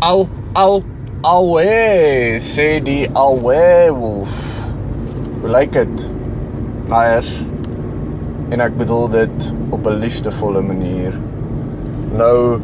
Au, 0.00 0.26
au, 0.54 0.80
auwe, 1.20 2.38
sê 2.40 2.78
die 2.80 3.02
auwe 3.12 3.92
wolf. 3.92 4.32
Hoe 5.42 5.50
lyk 5.52 5.74
dit? 5.76 6.04
Laers. 6.88 7.28
En 8.48 8.64
ek 8.64 8.78
bedoel 8.80 9.10
dit 9.12 9.48
op 9.76 9.84
'n 9.90 9.98
liefdevolle 10.00 10.62
manier. 10.64 11.18
No 12.16 12.56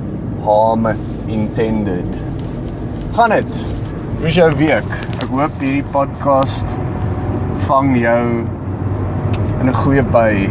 harm 0.47 0.89
intended. 1.27 2.17
Gaan 3.13 3.37
dit? 3.37 3.61
Hoe 4.17 4.27
is 4.27 4.35
jou 4.41 4.49
week? 4.57 4.89
Ek 5.21 5.29
hoop 5.29 5.61
hierdie 5.61 5.85
podcast 5.93 6.79
vang 7.69 7.99
jou 8.01 8.49
in 9.61 9.69
'n 9.69 9.75
goeie 9.85 10.03
by. 10.03 10.49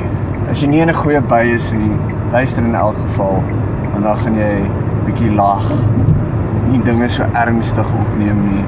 As 0.49 0.61
jy 0.61 0.67
nie 0.67 0.85
in 0.85 0.89
'n 0.89 1.01
goeie 1.01 1.21
by 1.21 1.49
is 1.55 1.73
nie, 1.73 1.97
luister 2.31 2.63
in 2.63 2.75
elk 2.75 2.97
geval, 3.07 3.41
want 3.91 4.03
dan 4.03 4.17
gaan 4.17 4.37
jy 4.37 4.69
bietjie 5.05 5.33
lag. 5.33 5.65
Nie 6.69 6.81
dinge 6.83 7.09
so 7.09 7.25
ernstig 7.33 7.93
opneem 7.99 8.41
nie. 8.49 8.65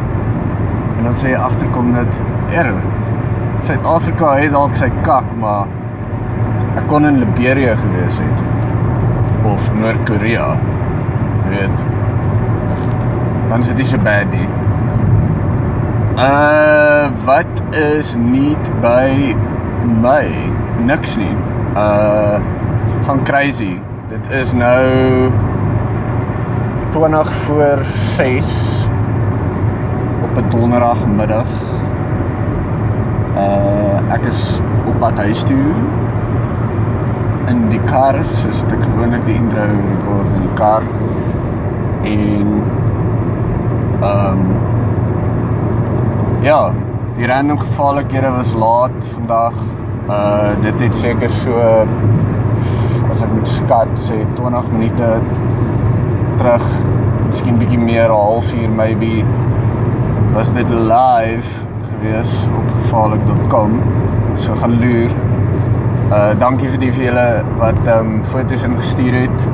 En 0.97 1.03
dan 1.09 1.15
sê 1.17 1.33
jy 1.33 1.41
agterkom 1.41 1.93
dat 1.95 2.19
er 2.53 2.71
Suid-Afrika 3.65 4.35
het 4.37 4.53
dalk 4.53 4.75
sy 4.77 4.87
kak, 5.05 5.25
maar 5.41 5.65
ek 6.77 6.85
kon 6.91 7.07
in 7.09 7.17
Liberia 7.23 7.73
gewees 7.79 8.19
het 8.21 8.43
of 9.49 9.73
Noord-Korea. 9.73 10.51
Weet. 11.49 11.83
Dan 13.49 13.59
is 13.59 13.71
dit 13.71 13.81
nie 13.81 13.87
so 13.89 13.97
bad 14.05 14.31
nie. 14.31 14.47
Uh 16.17 17.09
wat 17.25 17.61
is 17.77 18.15
nie 18.19 18.55
by 18.81 19.33
my? 20.03 20.23
Niks 20.85 21.17
nie. 21.17 21.33
Uh 21.75 22.37
gaan 23.07 23.23
crazy. 23.23 23.75
Dit 24.09 24.31
is 24.35 24.53
nou 24.53 24.83
20 26.91 27.33
voor 27.33 27.79
6 27.83 28.87
op 30.23 30.37
'n 30.37 30.49
donderdagmiddag. 30.49 31.47
Uh 33.35 34.13
ek 34.13 34.23
is 34.25 34.61
op 34.85 34.99
pad 34.99 35.17
huis 35.17 35.43
toe 35.43 35.73
in 37.47 37.69
die 37.69 37.81
kar 37.87 38.15
soos 38.23 38.61
wat 38.61 38.71
ek 38.71 38.83
gewoonlik 38.83 39.25
die 39.25 39.35
intro 39.35 39.61
rekord 39.61 40.31
in 40.35 40.41
die 40.41 40.53
kar 40.59 40.83
en 42.03 42.47
ehm 44.01 44.31
um, 44.31 44.41
ja, 46.41 46.71
die 47.17 47.27
random 47.27 47.59
gevaarlikhede 47.59 48.29
was 48.31 48.53
laat 48.53 49.05
vandag. 49.13 49.53
Uh 50.09 50.51
dit 50.61 50.81
het 50.81 50.95
seker 50.95 51.29
so 51.29 51.53
as 53.11 53.23
ek 53.23 53.31
moet 53.33 53.47
skat 53.47 53.93
sê 54.07 54.19
20 54.37 54.71
minute 54.71 55.07
terug, 56.37 56.63
miskien 57.27 57.57
bietjie 57.57 57.79
meer, 57.79 58.09
'n 58.09 58.15
halfuur 58.15 58.69
maybe 58.69 59.23
was 60.33 60.51
dit 60.53 60.69
live 60.69 61.49
gewees 61.89 62.47
op 62.57 62.67
gevaarlik.com. 62.81 63.81
So 64.35 64.53
gaan 64.53 64.79
loer. 64.79 65.11
Uh 66.11 66.39
dankie 66.39 66.69
vir 66.69 66.79
die 66.79 66.91
vir 66.91 67.03
julle 67.09 67.25
wat 67.59 67.79
ehm 67.85 68.11
um, 68.11 68.23
foto's 68.23 68.63
ingestuur 68.63 69.17
het. 69.17 69.47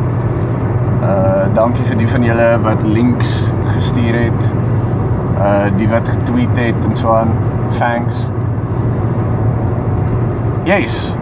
Uh 1.02 1.48
dankie 1.56 1.86
vir 1.88 1.98
die 1.98 2.08
van 2.08 2.24
julle 2.24 2.50
wat 2.66 2.84
links 2.84 3.32
gestuur 3.74 4.20
het. 4.20 4.52
Uh 5.38 5.72
die 5.78 5.90
wat 5.90 6.10
getweet 6.10 6.58
het 6.58 6.86
en 6.90 6.98
so 6.98 7.16
aan. 7.16 7.34
Thanks. 7.80 8.28
Yes. 10.64 11.16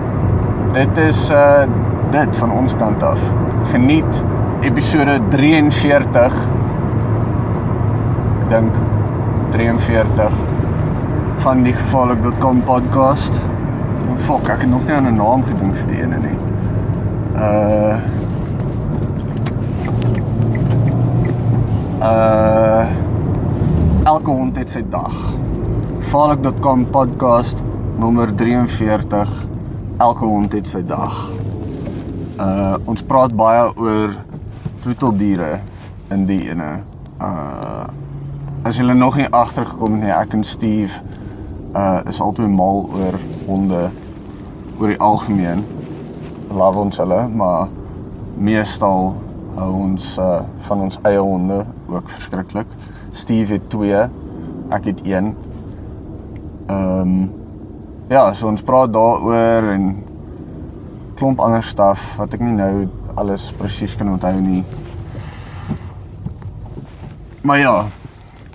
Dit 0.74 0.98
is 0.98 1.30
uh 1.32 1.64
dit 2.12 2.38
van 2.38 2.52
ons 2.52 2.76
kant 2.76 3.04
af. 3.04 3.20
Geniet 3.72 4.24
episode 4.62 5.16
43. 5.34 6.34
Ek 8.42 8.50
dink 8.52 8.76
43 9.56 10.36
van 11.42 11.64
die 11.66 11.74
gevaarlik.com 11.74 12.62
podcast. 12.68 13.40
Oh, 14.06 14.14
fuck, 14.28 14.52
ek 14.54 14.62
het 14.62 14.70
nog 14.70 14.86
nie 14.86 14.94
aan 14.94 15.10
'n 15.10 15.18
naam 15.18 15.44
gedink 15.44 15.76
vir 15.76 15.88
die 15.90 16.02
ene 16.02 16.18
nie. 16.18 16.38
Uh 17.36 17.98
Uh 22.02 22.86
elke 24.04 24.32
hond 24.32 24.58
het 24.58 24.70
sy 24.70 24.84
dag. 24.90 25.14
Gevaarlik.com 26.00 26.86
podcast 26.86 27.64
nommer 27.98 28.36
43. 28.36 29.30
Elke 29.98 30.26
hond 30.26 30.54
het 30.54 30.68
sy 30.68 30.86
dag. 30.86 31.32
Uh 32.38 32.76
ons 32.86 33.02
praat 33.02 33.36
baie 33.36 33.74
oor 33.78 34.31
troeteldiere 34.82 35.60
in 36.12 36.26
die 36.30 36.40
ene. 36.50 36.82
Uh 37.22 37.90
as 38.62 38.78
julle 38.78 38.94
nog 38.94 39.16
nie 39.18 39.26
agtergekom 39.34 39.96
het 39.96 40.04
nie, 40.04 40.12
ek 40.14 40.36
en 40.38 40.44
Steve 40.46 41.02
uh 41.74 42.02
is 42.10 42.20
albei 42.22 42.46
mal 42.50 42.84
oor 42.94 43.18
honde 43.48 43.88
oor 44.80 44.94
die 44.94 45.00
algemeen. 45.02 45.64
Love 46.52 46.86
ons 46.86 47.00
hulle, 47.02 47.24
maar 47.28 47.72
meestal 48.38 49.16
hou 49.58 49.72
ons 49.88 50.14
uh 50.22 50.42
van 50.68 50.86
ons 50.88 51.00
eie 51.10 51.20
honde 51.20 51.64
ook 51.90 52.10
verskriklik. 52.10 52.78
Steve 53.12 53.58
het 53.58 53.70
2, 53.74 54.06
ek 54.78 54.92
het 54.92 55.02
1. 55.08 55.34
Ehm 56.68 57.02
um, 57.02 57.30
ja, 58.12 58.26
so 58.34 58.48
ons 58.48 58.64
praat 58.64 58.92
daaroor 58.94 59.70
en 59.72 59.92
klomp 61.16 61.40
ander 61.40 61.64
staf 61.64 62.04
wat 62.18 62.34
ek 62.36 62.42
nie 62.44 62.56
nou 62.58 62.88
alles 63.16 63.52
presies 63.58 63.96
kan 63.96 64.12
onthou 64.12 64.36
nie. 64.42 64.64
Maar 67.42 67.60
ja, 67.60 67.76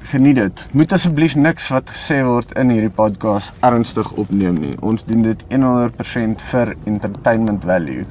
geniet 0.07 0.37
dit. 0.37 0.67
Moet 0.73 0.93
asseblief 0.93 1.35
niks 1.35 1.69
wat 1.75 1.91
gesê 1.91 2.21
word 2.25 2.53
in 2.61 2.71
hierdie 2.71 2.93
podcast 2.95 3.55
ernstig 3.67 4.13
opneem 4.21 4.59
nie. 4.63 4.75
Ons 4.81 5.05
doen 5.09 5.25
dit 5.27 5.43
100% 5.51 6.45
vir 6.51 6.75
entertainment 6.87 7.67
value. 7.67 8.07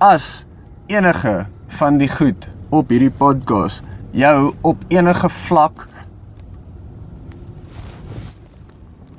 As 0.00 0.46
enige 0.86 1.44
van 1.80 1.98
die 2.00 2.08
goed 2.08 2.48
op 2.74 2.90
hierdie 2.92 3.12
podcast 3.12 3.84
jou 4.14 4.54
op 4.62 4.82
enige 4.88 5.28
vlak 5.28 5.86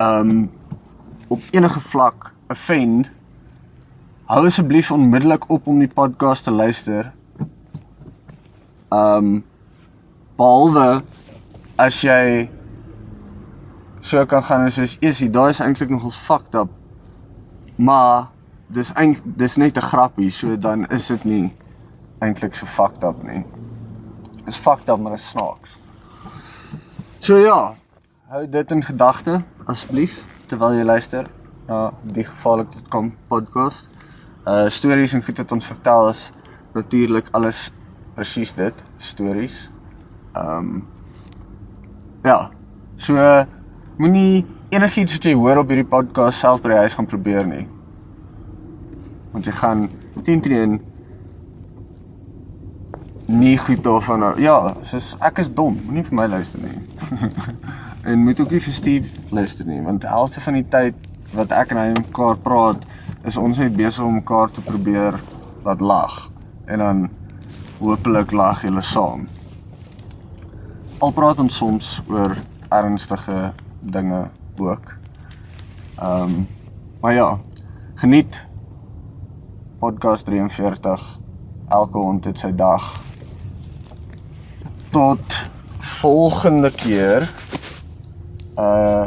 um 0.02 0.48
op 1.28 1.42
enige 1.50 1.80
vlak 1.80 2.32
offend 2.52 3.10
hou 4.26 4.42
asseblief 4.46 4.90
onmiddellik 4.90 5.44
op 5.54 5.66
om 5.70 5.78
die 5.78 5.90
podcast 5.90 6.44
te 6.44 6.50
luister. 6.50 7.12
Um 8.90 9.44
behalwe 10.36 11.02
as 11.78 12.00
jy 12.02 12.48
so 14.02 14.24
kan 14.26 14.42
gaan 14.42 14.66
en 14.66 14.72
sê, 14.74 14.88
"Esie, 15.00 15.30
daai 15.30 15.50
is 15.50 15.60
eintlik 15.60 15.90
nogal 15.90 16.10
fucked 16.10 16.54
up." 16.54 16.70
Maar 17.76 18.28
dis 18.66 18.92
eintlik 18.92 19.38
dis 19.38 19.56
net 19.56 19.76
'n 19.76 19.80
grappie, 19.80 20.30
so 20.30 20.56
dan 20.56 20.86
is 20.90 21.06
dit 21.06 21.24
nie 21.24 21.52
eintlik 22.18 22.54
so 22.54 22.66
fucked 22.66 23.04
up 23.04 23.22
nie. 23.22 23.44
Is 24.46 24.56
fucked 24.56 24.88
up 24.88 24.98
maar 24.98 25.12
is 25.12 25.28
snaaks. 25.28 25.78
So 27.18 27.38
ja, 27.38 27.74
hou 28.28 28.48
dit 28.50 28.70
in 28.70 28.82
gedagte 28.82 29.42
asseblief 29.66 30.26
terwyl 30.46 30.72
jy 30.72 30.84
luister 30.84 31.24
na 31.68 31.92
die 32.02 32.24
gevaarlik.com 32.24 33.14
podcast. 33.28 33.95
Uh 34.46 34.68
stories 34.70 35.12
en 35.12 35.24
goed 35.26 35.38
wat 35.42 35.52
ons 35.52 35.66
vertel 35.66 36.08
is 36.08 36.30
natuurlik 36.76 37.28
alles 37.34 37.70
presies 38.14 38.52
dit, 38.54 38.84
stories. 38.96 39.70
Ehm 40.32 40.58
um, 40.58 40.84
ja. 42.22 42.50
So 42.96 43.16
moenie 43.98 44.46
enigiets 44.68 45.16
wat 45.16 45.24
jy 45.24 45.34
hoor 45.34 45.62
op 45.62 45.72
hierdie 45.72 45.88
podcast 45.88 46.42
self 46.42 46.62
by 46.62 46.74
die 46.74 46.82
huis 46.84 46.94
gaan 46.94 47.08
probeer 47.10 47.46
nie. 47.48 47.64
Want 49.32 49.48
jy 49.48 49.54
gaan 49.56 49.88
teen 50.22 50.40
teen 50.44 50.78
nie 53.26 53.56
goed 53.58 53.82
daarvan 53.84 54.22
nou. 54.22 54.32
Ja, 54.40 54.76
soos 54.86 55.14
ek 55.26 55.42
is 55.42 55.50
dom, 55.50 55.78
moenie 55.86 56.06
vir 56.06 56.18
my 56.20 56.28
luister 56.30 56.62
nie. 56.62 56.78
en 58.08 58.22
moet 58.22 58.40
ook 58.40 58.54
nie 58.54 58.62
vir 58.62 58.78
Steve 58.78 59.34
luister 59.34 59.66
nie, 59.66 59.82
want 59.82 60.06
helfte 60.06 60.40
van 60.44 60.60
die 60.60 60.66
tyd 60.70 61.05
wat 61.34 61.50
ek 61.50 61.72
en 61.74 61.80
hy 61.80 61.88
mekaar 61.96 62.38
praat, 62.44 62.82
is 63.26 63.36
ons 63.36 63.58
net 63.58 63.74
besig 63.76 64.04
om 64.04 64.18
mekaar 64.20 64.52
te 64.54 64.62
probeer 64.62 65.18
laat 65.66 65.80
lag 65.80 66.18
en 66.66 66.82
dan 66.82 67.02
hopelik 67.80 68.32
lag 68.32 68.62
julle 68.62 68.82
saam. 68.82 69.26
Al 71.02 71.12
praat 71.12 71.42
ons 71.42 71.56
soms 71.56 71.90
oor 72.08 72.36
ernstige 72.72 73.52
dinge 73.80 74.26
ook. 74.58 74.94
Ehm 75.96 76.22
um, 76.22 76.46
maar 77.00 77.12
ja, 77.12 77.38
geniet 77.94 78.40
podcast 79.78 80.24
43 80.24 81.02
elke 81.68 81.98
hond 81.98 82.24
het 82.24 82.40
sy 82.40 82.50
dag 82.56 82.86
tot 84.90 85.36
volgende 86.00 86.70
keer 86.74 87.28
uh 88.58 89.06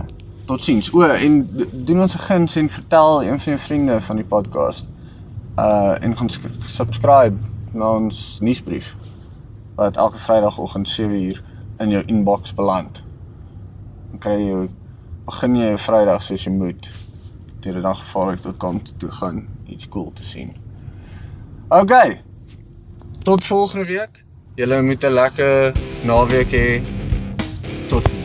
totsiens. 0.50 0.90
O 0.94 1.04
en 1.06 1.50
doen 1.72 2.02
ons 2.02 2.16
'n 2.16 2.26
guns 2.30 2.56
en 2.56 2.70
vertel 2.70 3.24
een 3.24 3.40
van 3.40 3.54
jou 3.54 3.58
vriende 3.58 4.02
van 4.02 4.16
die 4.16 4.26
podcast. 4.26 4.88
Uh 5.58 6.04
en 6.04 6.18
gaan 6.18 6.30
subscribe 6.66 7.38
na 7.74 7.92
ons 7.92 8.40
nuusbrief 8.42 8.96
wat 9.76 9.98
elke 9.98 10.18
Vrydagoggend 10.18 10.90
7uur 10.90 11.44
in 11.78 11.90
jou 11.90 12.04
inbox 12.06 12.54
beland. 12.54 13.04
Dan 14.10 14.20
kry 14.20 14.40
jy 14.42 14.70
begin 15.26 15.56
jy 15.56 15.66
jou 15.66 15.78
Vrydag 15.78 16.22
soos 16.22 16.44
jy 16.44 16.52
moet. 16.52 16.92
Deur 17.60 17.74
die 17.74 17.82
dag 17.82 18.00
gevaarlik 18.00 18.40
tot 18.40 18.58
kant 18.58 18.94
toe 18.98 19.12
gaan 19.12 19.48
iets 19.68 19.88
cool 19.88 20.12
te 20.14 20.24
sien. 20.24 20.56
OK. 21.68 21.94
Tot 23.24 23.46
volgende 23.46 23.86
week. 23.86 24.24
Julle 24.56 24.82
moet 24.82 25.04
'n 25.04 25.14
lekker 25.14 25.74
naweek 26.04 26.52
hê. 26.52 26.82
Tot 27.88 28.19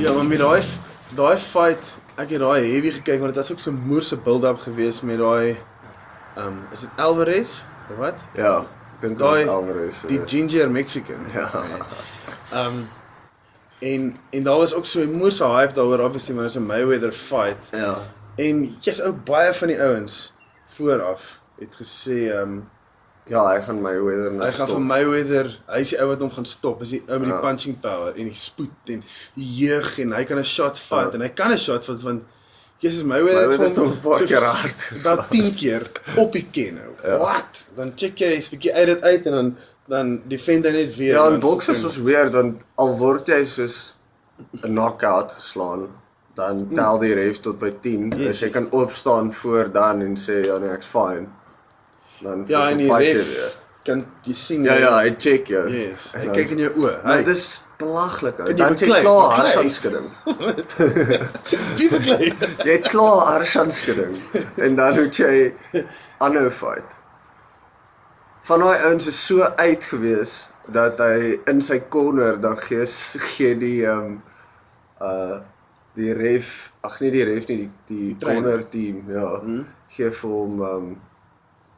Ja. 0.00 0.12
Maar 0.12 0.24
met 0.24 0.38
daai 0.38 0.62
daai 1.14 1.38
fight, 1.38 1.82
ek 2.16 2.30
het 2.32 2.40
daai 2.40 2.62
heavy 2.72 2.90
gekyk 2.94 3.20
want 3.20 3.34
dit 3.34 3.42
was 3.42 3.52
ook 3.52 3.60
so 3.60 3.72
moerse 3.72 4.16
build-up 4.16 4.62
geweest 4.64 5.02
met 5.02 5.18
daai 5.18 5.58
ehm 6.34 6.46
um, 6.46 6.62
is 6.72 6.80
dit 6.80 6.90
Alvarez 6.96 7.60
of 7.90 7.96
wat? 7.96 8.22
Ja. 8.34 8.54
Ek 8.60 9.02
dink 9.04 9.18
dit 9.18 9.26
was 9.26 9.46
Alvarez. 9.46 10.00
Die 10.08 10.20
eh, 10.20 10.28
ginger 10.28 10.70
Mexican. 10.70 11.28
Ja. 11.34 11.50
Ehm 12.50 12.66
um, 12.66 12.88
en 13.80 14.16
en 14.30 14.42
daar 14.42 14.56
was 14.56 14.74
ook 14.74 14.86
so 14.86 15.00
'n 15.00 15.12
moerse 15.12 15.44
hype 15.44 15.72
daaroor 15.72 16.00
obviously 16.00 16.34
want 16.34 16.46
dit 16.46 16.56
is 16.56 16.62
'n 16.62 16.66
Mayweather 16.66 17.12
fight. 17.12 17.68
Ja. 17.70 17.96
En 18.36 18.76
jy's 18.80 19.02
ou 19.02 19.12
baie 19.12 19.54
van 19.54 19.68
die 19.68 19.82
ouens 19.82 20.32
vooraf 20.64 21.40
het 21.58 21.74
gesê 21.76 22.32
ehm 22.32 22.42
um, 22.42 22.68
Ja, 23.26 23.44
hy 23.52 23.60
gaan 23.62 23.80
my 23.82 23.92
weather 24.02 24.32
nou 24.32 24.44
hy 24.46 24.50
gaan 24.52 24.68
vir 24.68 24.80
Mayweather, 24.80 25.50
hy 25.68 25.80
is 25.80 25.90
die 25.90 26.00
ou 26.02 26.08
wat 26.08 26.18
hom 26.20 26.30
gaan 26.30 26.44
stop, 26.44 26.82
is 26.82 26.90
die 26.90 27.02
ou 27.08 27.18
met 27.18 27.28
die 27.28 27.34
Ja. 27.34 27.40
punching 27.40 27.80
power 27.80 28.12
en 28.16 28.24
die 28.28 28.34
spoed 28.34 28.70
en 28.86 29.04
die 29.34 29.46
jeug 29.66 29.98
en 29.98 30.12
hy 30.12 30.24
kan 30.24 30.38
'n 30.38 30.44
shot 30.44 30.78
vat 30.78 31.12
Ja. 31.12 31.14
en 31.14 31.20
hy 31.20 31.28
kan 31.28 31.52
'n 31.52 31.58
shot 31.58 31.84
vat 31.84 32.02
want 32.02 32.22
Jesus 32.80 33.02
Mayweather 33.04 33.48
Mayweather 33.48 33.68
het 33.68 33.76
hom 33.76 33.92
'n 33.92 34.00
paar 34.00 34.24
keer 34.26 34.40
hard. 34.42 34.90
About 35.04 35.30
10 35.30 35.54
keer 35.54 35.86
op 36.16 36.32
die 36.32 36.46
ken 36.50 36.74
nou. 36.74 36.90
Ja. 37.04 37.18
What? 37.18 37.66
Dan 37.76 37.92
check 37.94 38.18
jy 38.18 38.36
'n 38.36 38.42
bietjie 38.50 38.72
uit 38.74 38.86
dit 38.86 39.02
uit 39.02 39.26
en 39.26 39.32
dan 39.32 39.56
dan 39.88 40.22
defend 40.28 40.64
hy 40.64 40.70
net 40.72 40.96
weer. 40.96 41.14
Ja, 41.14 41.22
Dan 41.24 41.32
in 41.34 41.40
boksers 41.40 41.82
was 41.82 41.96
weird 41.96 42.32
want 42.34 42.62
al 42.76 42.96
word 42.98 43.26
jy 43.28 43.44
soos 43.44 43.94
'n 44.62 44.72
knockout 44.74 45.32
geslaan, 45.32 45.88
dan 46.34 46.68
tel 46.74 46.98
die 46.98 47.14
ref 47.14 47.40
tot 47.40 47.58
by 47.58 47.70
10. 47.80 48.08
Yes. 48.16 48.26
Dus 48.26 48.40
jy 48.40 48.50
kan 48.50 48.70
opstaan 48.70 49.32
voor 49.32 49.70
dan 49.72 50.00
en 50.00 50.16
sê 50.16 50.44
ja 50.46 50.58
nee, 50.58 50.70
ek's 50.70 50.86
fine. 50.86 51.26
Dan 52.20 52.44
Ja, 52.48 52.70
en 52.70 52.76
die 52.78 52.86
fight 52.88 53.06
jy 53.12 53.18
ref 53.18 53.56
kan 53.84 54.02
jy 54.28 54.34
sien 54.36 54.64
Ja 54.64 54.74
ja, 54.76 54.90
hy 55.00 55.14
check 55.18 55.46
jou. 55.48 55.62
Yes. 55.72 56.10
Hy 56.12 56.24
dan- 56.26 56.34
kyk 56.36 56.50
in 56.50 56.58
jou 56.58 56.70
oë. 56.76 57.02
Maar 57.04 57.16
Hy 57.16 57.22
dit 57.24 57.36
is 57.36 57.64
belaglik. 57.78 58.38
ou. 58.40 58.46
Jy 58.50 58.54
Dan 58.54 58.74
jy 58.76 58.86
klaar 58.86 59.02
Beklei? 59.02 59.36
harsanskudding. 59.38 60.08
wie 61.78 61.88
beklei. 61.90 62.32
Jy 62.68 62.78
klaar 62.90 63.24
harsanskudding 63.32 64.16
en 64.66 64.76
dan 64.76 64.94
moet 65.00 65.16
jy 65.22 65.54
aanhou 66.20 66.50
fight. 66.50 66.98
Van 68.48 68.60
daai 68.64 68.78
ouens 68.90 69.06
is 69.08 69.20
so 69.26 69.48
uit 69.56 69.84
gewees 69.84 70.48
dat 70.72 70.98
hy 71.02 71.38
in 71.50 71.60
sy 71.64 71.80
corner 71.92 72.36
dan 72.40 72.58
gee 72.60 72.84
gee 73.32 73.54
die 73.58 73.84
ehm 73.86 73.98
um, 74.12 74.18
uh 75.00 75.40
die 75.98 76.12
ref, 76.14 76.70
ag 76.86 77.00
nee 77.02 77.10
die 77.10 77.24
ref 77.26 77.48
nie 77.48 77.56
die 77.58 77.70
die 77.88 78.16
Trainer. 78.20 78.42
corner 78.42 78.68
team, 78.70 79.00
ja. 79.10 79.40
Hmm. 79.42 79.64
Gee 79.90 80.10
vir 80.10 80.30
hom 80.30 80.60
ehm 80.62 80.76
um, 80.76 80.90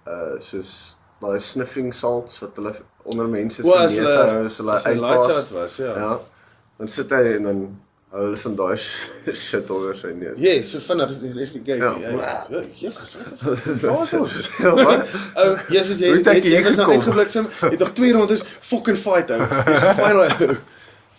uh 0.06 0.38
soos 0.43 0.96
daai 1.22 1.38
sniffing 1.40 1.93
salts 1.94 2.40
wat 2.43 2.56
hulle 2.58 2.72
onder 3.04 3.28
mense 3.31 3.62
se 3.62 3.69
neuse 3.69 4.00
hulle- 4.00 4.32
hou 4.32 4.44
as 4.46 4.56
hulle 4.58 4.72
uitpas. 5.12 5.50
was, 5.54 5.76
ja. 5.76 5.94
Ja. 5.96 6.19
Dan 6.78 6.88
sit 6.88 7.10
hy 7.10 7.37
en 7.37 7.43
dan 7.46 7.60
hou 8.12 8.25
hulle 8.25 8.37
van 8.37 8.56
daai 8.58 8.76
shit 9.44 9.70
onder 9.70 9.94
sy 9.96 10.10
neus. 10.19 10.38
Ja, 10.43 10.56
so 10.66 10.81
vinnig 10.82 11.10
is 11.14 11.20
die 11.22 11.32
ref 11.37 11.52
nie 11.54 11.62
kyk 11.62 11.78
Ja. 11.78 11.93
nie. 11.94 12.19
Ja. 12.19 12.62
Jesus. 12.75 13.16
Wat 13.82 14.12
is? 14.12 14.50
Ja? 14.58 14.75
Ou, 15.44 15.56
Jesus 15.69 15.99
jy 16.02 16.10
jy, 16.16 16.34
jy 16.43 16.60
nou 16.62 16.75
gekom? 16.75 16.93
uitgebliksem. 16.99 17.49
Jy 17.62 17.70
het 17.76 17.78
nog 17.87 17.93
twee 17.99 18.12
rondes 18.12 18.43
fucking 18.60 18.99
fight 18.99 19.31
ou. 19.31 19.38
Daai 19.38 20.12
ou. 20.19 20.56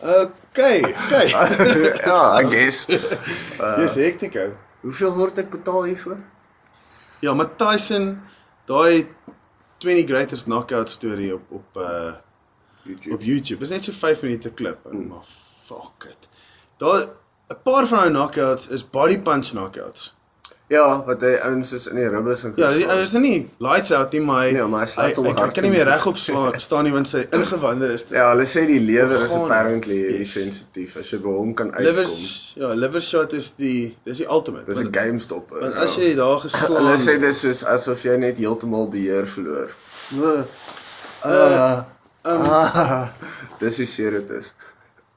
Okay, 0.03 0.81
okay. 0.83 1.29
ja, 2.09 2.19
I 2.41 2.43
guess. 2.51 2.85
Dis 3.79 3.95
hektiek 3.95 4.35
ou. 4.35 4.49
Hoeveel 4.83 5.13
word 5.15 5.37
ek 5.39 5.47
betaal 5.53 5.85
hiervoor? 5.87 6.17
Ja, 7.23 7.31
maar 7.33 7.53
Tyson 7.55 8.17
daai 8.65 9.07
20 9.77 10.07
greatest 10.07 10.45
knockout 10.45 10.89
storie 10.89 11.33
op 11.33 11.51
op 11.51 11.77
uh 11.77 12.13
YouTube. 12.83 13.15
op 13.15 13.21
YouTube. 13.21 13.63
Is 13.63 13.69
net 13.69 13.83
so 13.83 13.91
5 13.91 14.21
minute 14.21 14.51
klip, 14.51 14.91
mm. 14.91 15.07
maar 15.07 15.25
fuck 15.65 16.07
it. 16.09 16.29
Daar 16.77 17.09
'n 17.47 17.61
paar 17.63 17.87
van 17.87 17.97
daai 17.97 18.09
knockouts 18.09 18.67
is 18.67 18.89
body 18.89 19.19
punch 19.21 19.49
knockouts. 19.49 20.13
Ja, 20.73 20.85
wat 21.05 21.21
hy 21.21 21.33
ouens 21.45 21.73
is 21.77 21.85
in 21.91 21.99
die 21.99 22.07
ribbes 22.09 22.43
en 22.47 22.53
Ja, 22.57 22.71
die 22.73 22.85
ou 22.89 22.95
is 23.03 23.11
nie 23.19 23.35
lights 23.61 23.91
out 23.93 24.13
nie, 24.15 24.21
maar 24.25 24.45
hy 24.47 24.51
Nee, 24.55 24.65
maar 24.71 24.85
hy 24.85 24.89
slaat 24.93 25.11
hy, 25.11 25.15
hom 25.19 25.27
hy, 25.29 25.33
hy 25.35 25.39
hard 25.43 25.53
kan 25.57 25.67
nie 25.67 25.71
meer 25.75 25.85
regop 25.91 26.17
slaan 26.17 26.57
staan 26.63 26.87
nie 26.87 26.93
want 26.95 27.09
sy 27.11 27.21
ingewande 27.37 27.91
is 27.93 28.07
Ja, 28.13 28.29
hulle 28.31 28.47
sê 28.49 28.63
die 28.69 28.79
lewer 28.81 29.25
is 29.27 29.35
apparently 29.37 29.99
Yes. 30.01 30.17
yes. 30.23 30.33
sensitief 30.39 30.95
as 31.03 31.11
jy 31.13 31.19
by 31.25 31.35
hom 31.37 31.53
kan 31.59 31.69
uitkom. 31.75 31.85
livers 31.89 32.17
ja, 32.57 32.73
liver 32.83 33.01
shot 33.05 33.33
is 33.37 33.51
die 33.59 33.95
dis 34.07 34.23
die 34.23 34.27
ultimate. 34.37 34.65
Dis 34.65 34.79
'n 34.81 34.91
game 34.93 35.19
stopper. 35.19 35.59
Want 35.61 35.75
as 35.85 35.95
jy 35.97 36.13
daar 36.15 36.39
geslaan 36.41 36.79
Hulle 36.81 36.97
sê 36.97 37.19
dis 37.21 37.39
soos 37.45 37.63
asof 37.65 38.03
jy 38.03 38.17
net 38.17 38.37
heeltemal 38.41 38.87
beheer 38.89 39.27
verloor. 39.27 39.69
uh, 40.17 40.43
Uh, 41.25 41.83
um, 42.27 42.41
ah, 42.51 43.07
dis 43.59 43.77
hoe 43.77 43.85
seer 43.87 44.11
dit 44.11 44.29
is. 44.39 44.53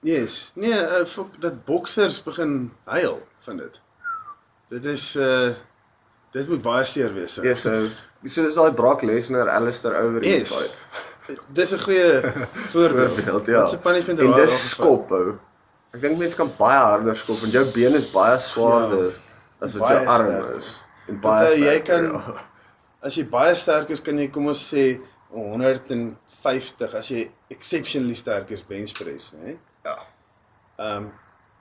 Yes. 0.06 0.52
Nee, 0.54 0.70
uh, 0.76 1.02
fuck 1.06 1.40
dat 1.42 1.64
boksers 1.66 2.20
begin 2.22 2.70
huil 2.84 3.18
van 3.46 3.56
dit. 3.56 3.80
Dit 4.70 4.84
is 4.84 5.16
uh 5.16 5.54
dit 6.36 6.48
moet 6.48 6.62
baie 6.62 6.84
seer 6.84 7.12
wees. 7.14 7.38
Ja, 7.42 7.54
so 7.54 7.88
so 8.26 8.46
is 8.46 8.54
daai 8.58 8.72
Brock 8.74 9.02
Lesnar 9.02 9.48
Alistair 9.48 9.94
Overeem 10.02 10.40
Yes. 10.40 10.52
fight. 10.54 10.80
Dis 11.58 11.72
'n 11.72 11.78
goeie 11.78 12.20
voorbeeld. 12.72 13.10
Voorbeeld, 13.20 13.46
ja. 13.46 13.60
Wat 13.60 13.70
se 13.70 13.78
punishment 13.78 14.18
En 14.20 14.32
dis 14.34 14.56
skop 14.70 15.08
hou. 15.10 15.38
Ek 15.94 16.00
dink 16.02 16.18
mense 16.18 16.36
kan 16.36 16.50
baie 16.58 16.78
harder 16.78 17.16
skop 17.16 17.40
want 17.40 17.52
jou 17.52 17.64
been 17.72 17.94
is 17.94 18.10
baie 18.10 18.38
swaarder 18.38 19.04
Ja. 19.10 19.64
as 19.64 19.74
wat 19.74 19.88
jou 19.88 20.06
arm 20.06 20.26
sterker. 20.30 20.54
is. 20.56 20.82
En 21.08 21.20
baie 21.20 21.46
uh, 21.48 21.54
jy 21.56 21.62
sterker, 21.78 22.10
kan- 22.10 22.34
ja. 22.34 22.44
As 23.06 23.14
jy 23.14 23.24
baie 23.30 23.54
sterk 23.54 23.90
is, 23.90 24.00
kan 24.02 24.18
jy 24.18 24.28
kom 24.30 24.48
ons 24.48 24.74
sê 24.74 25.00
150 25.30 26.94
as 26.98 27.08
jy 27.10 27.30
exceptionally 27.50 28.14
sterk 28.18 28.50
is 28.50 28.62
bench 28.66 28.92
press, 28.98 29.32
hè? 29.42 29.56
Ja. 29.84 29.96
Ehm 30.78 30.96
um, 31.06 31.12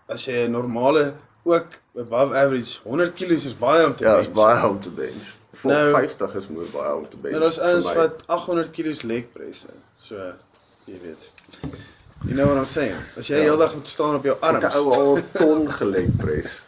as 0.09 0.25
jy 0.27 0.45
'n 0.47 0.51
normale 0.51 1.13
ook 1.45 1.67
above 1.97 2.35
average 2.35 2.79
100 2.83 3.13
kg 3.13 3.29
is 3.31 3.57
baie 3.57 3.85
om 3.85 3.95
te 3.95 4.03
Ja, 4.03 4.17
is 4.17 4.25
bench. 4.25 4.35
baie 4.35 4.67
om 4.69 4.79
te 4.79 4.89
bench. 4.89 5.33
Vir 5.51 5.71
Nou- 5.71 5.91
50 5.91 6.35
is 6.35 6.47
mooi 6.47 6.67
baie 6.71 6.95
om 6.95 7.09
te 7.09 7.17
bench. 7.17 7.31
Maar 7.31 7.41
daar's 7.41 7.59
ouens 7.59 7.85
my. 7.85 7.93
wat 7.95 8.13
800 8.25 8.71
kg 8.71 9.01
leg 9.03 9.31
press. 9.31 9.65
So 9.97 10.15
jy 10.85 10.99
weet. 11.01 11.29
You 12.25 12.33
know 12.35 12.45
what 12.45 12.57
I'm 12.57 12.65
saying? 12.65 12.97
As 13.17 13.27
jy 13.27 13.35
Ja. 13.35 13.41
heeldag 13.41 13.73
moet 13.75 13.87
staan 13.87 14.15
op 14.15 14.23
jou 14.23 14.37
arms. 14.39 14.63
het 14.63 14.73
'n 14.73 14.77
ou 14.77 14.93
al 14.93 15.19
ton 15.33 15.71
geleg 15.71 16.15
press. 16.17 16.61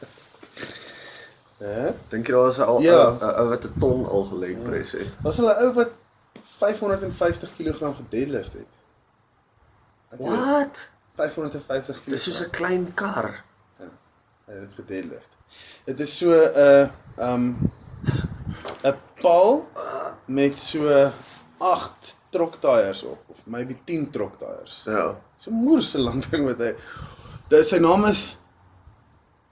Hè? 1.57 1.91
Dink 2.07 2.27
jy 2.27 2.33
daar 2.33 2.47
is 2.49 2.57
'n 2.57 2.61
ou 2.61 2.81
Ja. 2.81 3.09
'n 3.09 3.23
ou 3.39 3.49
wat 3.49 3.63
'n 3.65 3.73
ton 3.79 4.05
al 4.09 4.23
geleg 4.23 4.61
press 4.63 4.91
het? 4.91 5.07
Was 5.21 5.37
hulle 5.37 5.55
ou 5.57 5.73
wat 5.73 5.89
550 6.57 7.49
kg 7.57 7.95
gedeadlift 7.95 8.53
het? 8.53 8.67
What? 10.19 10.89
550 11.15 11.95
kg. 12.03 12.09
Dis 12.09 12.23
soos 12.23 12.41
'n 12.41 12.49
klein 12.49 12.93
kar. 12.93 13.43
Hy 14.47 14.53
het 14.53 14.61
dit 14.61 14.75
gedeadlift. 14.79 15.29
Dit 15.85 15.99
is 15.99 16.17
so 16.17 16.31
'n 16.31 16.51
uh, 16.55 16.87
um 17.33 17.47
'n 18.83 18.95
paal 19.21 19.67
met 20.25 20.59
so 20.59 21.11
8 21.57 22.17
troktyres 22.29 23.03
op 23.03 23.19
of 23.27 23.37
maybe 23.45 23.75
10 23.85 24.09
troktyres. 24.11 24.83
Ja. 24.85 25.15
So 25.37 25.51
moerse 25.51 25.97
lang 25.99 26.23
ding 26.25 26.45
wat 26.45 26.57
hy. 26.63 26.73
Dit 27.49 27.67
sy 27.67 27.77
naam 27.79 28.05
is 28.05 28.37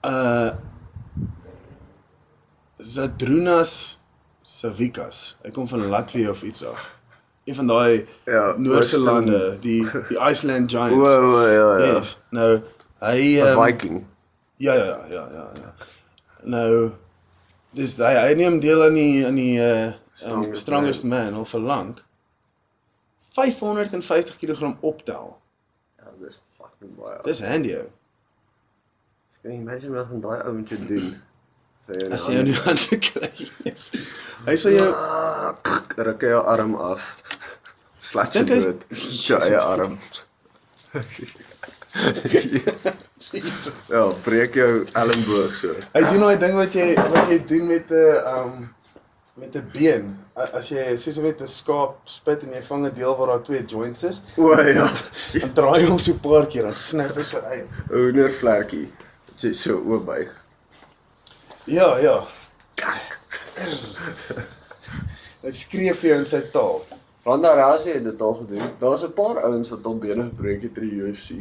uh 0.05 0.51
Zadrunas 2.77 3.97
Savikas. 4.43 5.35
Hy 5.43 5.51
kom 5.51 5.67
van 5.67 5.87
Latvië 5.89 6.29
of 6.29 6.43
iets 6.43 6.65
af. 6.65 6.91
Een 7.45 7.55
van 7.55 7.67
daai 7.67 8.07
Ja, 8.25 8.55
Western- 8.59 9.03
lande, 9.03 9.57
die 9.61 9.83
die 10.09 10.19
Iceland 10.19 10.73
O, 10.75 10.77
Giants. 10.77 10.95
o, 10.97 11.47
ja, 11.47 11.77
ja. 11.77 11.93
Yes. 11.99 12.19
Nou 12.29 12.61
hy 12.99 13.39
'n 13.41 13.47
um, 13.47 13.63
Viking. 13.63 14.05
Ja 14.57 14.73
ja 14.73 14.85
ja 14.85 15.07
ja 15.09 15.23
ja 15.33 15.45
ja. 15.61 15.71
Nou 16.43 16.91
dis 17.75 17.97
hy 17.99 18.13
hy 18.15 18.33
neem 18.39 18.59
deel 18.63 18.83
aan 18.85 18.95
die 18.95 19.25
aan 19.27 19.35
die 19.39 19.55
uh 19.59 19.85
um, 19.85 19.93
Strongest 20.15 20.61
strongest 20.61 21.03
man 21.03 21.33
al 21.35 21.45
vir 21.45 21.59
lank. 21.59 22.03
550 23.35 24.37
kg 24.39 24.77
optel. 24.79 25.33
Ja, 25.99 26.11
dis 26.21 26.39
fucking 26.57 26.95
baie. 26.95 27.19
Dis 27.27 27.41
handy 27.43 27.73
ou. 27.75 27.89
Ek 29.35 29.41
kan 29.41 29.51
nie 29.51 29.59
imagine 29.59 29.91
wat 29.97 30.07
van 30.07 30.23
daai 30.23 30.39
ou 30.47 30.53
moet 30.55 30.71
doen. 30.87 31.09
Sê 31.85 31.99
jy 31.99 32.07
As 32.15 32.29
jy 32.31 32.45
nie 32.47 32.55
aan 32.63 32.79
te 32.79 32.97
kry. 33.09 33.29
Yes. 33.67 33.91
Hy 34.47 34.55
sê 34.61 34.71
jou 34.77 34.87
ruk 36.07 36.23
jou 36.31 36.41
arm 36.55 36.77
af. 36.79 37.11
Slat 38.11 38.39
jy 38.39 38.45
dood. 38.47 38.87
Jou 38.95 39.41
eie 39.43 39.59
arm. 39.59 39.99
Jesus. 41.95 42.97
Ja, 43.87 44.05
breek 44.23 44.55
jou 44.59 44.85
elmboog 44.99 45.55
so. 45.55 45.75
Hy 45.95 46.01
doen 46.09 46.25
daai 46.25 46.39
ding 46.41 46.57
wat 46.57 46.75
jy 46.75 46.91
wat 47.13 47.31
jy 47.31 47.39
doen 47.47 47.67
met 47.69 47.91
'n 47.91 48.17
um 48.31 48.53
met 49.39 49.55
'n 49.55 49.69
been. 49.71 50.09
As 50.35 50.69
jy 50.69 50.97
soos 50.99 51.17
met 51.23 51.41
'n 51.41 51.47
skaap 51.47 52.01
spit 52.05 52.43
en 52.43 52.53
jy 52.53 52.61
vang 52.67 52.85
'n 52.85 52.93
deel 52.95 53.15
waar 53.15 53.27
daar 53.27 53.43
twee 53.43 53.63
joints 53.65 54.03
is, 54.03 54.21
O 54.37 54.51
ja. 54.61 54.89
dan 55.41 55.53
draai 55.53 55.81
jy 55.81 55.89
hom 55.89 55.99
so 55.99 56.11
'n 56.11 56.19
paar 56.19 56.47
keer 56.47 56.63
dan 56.63 56.75
snap 56.75 57.15
hy 57.15 57.23
so 57.23 57.39
uit. 57.39 57.63
'n 57.63 57.93
Hoendervlekkie. 57.93 58.91
Wat 59.31 59.41
jy 59.41 59.53
so 59.53 59.79
oopbuig. 59.79 60.31
Ja, 61.63 61.97
ja. 61.97 62.23
Kak. 62.75 63.19
Hy 65.41 65.51
skree 65.51 65.93
vir 65.93 66.09
jou 66.09 66.19
in 66.19 66.25
sy 66.25 66.41
taal. 66.51 66.83
Ronda 67.25 67.53
Rousey 67.55 67.93
het 67.93 68.03
dit 68.03 68.21
al 68.21 68.33
gedoen. 68.33 68.71
Daar's 68.79 69.03
'n 69.03 69.13
paar 69.13 69.43
ouens 69.43 69.69
wat 69.69 69.83
hom 69.85 69.99
bene 69.99 70.23
gebreek 70.23 70.61
het 70.61 70.77
in 70.77 70.89
die 70.89 71.01
UFC 71.01 71.31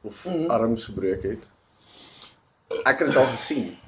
of 0.00 0.24
mm 0.24 0.32
-hmm. 0.32 0.50
arms 0.50 0.84
gebreek 0.84 1.22
het. 1.22 1.48
Ek 2.84 2.98
het 2.98 3.08
dit 3.08 3.16
al 3.16 3.26
gesien. 3.26 3.78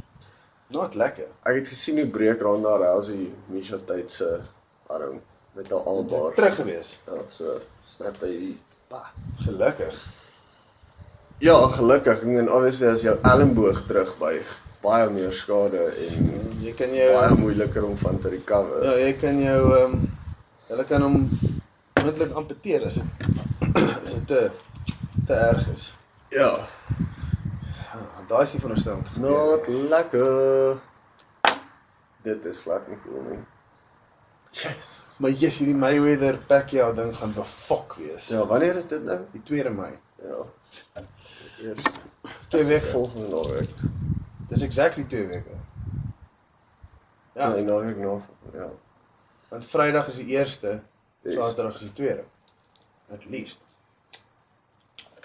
Not 0.66 0.94
lekker. 0.94 1.26
Ek 1.42 1.54
het 1.54 1.68
gesien 1.68 1.98
hoe 1.98 2.06
breek 2.06 2.40
Ronda 2.40 2.76
Rousey 2.76 3.32
Misha 3.46 3.76
Tate 3.84 4.12
se 4.12 4.40
arm 4.86 5.20
met 5.52 5.70
haar 5.70 5.80
albaar. 5.80 6.28
is 6.28 6.34
terug 6.34 6.54
gewees. 6.54 6.98
Ja, 7.06 7.12
so 7.28 7.60
snap 7.84 8.20
hy. 8.20 8.56
Pa. 8.88 9.12
Gelukkig. 9.38 10.06
Ja, 11.38 11.66
gelukkig. 11.66 12.18
Ek 12.18 12.24
meen 12.26 12.52
obviously 12.52 12.86
as 12.88 13.00
jou 13.00 13.18
elmboog 13.22 13.84
terugbuig, 13.86 14.60
baie 14.80 15.10
meer 15.10 15.32
skade 15.32 15.84
en 15.90 16.32
Jy 16.60 16.72
kan 16.76 16.90
baie 16.92 17.10
jou 17.10 17.38
moeiliker 17.38 17.84
om 17.84 17.96
van 17.96 18.18
te 18.18 18.28
recover. 18.28 18.84
ja, 18.84 18.96
jy 19.06 19.12
kan 19.20 19.38
jou 19.40 19.60
ehm 19.76 19.92
um, 19.92 20.18
hulle 20.70 20.84
kan 20.84 21.02
hom 21.02 21.16
moontlik 22.02 22.32
amputeer 22.32 22.84
as 22.86 22.94
dit 22.94 23.04
as 24.04 24.12
dit 24.12 24.26
te 24.26 24.50
te 25.26 25.34
erg 25.34 25.68
is. 25.74 25.92
Ja. 26.30 26.50
Daai 28.30 28.42
is 28.46 28.52
nie 28.54 28.60
veronderstel 28.62 29.00
te 29.02 29.10
gebeur. 29.16 29.30
Not 29.30 29.66
lekker. 29.90 30.78
Dit 32.22 32.44
is 32.44 32.60
glad 32.62 32.86
nie 32.88 32.98
cool 33.04 33.22
nie. 33.30 33.38
Yes. 34.54 35.16
Maar 35.22 35.30
yes, 35.30 35.58
hierdie 35.58 35.74
Mayweather 35.78 36.38
Pacquiao 36.46 36.92
ding 36.94 37.10
gaan 37.16 37.32
befok 37.34 37.94
wees. 37.98 38.28
Ja, 38.28 38.44
wanneer 38.46 38.76
is 38.78 38.86
dit 38.90 39.02
nou? 39.06 39.18
Die 39.32 39.42
2 39.42 39.70
Mei. 39.74 39.92
Ja. 40.22 40.44
Eers 41.60 41.82
Twee 42.48 42.64
weke. 42.64 42.86
volgende 42.86 43.28
naweek. 43.28 43.74
Dis 44.48 44.62
exactly 44.62 45.04
2 45.04 45.26
weke. 45.26 45.58
Ja, 47.34 47.50
die 47.54 47.64
naweek 47.64 47.96
na. 47.96 48.16
Ja. 48.54 48.70
want 49.50 49.64
Vrydag 49.66 50.06
is 50.06 50.14
die 50.22 50.26
eerste, 50.36 50.80
Yes. 51.22 51.34
Saterdag 51.34 51.74
is 51.74 51.80
die 51.80 51.92
tweede. 51.92 52.22
At 53.12 53.24
least. 53.28 53.58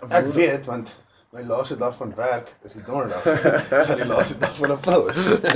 Ek 0.10 0.25
weet 0.36 0.66
want 0.66 0.96
my 1.36 1.42
laaste 1.44 1.75
dag 1.75 1.96
van 1.96 2.14
werk 2.16 2.52
is 2.64 2.74
die 2.74 2.84
donderdag. 2.84 3.24
Dis 3.72 3.88
die 3.88 4.06
laaste 4.08 4.38
dag 4.38 4.56
van 4.56 4.72
April. 4.72 5.06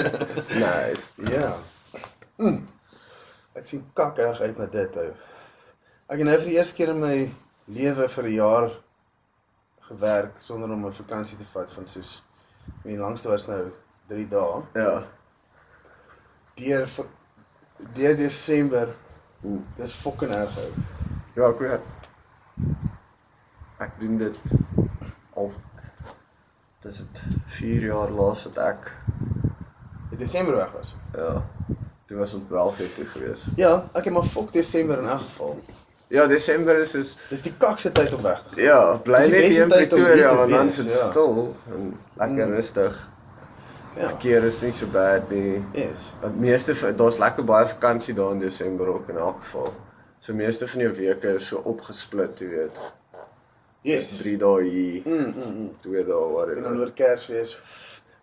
Nice. 0.63 1.11
ja. 1.31 1.53
Mm. 2.35 2.63
Ek 3.53 3.65
sien 3.65 3.83
kak 3.93 4.17
erg 4.17 4.39
uit 4.41 4.57
na 4.57 4.65
dit 4.71 4.95
ou. 4.97 5.09
Ek 6.09 6.17
het 6.17 6.25
nou 6.27 6.37
vir 6.39 6.49
die 6.49 6.57
eerste 6.57 6.75
keer 6.75 6.93
in 6.93 6.99
my 7.03 7.15
lewe 7.67 8.07
vir 8.09 8.23
'n 8.29 8.33
jaar 8.35 8.69
gewerk 9.89 10.39
sonder 10.39 10.71
om 10.71 10.85
'n 10.87 10.91
vakansie 10.93 11.37
te 11.37 11.45
vat 11.53 11.71
van 11.73 11.87
soos 11.87 12.21
die 12.83 12.97
langste 12.97 13.29
was 13.29 13.47
nou 13.47 13.71
3 14.07 14.27
dae. 14.27 14.61
Ja. 14.75 15.03
Deur 16.55 16.87
deur 17.93 18.15
Desember 18.15 18.95
Mm. 19.41 19.63
dis 19.77 19.93
fucking 19.95 20.31
erg 20.35 20.57
ou. 20.57 20.71
Ja, 21.35 21.47
ek 21.49 21.59
weet. 21.59 22.88
Ek 23.79 23.91
doen 23.99 24.17
dit 24.19 24.39
al 25.39 25.51
dis 26.83 26.97
dit 26.97 27.21
4 27.59 27.85
jaar 27.91 28.11
laas 28.15 28.43
wat 28.47 28.57
ek 28.63 28.91
In 30.11 30.17
Desember 30.17 30.55
weg 30.55 30.71
was. 30.73 30.93
ja, 31.13 31.43
toe 32.09 32.17
was 32.17 32.33
ons 32.33 32.47
België 32.49 32.87
toe 32.95 33.05
gewees. 33.05 33.47
Ja, 33.55 33.89
ek 33.93 34.03
het 34.09 34.13
maar 34.13 34.23
fok 34.25 34.51
Desember 34.53 34.97
in 34.99 35.07
elk 35.07 35.19
geval. 35.21 35.59
Ja, 36.09 36.25
Desember 36.27 36.75
is 36.81 36.95
is 36.95 37.11
Dis 37.29 37.41
die 37.45 37.53
kakse 37.57 37.91
tyd 37.91 38.13
om 38.13 38.21
weg 38.21 38.41
te 38.41 38.49
gaan. 38.55 38.63
ja, 38.63 38.97
bly 39.05 39.19
net 39.29 39.45
hier 39.45 39.63
in 39.63 39.69
Pretoria 39.69 40.35
want 40.35 40.49
dan 40.51 40.65
is 40.71 40.75
dit 40.81 40.91
ja. 40.93 41.09
stil 41.11 41.55
en 41.73 41.93
lekker 42.17 42.47
Mm. 42.47 42.53
rustig. 42.53 43.09
Ja. 43.95 44.07
Verkeer 44.07 44.43
is 44.43 44.61
nie 44.61 44.71
so 44.71 44.87
bad 44.87 45.29
nie. 45.29 45.63
Yes. 45.73 46.11
Want 46.21 46.39
meeste 46.39 46.73
daar's 46.95 47.17
lekker 47.17 47.43
baie 47.43 47.67
vakansie 47.67 48.13
daar 48.13 48.31
in 48.31 48.39
Desember 48.39 48.87
ook 48.87 49.09
in 49.09 49.17
elk 49.17 49.39
geval. 49.43 49.73
So 50.19 50.33
meeste 50.33 50.67
van 50.67 50.81
jou 50.81 50.93
weke 50.93 51.27
is 51.35 51.47
so 51.47 51.57
opgesplit, 51.57 52.39
jy 52.39 52.47
weet. 52.47 52.81
Yes. 53.81 54.07
3 54.17 54.37
dae 54.37 54.63
hier, 54.63 55.01
Mm, 55.05 55.33
mm, 55.35 55.53
mm. 55.55 55.69
2 55.81 56.03
dae 56.03 56.03
En 56.03 56.07
dan 56.07 56.31
whatever. 56.33 56.79
oor 56.79 56.91
Kersfees. 56.91 57.57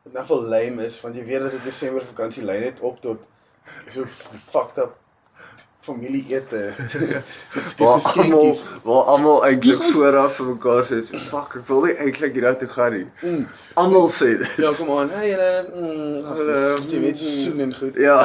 Wat 0.04 0.12
nou 0.12 0.26
vol 0.26 0.42
lame 0.42 0.84
is 0.84 1.00
want 1.00 1.16
jy 1.16 1.25
weet 1.25 1.40
dat 1.40 1.50
dit 1.56 1.64
Desember 1.64 2.04
vakansie 2.04 2.44
lei 2.44 2.60
net 2.60 2.80
op 2.80 3.00
tot 3.00 3.25
so 3.88 4.04
fucked 4.06 4.78
up 4.78 4.96
familie 5.86 6.25
ete. 6.28 6.72
Waar 7.78 8.02
almal 8.12 8.56
waar 8.82 9.02
almal 9.12 9.44
eintlik 9.46 9.82
vooraf 9.82 10.36
vir 10.40 10.46
mekaar 10.46 10.84
sê, 10.84 10.98
so, 11.06 11.18
"Fuck, 11.30 11.54
ek 11.60 11.66
wil 11.70 11.84
nie 11.86 11.94
eintlik 11.94 12.34
hierdie 12.34 12.56
toe 12.62 12.68
gaan 12.68 12.92
nie." 12.92 13.06
Mm. 13.22 13.46
Almal 13.75 14.08
sê 14.10 14.32
dit. 14.38 14.56
Ja, 14.62 14.72
kom 14.75 14.90
aan. 14.98 15.10
Hey 15.14 15.30
julle, 15.30 15.50
mm, 15.75 16.25
Hulle, 16.32 16.58
jy 16.90 17.00
weet 17.06 17.18
soen 17.18 17.60
en 17.60 17.75
goed. 17.75 17.94
Ja. 17.94 18.18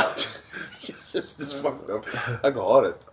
Jesus, 0.87 1.35
dis 1.37 1.53
fucked 1.53 1.89
up. 1.93 2.05
Ek 2.41 2.55
haat 2.57 2.83
dit. 2.89 3.10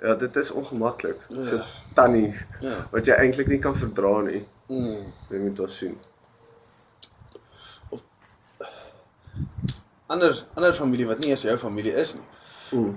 Ja, 0.00 0.14
dit 0.14 0.36
is 0.36 0.50
ongemaklik. 0.50 1.16
So 1.28 1.56
Ja. 1.56 1.64
tannie 1.94 2.34
Ja. 2.60 2.86
wat 2.90 3.06
jy 3.06 3.12
eintlik 3.14 3.46
nie 3.46 3.58
kan 3.58 3.76
verdra 3.76 4.20
nie. 4.20 4.46
Mm. 4.68 5.12
Jy 5.28 5.38
moet 5.38 5.56
dit 5.56 5.70
sien. 5.70 5.98
Ander 10.10 10.46
ander 10.54 10.72
familie 10.74 11.06
wat 11.06 11.18
nie 11.22 11.30
eens 11.30 11.42
jou 11.42 11.56
familie 11.58 11.92
is 11.94 12.14
nie. 12.14 12.24
Ooh. 12.72 12.94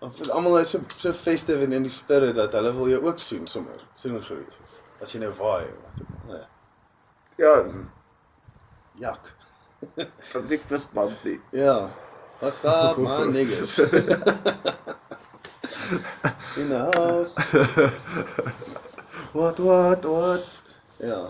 Want 0.00 0.30
almal 0.34 0.58
is 0.58 0.70
so 0.70 0.80
so 0.98 1.12
festive 1.12 1.62
en 1.62 1.72
in 1.72 1.82
die 1.86 1.92
spirit 1.92 2.34
dat 2.36 2.52
hulle 2.52 2.72
wil 2.74 2.88
jou 2.88 3.02
ook 3.06 3.18
soen 3.22 3.46
sommer. 3.46 3.84
Soen 3.94 4.16
en 4.16 4.24
groet. 4.24 4.58
As 5.02 5.12
jy 5.14 5.20
nou 5.22 5.32
waai 5.38 5.64
of 5.68 5.84
wat. 5.84 6.06
Nee. 6.28 6.42
Ja, 7.36 7.64
Jak. 8.98 9.32
ek 10.50 10.68
was 10.70 10.88
maar 10.94 11.12
nie. 11.24 11.40
Ja. 11.52 11.90
What's 12.40 12.64
up, 12.64 12.98
my 12.98 13.10
niggas? 13.34 13.78
In 16.58 16.68
the 16.68 16.78
house. 16.94 17.30
Wat 19.32 19.58
wat 19.58 20.04
wat? 20.04 20.44
Ja. 20.96 21.20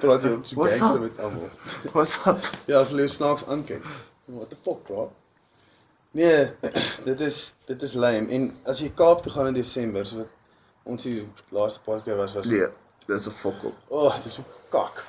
Praat 0.00 0.22
jy 0.22 0.32
op 0.36 0.44
so 0.46 0.56
What's 0.60 0.78
gangster 0.78 0.94
up? 0.94 1.00
met 1.06 1.20
almal. 1.24 1.50
What's 1.92 2.16
up? 2.26 2.40
Ja, 2.68 2.80
as 2.82 2.92
hulle 2.92 3.06
jou 3.06 3.12
snaaks 3.14 3.46
aankyk. 3.50 3.84
What 4.26 4.50
the 4.50 4.58
fuck, 4.64 4.82
bro? 4.86 5.08
Nee, 6.16 6.50
dit 7.08 7.20
is 7.20 7.40
dit 7.66 7.82
is 7.82 7.94
lame. 7.98 8.28
En 8.32 8.48
as 8.68 8.80
jy 8.84 8.90
Kaap 8.94 9.22
toe 9.24 9.32
gaan 9.32 9.50
in 9.52 9.58
Desember, 9.58 10.06
so 10.06 10.22
wat 10.24 10.32
ons 10.86 11.02
die 11.08 11.24
laaste 11.54 11.80
paar 11.86 12.02
keer 12.06 12.18
was 12.20 12.36
was 12.38 12.46
Nee, 12.46 12.68
dis 13.08 13.26
'n 13.26 13.34
fokol. 13.34 13.74
O, 13.88 14.06
oh, 14.06 14.14
dit 14.16 14.24
is 14.30 14.34
so 14.38 14.44
kak. 14.70 15.02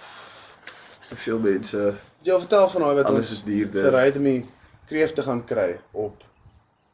Dis 0.99 1.07
te 1.13 1.15
veel 1.15 1.39
mense. 1.39 1.93
Jy 2.27 2.33
al 2.35 2.41
vertel 2.43 2.69
van 2.69 2.83
daai 2.83 2.95
wat 2.97 3.07
Alles 3.07 3.29
ons 3.31 3.43
gery 3.47 4.01
het 4.09 4.17
om 4.19 4.25
die 4.27 4.39
kreef 4.89 5.13
te 5.15 5.23
gaan 5.23 5.45
kry 5.47 5.77
op 5.95 6.25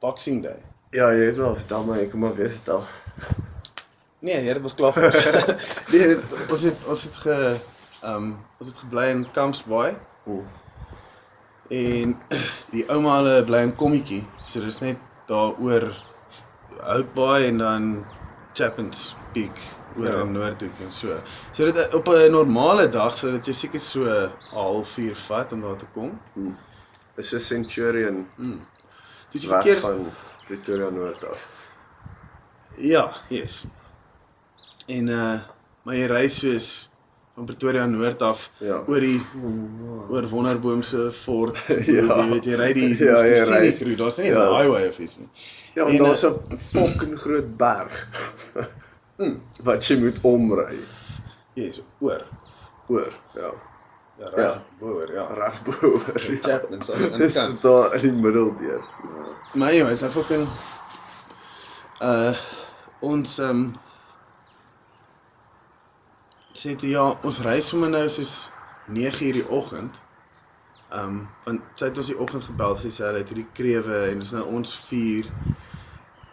Boxing 0.04 0.44
Day. 0.44 0.60
Ja, 0.94 1.08
jy 1.10 1.32
het 1.32 1.40
wel 1.42 1.56
vertel 1.58 1.88
maar 1.88 2.04
ek 2.04 2.12
kom 2.12 2.22
maar 2.22 2.36
weer 2.38 2.52
vertel. 2.54 2.84
Nee, 4.20 4.44
nee, 4.44 4.54
dit 4.54 4.62
was 4.62 4.76
klaar. 4.78 4.94
gewees. 4.94 5.26
nee, 5.92 6.12
dit, 6.12 6.36
ons 6.54 6.68
het 6.70 6.86
ons 6.86 7.06
het 7.10 7.18
ge 7.26 7.38
ehm 7.40 8.14
um, 8.14 8.30
ons 8.62 8.70
het 8.70 8.78
gebly 8.84 9.08
in 9.10 9.26
Kampsbaai 9.34 9.96
Ooh. 10.30 10.46
en 11.74 12.14
die 12.76 12.86
ouma 12.94 13.18
hulle 13.24 13.38
bly 13.50 13.66
in 13.66 13.76
Kommetjie. 13.76 14.22
So 14.46 14.62
dis 14.62 14.84
net 14.86 15.02
daar 15.32 15.58
oor 15.58 15.90
Houtbaai 16.78 17.48
en 17.48 17.58
dan 17.58 17.94
Chapins 18.54 19.16
Peak 19.34 19.66
oor 19.98 20.06
Ja. 20.06 20.12
ja. 20.12 20.22
in 20.22 20.32
Noordhoek 20.32 20.80
en 20.86 20.92
so. 20.92 21.20
So 21.52 21.66
dit 21.72 21.94
op 21.94 22.08
'n 22.08 22.32
normale 22.32 22.90
dag 22.90 23.16
sou 23.16 23.32
dit 23.32 23.46
jou 23.46 23.56
seker 23.56 23.80
so 23.80 24.04
'n 24.06 24.32
halfuur 24.52 25.16
vat 25.16 25.52
om 25.54 25.62
daar 25.62 25.76
te 25.78 25.86
kom. 25.94 26.20
Dis 27.16 27.34
'n 27.34 27.40
Centurion 27.40 28.28
Dis 29.32 29.42
die 29.42 29.50
weg 29.50 29.64
verkeer 29.64 29.82
van 29.82 30.12
Pretoria 30.48 30.90
Noord 30.90 31.26
af. 31.30 31.50
Ja, 32.78 33.14
yes. 33.30 33.66
En 34.88 35.08
uh 35.08 35.40
maar 35.84 35.96
jy 35.96 36.06
ry 36.08 36.28
soos 36.30 36.90
van 37.36 37.46
Pretoria 37.46 37.86
Noord 37.86 38.22
af 38.22 38.52
Ja. 38.60 38.84
oor 38.88 39.00
die 39.00 39.22
oor 40.10 40.28
Wonderboom 40.30 40.82
se 40.84 41.12
fort. 41.12 41.58
Ja. 41.68 42.02
Jy 42.22 42.30
weet 42.30 42.46
jy 42.46 42.56
ry 42.56 42.74
die 42.74 42.98
Ja, 43.06 43.24
jy 43.24 43.34
die 43.34 43.40
ry- 43.40 43.46
scenic 43.46 43.80
route. 43.82 43.96
Daar's 44.04 44.18
nie 44.18 44.30
'n 44.30 44.34
ja. 44.34 44.58
highway 44.58 44.88
of 44.88 45.00
iets 45.00 45.18
nie. 45.18 45.30
Ja, 45.76 45.86
En, 45.86 45.92
en 45.98 46.04
daar's 46.04 46.24
eh, 46.24 46.32
'n 46.50 46.58
fucking 46.58 47.18
groot 47.20 47.58
berg. 47.58 48.08
wat 49.64 49.86
jy 49.88 49.98
moet 50.02 50.20
omry 50.22 50.80
Yes, 51.54 51.82
oor. 52.00 52.24
oor. 52.88 53.14
Ja. 53.36 53.52
Ja, 54.18 54.30
Ja. 54.38 54.52
reg 54.54 54.62
boor, 54.80 55.12
ja. 55.14 55.26
Reg 55.34 55.64
bo 55.64 55.88
oor. 55.88 56.20
Chapman 56.42 56.82
so 56.84 56.94
aan 56.94 57.00
die 57.12 57.18
Dis 57.18 57.34
kant. 57.34 57.52
is 57.52 57.60
daar 57.60 57.94
in 57.96 58.02
die 58.02 58.12
middel 58.12 58.56
deur. 58.58 58.82
Maar 59.54 59.74
ja, 59.74 59.88
is 59.90 60.02
nou 60.02 60.12
fucking 60.12 60.48
uh 62.02 62.36
ons 63.00 63.38
ehm 63.40 63.50
um, 63.50 63.76
sê 66.54 66.76
toe 66.76 66.90
ja, 66.90 67.04
ons 67.24 67.42
ry 67.46 67.60
sommer 67.62 67.90
nou 67.90 68.08
soos 68.10 68.50
9:00 68.88 69.34
die 69.34 69.46
oggend. 69.50 69.96
Ehm 70.92 71.06
um, 71.06 71.30
want 71.46 71.62
sy 71.76 71.86
het 71.90 71.98
ons 71.98 72.08
die 72.12 72.18
oggend 72.20 72.44
gebel, 72.44 72.76
sy 72.78 72.90
sê 72.90 73.06
hulle 73.08 73.18
het 73.24 73.30
hierdie 73.30 73.50
krewe 73.54 74.10
en 74.12 74.20
dis 74.20 74.32
nou 74.32 74.46
ons 74.58 74.76
4 74.90 75.30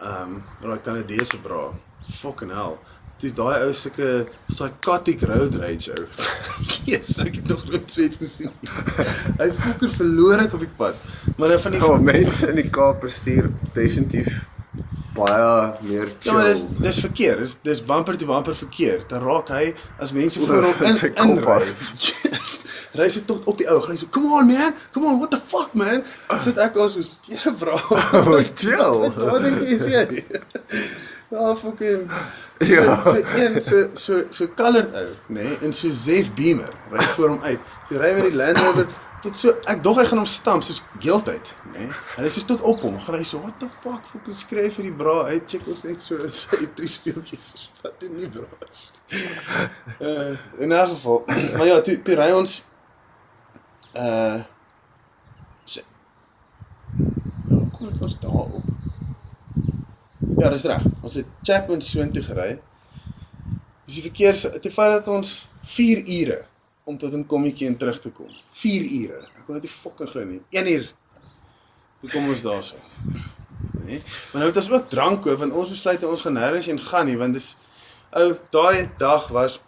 ehm 0.01 0.21
um, 0.21 0.43
daai 0.61 0.81
Kanadese 0.81 1.37
bra. 1.41 1.63
Fucking 2.07 2.49
hell. 2.51 2.79
Dis 3.21 3.33
daai 3.37 3.61
ou 3.67 3.73
sulke 3.77 4.27
psychotic 4.49 5.21
road 5.29 5.55
rage 5.61 5.91
ou. 5.93 6.07
Jesus, 6.87 7.19
ek 7.21 7.35
het 7.41 7.47
nog 7.53 7.65
nooit 7.69 7.91
so 7.93 8.01
iets 8.01 8.17
gesien. 8.17 8.53
nie. 8.61 8.71
Hy 9.37 9.49
fucking 9.53 9.93
verloor 9.93 10.39
het 10.41 10.53
op 10.57 10.63
die 10.65 10.71
pad. 10.77 10.97
Maar 11.37 11.53
nou 11.53 11.59
van 11.61 11.71
die 11.75 11.81
Ja, 11.81 11.97
mense 12.01 12.49
in 12.49 12.55
die 12.61 12.69
Kaap 12.73 13.01
bestuur 13.05 13.51
definitief 13.77 14.47
baie 15.13 15.77
meer 15.83 16.07
Ja, 16.23 16.33
maar 16.33 16.47
dis 16.49 16.61
chill. 16.63 16.81
dis 16.81 16.99
verkeer. 17.03 17.37
Dis 17.43 17.55
dis 17.61 17.83
bumper 17.85 18.17
to 18.17 18.25
bumper 18.25 18.55
verkeer. 18.55 19.03
Dan 19.07 19.21
raak 19.25 19.49
hy 19.53 19.73
as 20.01 20.11
mense 20.15 20.39
voor 20.39 20.63
hom 20.71 20.85
in 20.89 20.93
sy 20.97 21.09
kop 21.13 21.45
af. 21.45 21.71
Ry 22.99 23.07
sy 23.13 23.21
tot 23.27 23.45
op 23.47 23.57
die 23.61 23.67
ou. 23.71 23.79
Hy 23.87 23.95
sê, 24.01 24.09
"Come 24.11 24.33
on 24.35 24.47
man. 24.47 24.73
Come 24.91 25.07
on. 25.07 25.19
What 25.19 25.31
the 25.31 25.39
fuck 25.39 25.73
man?" 25.75 26.03
Sit 26.43 26.57
ek 26.57 26.75
as 26.77 26.93
soos, 26.97 27.13
"Here 27.27 27.53
bro." 27.53 27.77
Oh, 28.19 28.41
chill. 28.55 29.11
Wat 29.15 29.43
dink 29.45 29.61
jy 29.61 29.77
is 29.77 29.87
jy? 29.87 30.05
Ja, 31.31 31.55
fucking 31.55 32.11
Ja. 32.73 33.03
So 33.03 33.15
een 33.35 33.61
so 33.63 33.89
so 33.95 34.25
so 34.29 34.47
colored 34.53 34.93
ou, 34.95 35.07
nê? 35.27 35.43
Nee? 35.43 35.57
En 35.57 35.73
so 35.73 35.91
Zef 35.93 36.33
Beamer 36.33 36.73
ry 36.91 37.03
voor 37.15 37.29
hom 37.29 37.41
uit. 37.41 37.63
Hy 37.87 37.95
ry 38.01 38.11
met 38.17 38.27
die 38.27 38.35
Land 38.35 38.59
Rover 38.59 38.91
tot 39.23 39.39
so 39.39 39.53
ek 39.71 39.79
dog 39.85 40.01
hy 40.01 40.05
gaan 40.09 40.19
hom 40.21 40.27
stamp 40.29 40.65
soos 40.67 40.81
geeltyd, 40.99 41.53
nê? 41.63 41.85
Nee? 41.87 41.89
En 42.17 42.25
hy 42.27 42.31
is 42.33 42.45
tot 42.49 42.61
op 42.67 42.83
hom. 42.83 42.99
Gaan 42.99 43.17
hy 43.21 43.23
so, 43.29 43.39
"What 43.45 43.59
the 43.63 43.69
fuck? 43.71 44.09
Fucking 44.11 44.35
skryf 44.37 44.75
vir 44.79 44.89
die 44.89 44.95
bra 45.03 45.15
uit. 45.31 45.47
Check 45.49 45.67
ons 45.71 45.85
net 45.87 46.03
so 46.03 46.19
sy 46.43 46.67
drie 46.75 46.91
speeltjies. 46.91 47.47
soos, 47.53 47.67
Wat 47.83 47.99
dit 48.03 48.11
nie 48.17 48.29
bra 48.29 48.49
is. 48.69 48.83
Uh 49.99 50.35
in 50.63 50.73
'n 50.73 50.87
geval. 50.93 51.23
Maar 51.57 51.67
ja, 51.67 51.81
toe 51.81 52.01
toe 52.01 52.15
ry 52.19 52.31
ons 52.35 52.59
uh 53.95 54.41
Ja, 57.51 57.65
kom 57.71 57.87
ek 57.89 58.01
ons 58.01 58.19
daar 58.19 58.45
op. 58.59 58.80
Ja, 60.39 60.49
dis 60.49 60.63
reg. 60.63 60.85
Ons 61.03 61.17
het 61.19 61.27
Chapman 61.43 61.81
soontoe 61.83 62.23
gery. 62.23 62.51
Dis 63.87 63.97
die 63.99 64.05
verkeer 64.05 64.37
se 64.39 64.51
te 64.59 64.71
feit 64.71 64.93
dat 64.99 65.09
ons 65.11 65.33
4 65.75 66.03
ure 66.05 66.39
om 66.89 66.97
tot 66.97 67.13
in 67.13 67.25
Kommetjie 67.29 67.67
en 67.67 67.77
terug 67.77 67.99
te 68.01 68.11
kom. 68.15 68.29
4 68.61 68.85
ure. 69.01 69.25
Ek 69.37 69.45
kon 69.45 69.59
dit 69.59 69.67
nie 69.67 69.73
fucking 69.73 70.09
glo 70.11 70.25
nie. 70.27 70.39
1 70.55 70.69
uur. 70.71 70.87
Toe 72.01 72.13
kom 72.13 72.29
ons 72.31 72.45
daarso. 72.45 72.79
Nee. 73.81 73.99
Maar 74.31 74.43
nou 74.43 74.47
het 74.49 74.61
ons 74.61 74.71
ook 74.71 74.87
drank 74.91 75.21
koop 75.25 75.39
want 75.41 75.53
ons 75.57 75.73
besluit 75.73 76.03
ons 76.05 76.23
gaan 76.25 76.35
nêrens 76.37 76.67
heen 76.69 76.79
gaan 76.91 77.07
nie 77.09 77.17
want 77.17 77.37
dis 77.37 77.53
ou 78.19 78.31
daai 78.53 78.89
dag 78.99 79.29
was 79.33 79.59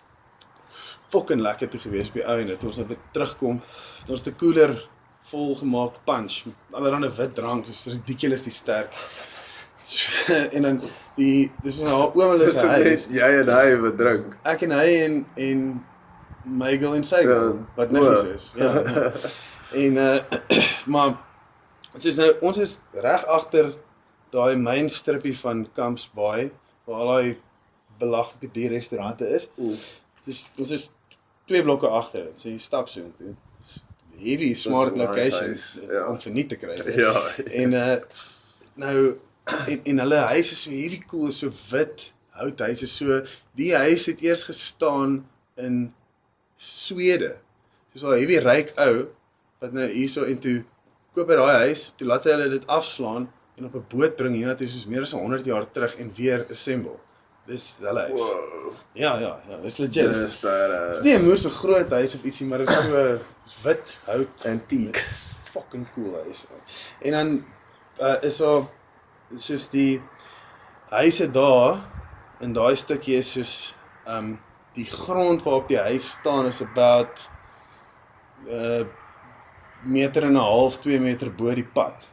fucking 1.13 1.41
lekker 1.45 1.69
toe 1.71 1.81
gewees 1.83 2.09
by 2.13 2.25
ou 2.25 2.39
en 2.41 2.49
dit 2.53 2.65
ons 2.69 2.81
net 2.81 3.05
terugkom. 3.15 3.61
Het 4.01 4.09
ons 4.15 4.25
'n 4.27 4.35
koeler 4.39 4.73
vol 5.31 5.55
gemaak 5.55 6.01
punch 6.05 6.45
met 6.45 6.55
allerlei 6.71 7.11
wit 7.17 7.35
drank, 7.35 7.65
dis 7.67 7.85
ridiculous 7.87 8.43
die 8.43 8.51
sterk. 8.51 8.91
En 10.55 10.61
dan 10.67 10.81
die 11.15 11.51
dis 11.63 11.75
van 11.81 11.87
haar 11.91 12.13
oom 12.15 12.29
hulle 12.33 12.45
Dis 12.49 12.59
se 12.59 12.67
huis. 12.67 13.07
net 13.07 13.17
jy 13.19 13.29
en 13.41 13.49
hy 13.53 13.75
wat 13.83 13.97
drink. 13.99 14.37
Ek 14.53 14.63
en 14.67 14.75
hy 14.77 14.87
en 15.05 15.17
en 15.47 15.63
Michael 16.43 16.97
en 16.99 17.05
sy 17.07 17.21
Ja, 17.23 17.39
wat 17.77 17.91
niggies 17.95 18.23
o. 18.23 18.33
is. 18.37 18.49
Ja. 18.59 18.71
ja. 18.73 19.11
en 19.83 19.97
uh 20.01 20.17
maar 20.93 21.15
ons 21.93 22.05
is 22.09 22.17
nou 22.19 22.29
ons 22.41 22.57
is 22.57 22.77
reg 23.05 23.25
agter 23.37 23.73
daai 24.33 24.55
main 24.57 24.89
strippie 24.89 25.35
van 25.43 25.65
Camps 25.77 26.07
Bay 26.17 26.49
waar 26.87 26.99
al 27.03 27.11
daai 27.13 27.37
belaglike 28.01 28.49
duur 28.55 28.73
restaurante 28.75 29.27
is. 29.37 29.49
Dis 30.25 30.45
ons 30.57 30.71
is 30.73 30.89
twee 31.47 31.63
blokke 31.63 31.87
agter 31.87 32.25
dit. 32.29 32.39
So 32.39 32.49
jy 32.49 32.59
stap 32.59 32.89
so 32.89 33.03
intoe. 33.03 33.35
Heavy 34.23 34.53
smart 34.55 34.93
een 34.93 35.01
nice 35.01 35.09
location 35.09 35.53
huis, 35.53 35.63
ja. 35.89 36.03
om 36.07 36.19
verniet 36.21 36.49
te 36.53 36.57
kry. 36.61 36.75
Ja. 36.97 37.13
En 37.51 37.73
uh 37.77 37.95
nou 38.75 38.95
en 39.67 39.79
en 39.83 39.99
hulle 40.03 40.19
huis 40.31 40.51
is 40.51 40.61
so 40.63 40.71
hierdie 40.71 41.03
cool, 41.09 41.27
is 41.27 41.37
so 41.43 41.49
wit 41.71 42.11
houthuis 42.39 42.81
is 42.81 42.95
so 42.97 43.21
die 43.59 43.71
huis 43.75 44.05
het 44.09 44.21
eers 44.23 44.43
gestaan 44.43 45.23
in 45.57 45.93
Swede. 46.57 47.35
Dis 47.93 48.03
al 48.03 48.15
hierdie 48.17 48.39
ryk 48.41 48.73
ou 48.79 49.07
wat 49.61 49.73
nou 49.75 49.87
hierso 49.91 50.23
en 50.25 50.39
toe 50.39 50.63
koop 51.13 51.29
hy 51.29 51.35
daai 51.37 51.67
huis, 51.69 51.91
toe 51.97 52.07
laat 52.07 52.25
hy 52.25 52.31
hulle 52.37 52.49
dit 52.55 52.67
afslaan 52.67 53.27
en 53.57 53.65
op 53.69 53.75
'n 53.75 53.85
boot 53.91 54.15
bring 54.17 54.35
hiernatoe 54.35 54.67
soos 54.67 54.87
meer 54.89 55.01
as 55.05 55.11
100 55.13 55.45
jaar 55.45 55.65
terug 55.71 55.95
en 56.01 56.11
weer 56.17 56.45
assemble. 56.49 56.97
Dis 57.45 57.77
hulle 57.83 57.99
huis. 58.07 58.19
Wow. 58.21 58.73
Ja, 58.93 59.19
ja, 59.19 59.33
ja, 59.49 59.57
dis 59.61 59.77
legit. 59.77 60.07
Dis 60.07 60.17
Dis 60.17 60.39
badass. 60.39 61.01
nie 61.03 61.13
'n 61.17 61.23
moer 61.25 61.37
so 61.37 61.49
groot 61.49 61.89
huis 61.89 62.15
of 62.15 62.23
ietsie, 62.23 62.47
maar 62.47 62.57
dit 62.59 62.69
is 62.69 62.75
so 62.85 63.19
dis 63.45 63.57
wit 63.63 63.97
hout 64.05 64.45
Antiek. 64.47 64.97
fucking 65.53 65.85
cool 65.93 66.13
huis. 66.23 66.45
En 67.01 67.11
dan 67.11 67.45
uh, 68.01 68.15
is 68.23 68.37
daar 68.37 68.63
soos 69.37 69.69
die 69.69 70.01
huise 70.89 71.31
daar 71.31 71.79
in 72.41 72.53
daai 72.53 72.75
stukkie 72.75 73.17
is 73.17 73.31
soos 73.31 73.53
um 74.07 74.35
die 74.73 74.85
grond 74.89 75.43
waarop 75.45 75.67
die 75.69 75.77
huis 75.77 76.09
staan 76.17 76.49
is 76.49 76.61
about 76.61 77.29
uh 78.49 78.83
meter 79.83 80.23
en 80.23 80.31
'n 80.33 80.35
half, 80.39 80.79
2 80.79 80.99
meter 80.99 81.31
bo 81.35 81.53
die 81.53 81.63
pad. 81.73 82.07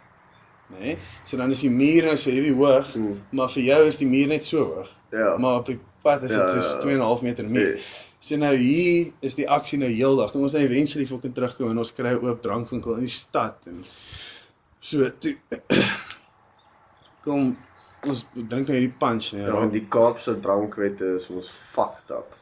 Né? 0.67 0.79
Nee? 0.79 0.97
So 1.23 1.37
dan 1.37 1.51
is 1.51 1.61
die 1.61 1.71
muur 1.71 2.05
nou 2.05 2.17
so 2.17 2.31
heavy 2.31 2.53
hoog, 2.53 2.95
Mm. 2.95 3.23
maar 3.31 3.49
vir 3.49 3.63
jou 3.63 3.87
is 3.87 3.97
die 3.97 4.07
muur 4.07 4.27
net 4.27 4.45
so 4.45 4.65
hoog. 4.65 4.89
Ja. 5.11 5.37
Maar 5.39 5.55
op 5.55 5.67
die 5.67 5.79
pad 6.03 6.23
is 6.23 6.31
dit 6.31 6.39
Ja, 6.39 6.49
soos 6.49 6.69
ja, 6.69 6.75
ja. 6.75 6.81
2.5 6.81 7.23
meter 7.23 7.49
meer. 7.49 7.73
Yes. 7.75 7.87
So 8.19 8.37
nou 8.37 8.57
hier 8.57 9.13
is 9.21 9.35
die 9.35 9.49
aksie 9.49 9.79
nou 9.79 9.91
heeldag. 9.91 10.35
Ons 10.35 10.53
nou 10.53 10.65
eventually 10.65 11.07
fucking 11.07 11.35
terugkom 11.35 11.71
en 11.71 11.79
ons 11.79 11.93
kry 11.93 12.09
'n 12.13 12.25
oop 12.27 12.43
drankwinkel 12.43 12.95
in 12.95 13.01
die 13.01 13.09
stad 13.09 13.57
en 13.67 13.85
so 14.81 15.11
toe 15.19 15.37
kom 17.25 17.57
ons 18.09 18.27
drink 18.33 18.69
nou 18.69 18.77
hierdie 18.77 18.97
punch 18.99 19.33
nee. 19.37 19.45
Ja, 19.45 19.53
want 19.59 19.73
die 19.77 19.87
Kaapse 19.93 20.39
drankwette 20.41 21.15
is 21.19 21.29
ons 21.29 21.51
fucked 21.51 22.11
up. 22.17 22.37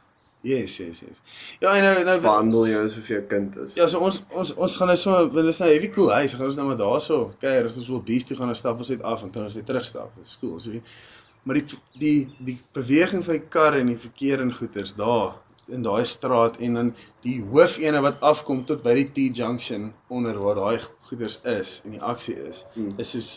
Yes, 0.47 0.77
yes, 0.79 1.01
yes. 1.03 1.19
Ja, 1.59 1.73
en 1.75 1.83
nou 1.83 2.05
nou 2.07 2.21
Behandel 2.23 2.69
jou 2.71 2.83
asof 2.87 3.09
jy 3.11 3.19
'n 3.19 3.27
kind 3.27 3.57
is. 3.64 3.75
Ja, 3.75 3.88
so 3.91 3.99
ons 3.99 4.23
ons 4.31 4.55
ons 4.55 4.77
gaan 4.77 4.87
nou 4.87 4.97
so, 4.97 5.27
is 5.49 5.59
nou 5.59 5.71
heavy 5.71 5.91
cool 5.91 6.12
huis. 6.14 6.35
Gaan 6.35 6.47
ons 6.47 6.57
nou 6.57 6.67
maar 6.67 6.79
daarso 6.79 7.33
kuier, 7.41 7.67
as 7.67 7.77
ons 7.77 7.88
wil 7.88 8.03
beach 8.03 8.25
toe 8.25 8.37
gaan, 8.37 8.47
dan 8.47 8.57
stap 8.57 8.79
ons 8.79 8.88
net 8.88 9.03
af 9.03 9.23
en 9.23 9.31
kan 9.31 9.45
ons 9.45 9.55
weer 9.55 9.64
terugstap. 9.64 10.12
Dis 10.23 10.38
cool. 10.41 10.53
Ons 10.53 10.67
weet 10.67 10.83
maar 11.43 11.55
die 11.55 11.79
die 11.99 12.29
die 12.45 12.59
beweging 12.77 13.25
van 13.25 13.38
die 13.38 13.49
karre 13.49 13.81
en 13.81 13.87
die 13.87 13.99
verkeer 13.99 14.41
en 14.45 14.53
goederes 14.53 14.95
daar 14.95 15.38
in 15.69 15.83
daai 15.83 16.05
straat 16.05 16.57
en 16.64 16.75
dan 16.75 16.91
die 17.25 17.38
hoofene 17.51 18.01
wat 18.05 18.21
afkom 18.21 18.64
tot 18.69 18.83
by 18.83 18.95
die 18.95 19.09
T-junction 19.12 19.93
onder 20.09 20.38
waar 20.41 20.55
daai 20.55 20.81
goederes 21.09 21.41
is 21.45 21.81
en 21.85 21.97
die 21.97 22.03
aksie 22.03 22.37
is, 22.49 22.64
Hmm. 22.75 22.95
is 22.97 23.11
soos 23.11 23.31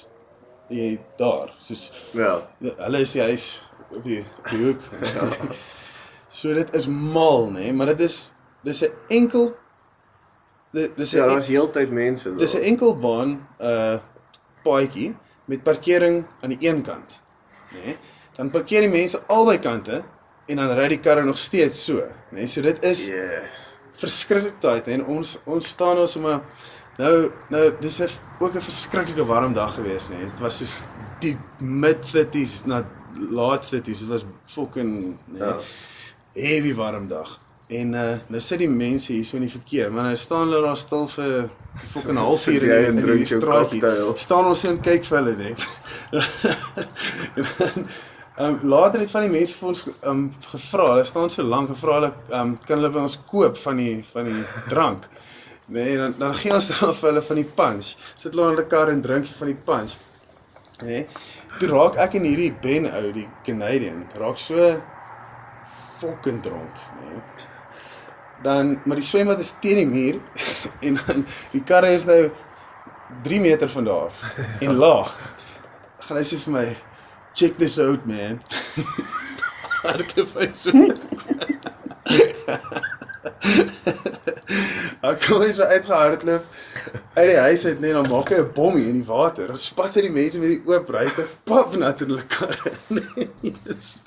jy 0.71 0.99
daar, 1.17 1.53
soos 1.59 1.91
Ja. 2.13 2.47
Hulle 2.59 2.99
is 2.99 3.11
die 3.11 3.21
huis 3.21 3.61
op 3.91 4.03
die 4.03 4.19
op 4.39 4.49
die 4.49 4.61
hoek. 4.65 4.81
so 6.39 6.53
dit 6.53 6.75
is 6.75 6.87
mal, 6.87 7.49
nê, 7.51 7.59
nee, 7.67 7.73
maar 7.73 7.91
dit 7.95 8.01
is 8.07 8.33
dis 8.63 8.83
'n 8.83 8.93
enkel 9.09 9.51
dit 10.73 10.95
dis 10.97 11.11
Ja, 11.11 11.27
daar's 11.27 11.47
heeltyd 11.47 11.91
mense 11.91 12.29
daar. 12.29 12.37
dis 12.37 12.53
'n 12.55 12.63
enkelbaan 12.63 13.47
uh 13.59 13.99
paadjie 14.63 15.15
met 15.45 15.63
parkering 15.63 16.25
aan 16.41 16.49
die 16.49 16.69
een 16.69 16.81
kant, 16.81 17.19
nê. 17.73 17.85
Nee. 17.85 17.95
Dan 18.35 18.49
parkeer 18.49 18.81
die 18.81 18.89
mense 18.89 19.19
albei 19.27 19.59
kante 19.59 20.03
en 20.47 20.55
dan 20.55 20.71
ry 20.77 20.87
die 20.87 20.99
karre 20.99 21.23
nog 21.23 21.37
steeds 21.37 21.83
so, 21.85 21.93
nê. 21.99 22.11
Nee. 22.31 22.47
So 22.47 22.61
dit 22.61 22.83
is 22.83 23.07
Yes. 23.07 23.77
verskriklik 23.91 24.59
tyd 24.61 24.87
en 24.87 25.05
ons 25.05 25.39
ons 25.45 25.67
staan 25.67 25.97
ons 25.97 26.15
om 26.15 26.25
'n 26.27 26.41
nou 26.97 27.31
nou 27.47 27.75
dis 27.79 27.99
'n 28.01 28.09
ook 28.37 28.55
'n 28.55 28.61
verskriklike 28.61 29.25
warm 29.25 29.53
dag 29.53 29.73
gewees 29.73 30.09
nê. 30.09 30.17
Dit 30.29 30.39
was 30.39 30.57
soos 30.57 30.83
die 31.19 31.37
mid 31.57 32.05
30s 32.15 32.65
na 32.65 32.85
laat 33.29 33.65
30s. 33.73 33.99
Dit 33.99 34.07
was 34.07 34.25
fucking 34.45 35.17
nee, 35.25 35.41
Ja. 35.41 35.57
heavy 36.33 36.73
warm 36.73 37.07
dag. 37.07 37.39
En 37.67 37.93
uh 37.93 38.17
nou 38.27 38.41
sit 38.41 38.59
die 38.59 38.69
mense 38.69 39.13
hier 39.13 39.25
so 39.25 39.35
in 39.37 39.43
die 39.43 39.51
verkeer, 39.51 39.91
maar 39.91 40.03
nou 40.03 40.15
staan 40.15 40.47
hulle 40.47 40.61
daar 40.61 40.77
stil 40.77 41.07
vir 41.07 41.49
fucking 41.75 42.13
'n 42.13 42.17
halfuur 42.17 42.63
in 42.63 42.97
in 42.97 43.05
die 43.17 43.25
straatjie. 43.25 43.79
Staan 44.17 44.45
ons 44.45 44.63
en 44.63 44.79
kyk 44.81 45.05
vir 45.05 45.17
hulle 45.17 45.35
net. 45.35 45.67
Ehm 48.37 48.53
um, 48.63 48.69
later 48.69 48.99
het 48.99 49.11
van 49.11 49.21
die 49.21 49.29
mense 49.29 49.57
vir 49.57 49.67
ons 49.67 49.81
ehm 49.87 50.09
um, 50.09 50.33
gevra, 50.39 50.85
hulle 50.93 51.05
staan 51.05 51.29
so 51.29 51.43
lank 51.43 51.69
gevra 51.69 51.93
hulle 51.99 52.13
ehm 52.29 52.39
um, 52.39 52.57
kan 52.65 52.77
hulle 52.79 52.89
by 52.89 52.99
ons 53.03 53.17
koop 53.27 53.57
van 53.57 53.77
die 53.77 54.05
van 54.13 54.25
die 54.25 54.43
drank. 54.71 55.07
Nee, 55.71 55.97
dan 55.97 56.15
dan 56.17 56.35
gee 56.35 56.53
ons 56.53 56.67
dan 56.79 56.95
vir 56.95 57.07
hulle 57.09 57.21
van 57.23 57.37
die 57.39 57.51
punch. 57.59 57.93
Sit 58.19 58.33
hulle 58.35 58.49
in 58.51 58.57
die 58.59 58.67
kar 58.67 58.91
en 58.91 59.03
drink 59.03 59.29
van 59.37 59.47
die 59.51 59.59
punch. 59.69 59.93
Nee. 60.83 61.05
Toe 61.59 61.69
raak 61.71 61.95
ek 62.03 62.17
en 62.19 62.27
hierdie 62.27 62.51
Ben 62.63 62.89
ou, 62.91 63.11
die 63.15 63.27
Canadian, 63.45 64.03
raak 64.19 64.39
so 64.41 64.71
fucking 66.01 66.41
dronk, 66.43 66.75
nee. 66.99 67.21
Dan 68.43 68.79
maar 68.83 68.97
die 68.97 69.05
swembad 69.05 69.39
is 69.39 69.53
teen 69.63 69.77
die 69.83 69.87
muur 69.87 70.17
en 70.87 70.97
dan 71.05 71.25
die 71.53 71.63
karre 71.63 71.93
is 71.95 72.07
nou 72.09 72.21
3 73.23 73.39
meter 73.43 73.69
van 73.69 73.87
daar 73.87 74.09
af 74.09 74.23
en 74.65 74.75
laag. 74.81 75.15
Gaan 76.07 76.19
hy 76.19 76.25
sê 76.27 76.41
vir 76.47 76.55
my, 76.57 76.67
"Check 77.33 77.55
this 77.61 77.79
out 77.79 78.03
man." 78.09 78.41
hy 80.35 80.51
so. 80.55 80.71
Ek 85.01 85.23
kom 85.25 85.41
so 85.53 85.63
uitgehardloop 85.65 86.43
uit 87.15 87.27
die 87.31 87.37
huis 87.41 87.65
uit 87.65 87.79
net 87.81 87.93
dan 87.97 88.09
maak 88.11 88.29
hy 88.29 88.37
'n 88.43 88.51
bom 88.53 88.75
hier 88.77 88.89
in 88.89 88.99
die 89.01 89.07
water. 89.07 89.47
Dan 89.47 89.57
spat 89.57 89.95
hy 89.97 90.01
die 90.01 90.11
mense 90.13 90.39
met 90.39 90.49
die 90.53 90.61
oop 90.69 90.89
ruitte 90.89 91.25
pap 91.43 91.73
natuurlik 91.75 92.27
karre. 92.29 92.71
Nee. 92.87 93.31
yes. 93.41 93.97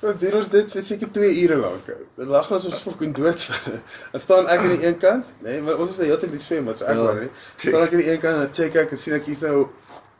Wat 0.00 0.16
doen 0.20 0.38
ons 0.38 0.48
dit 0.48 0.70
vir 0.72 0.82
seker 0.84 1.10
2 1.12 1.30
ure 1.44 1.56
lank. 1.60 1.88
Dan 2.16 2.30
lag 2.32 2.48
ons 2.56 2.64
ons 2.70 2.82
fucking 2.82 3.12
dood. 3.14 3.42
Dan 4.12 4.20
staan 4.24 4.48
ek 4.48 4.62
aan 4.64 4.72
die 4.74 4.86
een 4.86 4.96
kant, 4.98 5.26
nee, 5.44 5.60
maar 5.62 5.76
ons 5.76 5.90
is 5.92 5.98
nou 6.00 6.06
heeltyd 6.08 6.30
in 6.32 6.38
die 6.38 6.44
swembad, 6.44 6.78
so 6.80 6.86
ek 6.88 6.96
Ja, 6.96 7.02
wou 7.04 7.18
nie. 7.20 7.28
Staan 7.60 7.82
ek 7.84 7.92
aan 7.92 8.00
die 8.02 8.10
een 8.14 8.22
kant 8.22 8.40
en 8.46 8.54
check 8.56 8.78
ek 8.80 8.94
en 8.96 9.02
sien 9.02 9.14
ek 9.18 9.28
hier's 9.28 9.42
nou 9.44 9.66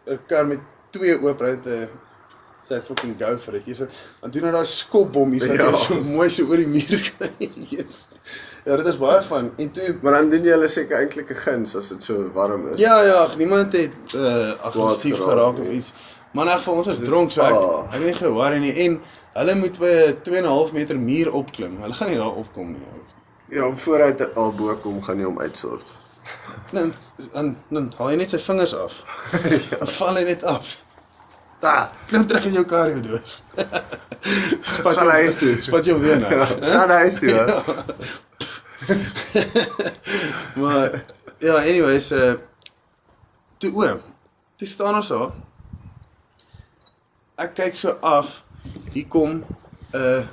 'n 0.07 0.19
kar 0.29 0.45
met 0.47 0.61
twee 0.93 1.17
oop 1.17 1.41
ruitte. 1.41 1.89
Sê 2.69 2.77
ek 2.77 2.85
fucking 2.91 3.17
go 3.19 3.37
vir 3.47 3.53
dit. 3.59 3.65
Hierso, 3.73 3.87
dan 4.21 4.31
doen 4.31 4.45
hy 4.51 4.53
daai 4.59 4.67
skopbom 4.67 5.33
hier 5.33 5.41
sodat 5.49 5.73
Ja. 5.73 5.77
so 5.77 5.95
mooi 6.03 6.29
so 6.31 6.45
oor 6.45 6.57
die 6.61 6.67
muur 6.67 7.01
kry. 7.17 7.33
yes. 7.71 8.09
Ja, 8.67 8.77
dit 8.77 8.87
is 8.91 8.97
baie 8.99 9.23
van. 9.23 9.53
En 9.57 9.71
toe 9.71 9.97
Maar 10.03 10.13
dan 10.13 10.31
doen 10.31 10.43
jy 10.43 10.51
hulle 10.57 10.69
seker 10.69 10.99
eintlik 10.99 11.31
'n 11.31 11.35
guns 11.45 11.77
as 11.77 11.89
dit 11.89 12.05
so 12.05 12.31
warm 12.35 12.69
is. 12.73 12.81
Ja, 12.81 13.03
ja, 13.03 13.29
niemand 13.39 13.73
het 13.73 14.15
uh 14.15 14.53
aggressief 14.61 15.15
Kwaad 15.15 15.29
geraak 15.29 15.31
geraak 15.31 15.59
of 15.59 15.69
nie. 15.69 15.77
iets. 15.77 15.93
Maar 16.33 16.47
elk 16.47 16.57
geval 16.59 16.75
ons 16.75 16.87
is 16.87 16.99
dronk 16.99 17.31
so 17.31 17.43
ek 17.43 17.55
ah. 17.55 17.85
ek 17.87 17.93
het 17.93 18.05
nie 18.05 18.15
gehoor 18.15 18.59
nie 18.59 18.73
en 18.87 19.01
hulle 19.39 19.55
moet 19.55 19.79
by 19.79 19.93
'n 20.09 20.19
2.5 20.23 20.73
meter 20.73 20.99
muur 20.99 21.33
opklim. 21.33 21.79
Hulle 21.81 21.95
gaan 21.95 22.09
nie 22.09 22.17
daar 22.19 22.35
opkom 22.43 22.73
nie. 22.73 22.83
Ja, 23.49 23.71
vooruit 23.75 24.35
al 24.35 24.53
bo 24.53 24.77
kom 24.83 25.03
gaan 25.03 25.19
jy 25.19 25.25
hom 25.25 25.41
uitsort. 25.41 25.93
Dan 26.73 26.93
dan 27.33 27.57
dan 27.71 27.93
haal 27.99 28.11
jy 28.11 28.17
net 28.17 28.31
sy 28.31 28.39
vingers 28.39 28.75
af. 28.75 28.93
Dan 29.79 29.89
val 29.89 30.17
hy 30.17 30.23
net 30.25 30.43
af. 30.45 30.77
Da, 31.61 31.91
klim 32.09 32.27
terug 32.27 32.45
in 32.45 32.53
jou 32.53 32.65
kar 32.65 32.91
jou 32.91 33.01
doos. 33.01 33.43
Spat 34.63 34.95
jou- 34.95 35.11
huis 35.11 35.37
toe. 35.37 35.57
Spat 35.63 35.85
jou 35.85 36.01
weer 36.01 36.19
na. 36.19 36.45
Gaan 36.45 36.91
huis 36.91 37.15
toe. 37.15 37.31
Maar 40.61 41.05
ja, 41.39 41.55
anyways, 41.55 42.13
uh 42.13 42.35
toe 43.59 43.73
oom. 43.73 44.01
Toe 44.57 44.69
staan 44.69 44.95
ons 44.95 45.09
daar. 45.09 45.31
Ek 47.37 47.55
kyk 47.57 47.77
so 47.77 47.97
af. 48.01 48.43
Hier 48.93 49.07
kom 49.09 49.45
'n 49.93 50.01
uh, 50.01 50.25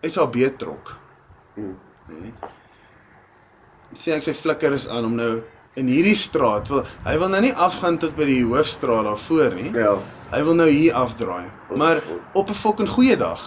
SAB 0.00 0.36
trok. 0.56 0.96
Hmm. 1.54 1.78
Nee. 2.08 2.32
Sien 3.92 4.16
ek 4.16 4.24
sy 4.24 4.34
flikker 4.34 4.72
is 4.72 4.88
aan 4.88 5.04
om 5.04 5.16
nou 5.18 5.32
in 5.78 5.90
hierdie 5.90 6.16
straat 6.18 6.68
wil 6.70 6.84
hy 7.04 7.16
wil 7.20 7.30
nou 7.32 7.40
nie 7.44 7.52
afgaan 7.54 7.98
tot 8.02 8.16
by 8.18 8.26
die 8.28 8.42
hoofstraat 8.46 9.06
daar 9.06 9.20
voor 9.26 9.54
nie. 9.54 9.70
Ja. 9.76 9.98
Hy 10.30 10.42
wil 10.46 10.56
nou 10.58 10.68
hier 10.70 10.94
afdraai. 10.94 11.50
Maar 11.76 12.02
op 12.32 12.50
'n 12.50 12.54
fucking 12.54 12.88
goeie 12.88 13.16
dag. 13.16 13.42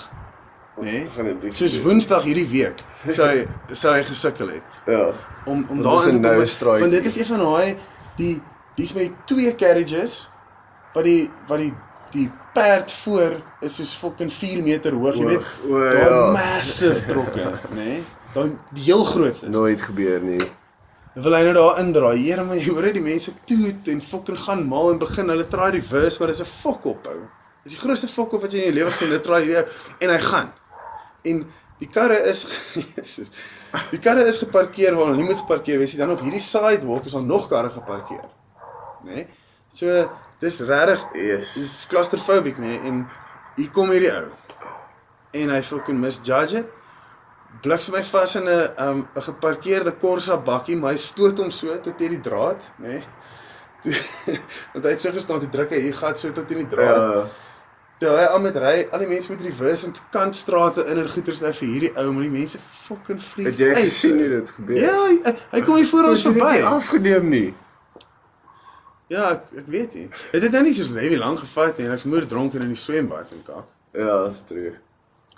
Nee. 0.82 1.06
Gaan 1.16 1.26
dit 1.26 1.42
doen. 1.42 1.52
Soos 1.52 1.82
Woensdag 1.82 2.24
hierdie 2.24 2.48
week 2.50 2.82
sou 3.14 3.28
hy 3.30 3.44
sou 3.82 3.94
hy 3.94 4.04
gesukkel 4.04 4.50
het 4.56 4.64
Ja. 4.90 5.12
om 5.46 5.66
om 5.70 5.82
Want 5.82 5.84
daar 5.84 5.98
dis 5.98 6.06
in 6.08 6.16
een 6.16 6.22
te 6.22 6.28
kom. 6.28 6.36
noue 6.38 6.46
straatjie. 6.46 6.80
Want 6.82 6.92
dit 6.92 7.06
is 7.06 7.18
een 7.20 7.26
van 7.26 7.40
daai 7.40 7.78
die 8.18 8.42
dis 8.76 8.94
met 8.94 9.12
twee 9.26 9.56
carriages 9.56 10.30
wat 10.94 11.04
die 11.04 11.30
wat 11.48 11.60
die 11.60 11.74
die 12.14 12.32
perd 12.54 12.92
voor 12.92 13.40
is 13.62 13.76
soos 13.76 13.94
fucking 13.98 14.30
4 14.34 14.62
meter 14.64 14.94
hoog, 14.94 15.16
jy 15.18 15.26
weet. 15.26 15.46
O, 15.70 15.80
ja. 15.84 16.32
massive 16.32 17.06
trokke, 17.08 17.48
nê? 17.78 17.86
Nee? 17.86 18.04
Daai 18.34 18.52
die 18.74 18.84
heel 18.84 19.04
grootste. 19.04 19.50
Nooit 19.50 19.82
gebeur 19.82 20.22
nie. 20.22 20.42
Dan 21.16 21.24
wil 21.24 21.34
hy 21.34 21.42
nou 21.44 21.54
daar 21.54 21.80
indraai. 21.82 22.18
Here 22.28 22.44
man, 22.44 22.58
jy 22.58 22.70
hoor 22.70 22.82
net 22.86 22.94
die 22.94 23.02
mense 23.02 23.34
toet 23.46 23.88
en 23.88 24.02
fucking 24.02 24.38
gaan 24.40 24.62
mal 24.70 24.92
en 24.92 24.98
begin 25.02 25.30
hulle 25.30 25.48
try 25.50 25.70
reverse, 25.74 26.18
maar 26.20 26.28
dit 26.34 26.40
is 26.40 26.46
'n 26.46 26.52
fok 26.62 26.86
op 26.86 27.06
hou. 27.10 27.20
Dis 27.64 27.74
die 27.74 27.82
grootste 27.82 28.08
fok 28.08 28.34
op 28.34 28.42
wat 28.42 28.52
jy 28.52 28.58
in 28.60 28.64
jou 28.74 28.74
lewe 28.76 28.90
sien, 28.92 29.08
hulle 29.08 29.20
try 29.22 29.42
hierdie 29.42 29.66
en 30.00 30.10
hy 30.10 30.18
gaan. 30.20 30.54
En 31.24 31.44
die 31.80 31.90
karre 31.92 32.20
is 32.32 32.46
Jesus. 32.96 33.32
Die 33.92 34.00
karre 34.04 34.28
is 34.30 34.42
geparkeer 34.42 34.96
waar 34.96 35.10
hulle 35.10 35.22
nie 35.22 35.30
moet 35.30 35.42
geparkeer 35.42 35.82
wees 35.82 35.96
nie. 35.96 36.02
Dan 36.04 36.14
op 36.16 36.22
hierdie 36.26 36.44
sidewalk 36.44 37.10
is 37.10 37.18
daar 37.18 37.26
nog 37.26 37.50
karre 37.52 37.74
geparkeer. 37.74 38.30
Né? 39.04 39.14
Nee? 39.14 39.26
So 39.74 40.06
dis 40.44 40.60
regtig 40.62 41.08
Yes. 41.18 41.56
dis 41.58 41.74
claustrophobic 41.90 42.60
nê 42.62 42.76
nee? 42.76 42.80
en 42.90 43.04
hier 43.56 43.72
kom 43.74 43.90
hierdie 43.90 44.12
ou. 44.14 44.30
En 45.34 45.50
hy 45.50 45.62
fucking 45.66 45.98
misjudge 46.00 46.62
it 46.62 46.72
bliksem 47.62 47.94
my 47.94 48.04
vas 48.04 48.36
in 48.36 48.48
'n 48.48 48.74
um 48.78 49.08
'n 49.16 49.22
geparkeerde 49.22 49.98
Corsa 50.00 50.38
bakkie, 50.38 50.76
maar 50.76 50.92
hy 50.92 50.98
stoot 50.98 51.38
hom 51.38 51.52
so 51.52 51.80
tot 51.80 51.98
teen 51.98 52.10
die 52.10 52.22
draad, 52.22 52.62
nê? 52.78 52.88
Nee. 52.88 53.04
Want 54.74 54.86
hy 54.86 54.92
het 54.92 55.02
so 55.02 55.12
gestaan 55.12 55.40
toe 55.40 55.50
druk 55.50 55.70
hy 55.72 55.80
hier 55.80 55.94
gat 55.96 56.20
so 56.20 56.32
tot 56.32 56.48
teen 56.48 56.64
die 56.64 56.70
draad. 56.70 56.96
Ja. 56.98 57.28
Toe 58.04 58.12
hy 58.18 58.24
aan 58.36 58.42
met 58.44 58.58
ry, 58.60 58.72
al 58.92 59.00
die 59.00 59.08
mense 59.08 59.32
met 59.32 59.44
reverse 59.46 59.86
en 59.88 59.94
kantstrate 60.12 60.84
in 60.92 60.98
en 61.00 61.06
goeters 61.08 61.38
nou 61.40 61.52
vir 61.56 61.70
hierdie 61.70 61.92
ou, 62.02 62.10
maar 62.12 62.26
die 62.26 62.34
mense 62.34 62.60
fucking 62.60 63.22
freak. 63.24 63.46
Het 63.48 63.62
jy 63.62 63.70
uit. 63.70 63.78
gesien 63.80 64.18
hoe 64.20 64.32
dit 64.34 64.50
gebeur? 64.58 64.80
Ja, 64.82 64.96
hy, 65.06 65.36
hy 65.54 65.62
kom 65.64 65.78
hier 65.80 65.88
voor 65.88 66.10
ons 66.10 66.26
het 66.26 66.34
dit 66.34 66.42
verby. 66.42 66.58
nie 66.58 66.66
afgeneem 66.68 67.30
nie. 67.32 67.54
Ja, 69.14 69.30
ek, 69.30 69.54
ek 69.64 69.70
weet 69.72 69.96
nie. 69.96 70.10
Dit 70.34 70.50
het 70.50 70.58
nou 70.58 70.66
nie 70.68 70.74
soos 70.76 70.92
Lewy 70.92 71.22
lank 71.22 71.40
gevat 71.46 71.80
nie 71.80 71.88
en 71.88 71.96
ek's 71.96 72.10
moer 72.12 72.28
dronk 72.28 72.58
in 72.60 72.68
die 72.74 72.82
swembad 72.84 73.32
en 73.32 73.46
kak. 73.48 73.72
Ja, 73.96 74.18
dis 74.26 74.44
true. 74.52 74.74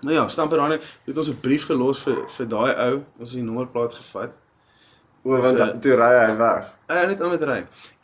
Nou 0.01 0.17
ja, 0.17 0.25
stamp 0.33 0.57
er 0.57 0.65
aan. 0.65 0.79
Het 1.05 1.21
ons 1.21 1.29
'n 1.29 1.37
brief 1.45 1.69
gelos 1.69 2.01
vir 2.01 2.25
vir 2.37 2.49
daai 2.49 2.73
ou. 2.87 2.95
Ons 3.19 3.29
het 3.29 3.37
die 3.37 3.45
nommerplaat 3.45 3.93
gevat. 3.93 4.33
O, 5.25 5.37
want 5.41 5.57
So- 5.57 5.77
toe 5.81 5.95
ry 5.97 6.09
hy 6.19 6.35
weg. 6.37 6.67
Hy 6.87 6.95
het 6.99 7.07
net 7.09 7.21
aan 7.25 7.31
met 7.33 7.43
ry. 7.49 7.55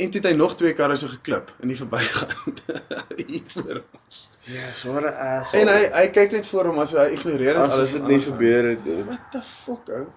En 0.02 0.10
toe 0.12 0.22
het 0.22 0.30
hy 0.32 0.36
nog 0.38 0.56
twee 0.58 0.74
karre 0.74 0.96
so 0.98 1.08
geklip 1.12 1.52
in 1.62 1.68
die 1.70 1.78
verbygaan. 1.78 2.56
Hier 3.28 3.44
voor 3.54 3.84
ons. 3.94 4.22
Yes, 4.50 4.80
what 4.90 5.04
'n 5.06 5.14
asshole. 5.14 5.62
En 5.62 5.68
hy 5.70 5.84
hy 6.00 6.08
kyk 6.16 6.32
net 6.32 6.48
voor 6.50 6.66
hom 6.72 6.80
as 6.82 6.92
hy 6.98 7.06
ignoreer 7.14 7.60
asof 7.62 7.78
alles 7.78 7.92
dit 7.92 8.02
wat 8.02 8.10
nie 8.10 8.20
gebeur 8.26 8.70
het 8.72 8.86
nie. 8.86 9.04
What 9.06 9.30
the 9.32 9.42
fuck 9.46 9.90
ou? 10.00 10.08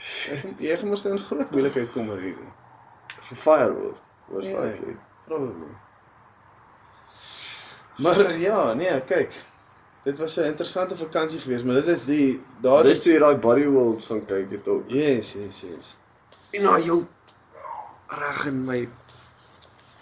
Jy 0.00 0.40
jy 0.70 0.76
gaan 0.80 0.88
mos 0.88 1.04
in 1.04 1.20
groot 1.20 1.50
moeilikheid 1.52 1.92
kom 1.92 2.08
oor 2.10 2.18
hierdie. 2.24 2.50
Gefire 3.28 3.72
word. 3.76 4.00
Was 4.32 4.46
Ja. 4.46 4.60
likely. 4.64 4.96
Probably. 5.26 5.68
Maar 8.02 8.38
ja, 8.38 8.72
nee, 8.72 9.00
kyk. 9.00 9.32
Dit 10.04 10.18
was 10.18 10.36
'n 10.36 10.44
interessante 10.48 10.96
vakansie 10.96 11.40
geweest, 11.40 11.64
maar 11.64 11.74
dit 11.74 11.86
is 11.96 12.04
die 12.04 12.42
daar 12.60 12.82
Dis 12.82 13.02
toe 13.02 13.12
jy 13.12 13.18
daai 13.18 13.36
body 13.36 13.66
wolves 13.66 14.06
gaan 14.06 14.24
kyk 14.26 14.50
het 14.50 14.68
ook. 14.68 14.84
Yes, 14.90 15.32
yes, 15.32 15.60
yes. 15.60 15.96
En 16.52 16.62
nou 16.62 16.82
jou 16.84 17.06
reg 18.06 18.46
in 18.46 18.64
my 18.64 18.88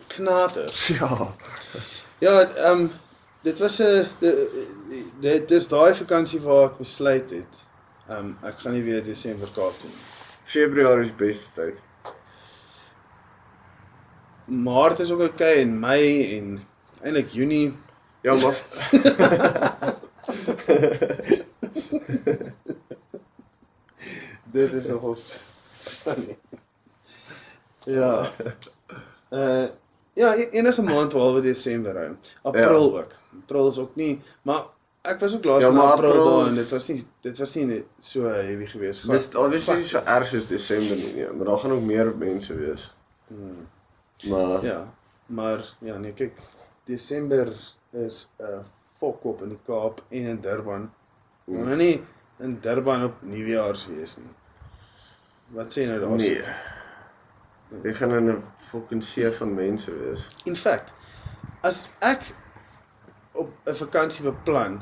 Knater. 0.06 0.72
ja. 0.98 1.18
Ja, 2.20 2.40
ehm 2.40 2.80
um, 2.80 2.92
dit 3.40 3.58
was 3.58 3.78
'n 3.78 4.08
dit 5.20 5.48
dis 5.48 5.68
daai 5.68 5.94
vakansie 5.94 6.40
waar 6.40 6.64
ek 6.64 6.78
besluit 6.78 7.30
het. 7.30 7.62
Ehm 8.08 8.18
um, 8.18 8.38
ek 8.42 8.58
gaan 8.58 8.72
nie 8.72 8.82
weer 8.82 9.04
Desember 9.04 9.48
Kaap 9.54 9.80
toe 9.80 9.88
nie. 9.88 10.04
Februarie 10.44 11.04
is 11.04 11.16
beste 11.16 11.52
tyd. 11.52 11.82
Maart 14.44 14.98
is 14.98 15.10
ook 15.10 15.20
okay 15.20 15.60
en 15.60 15.78
Mei 15.78 16.38
en 16.38 16.66
eintlik 17.02 17.30
Junie. 17.30 17.76
Ja, 18.20 18.34
maar 18.34 18.56
Dit 24.52 24.72
is 24.72 24.86
nogals 24.86 25.38
funny. 26.02 26.38
Ja. 27.84 28.28
Uh 29.30 29.66
ja, 30.12 30.34
e- 30.36 30.48
enige 30.50 30.82
maand 30.82 31.12
behalwe 31.12 31.40
Desember 31.40 31.96
hou. 31.96 32.16
April 32.42 32.98
ook. 32.98 33.12
April 33.42 33.68
is 33.68 33.78
ook 33.78 33.94
nie, 33.96 34.20
maar 34.42 34.64
ek 35.02 35.20
was 35.20 35.34
ook 35.36 35.44
laas 35.44 35.62
Ja, 35.62 35.68
in 35.68 35.74
maar 35.74 35.92
April 35.92 36.10
April 36.10 36.38
daar 36.38 36.48
en 36.48 36.54
dit 36.54 36.68
was 36.70 36.88
nie 36.88 37.06
dit 37.24 37.38
was 37.38 37.54
nie 37.54 37.84
so 38.00 38.24
heavy 38.28 38.66
geweest. 38.66 39.06
dis 39.10 39.28
obviously 39.34 39.76
nie 39.76 39.86
so 39.88 40.02
erg 40.04 40.26
soos 40.28 40.46
Desember 40.50 40.96
nie, 40.96 41.12
nee, 41.14 41.30
maar 41.32 41.46
daar 41.46 41.58
gaan 41.58 41.72
ook 41.72 41.80
meer 41.82 42.10
mense 42.16 42.54
wees. 42.56 42.94
Hmm. 43.28 43.66
Maar 44.28 44.64
Ja, 44.64 44.94
maar 45.26 45.64
ja, 45.78 45.96
nee, 45.98 46.12
kyk, 46.12 46.32
Desember 46.84 47.52
is 47.92 48.28
'n 48.38 48.42
uh, 48.44 48.58
fokkop 48.98 49.42
in 49.42 49.48
die 49.48 49.58
Kaap 49.64 50.02
en 50.08 50.26
in 50.26 50.40
Durban. 50.40 50.90
Hmm. 51.44 51.64
Maar 51.64 51.76
nie 51.76 52.02
in 52.38 52.58
Durban 52.60 53.04
op 53.04 53.14
Nuwejaars 53.22 53.86
wees 53.86 54.16
nie. 54.16 54.34
Wat 55.54 55.72
sê 55.78 55.86
nou 55.86 56.00
daar? 56.00 56.16
nee. 56.20 56.42
Jy 57.84 57.92
gaan 57.94 58.10
in 58.16 58.28
'n 58.28 58.42
fucking 58.56 59.02
see 59.04 59.30
van 59.30 59.54
mense 59.54 59.90
wees. 59.98 60.28
In 60.44 60.56
fact, 60.56 60.90
as 61.62 61.88
ek 62.00 62.20
op 63.32 63.50
'n 63.66 63.74
vakansie 63.74 64.24
beplan, 64.24 64.80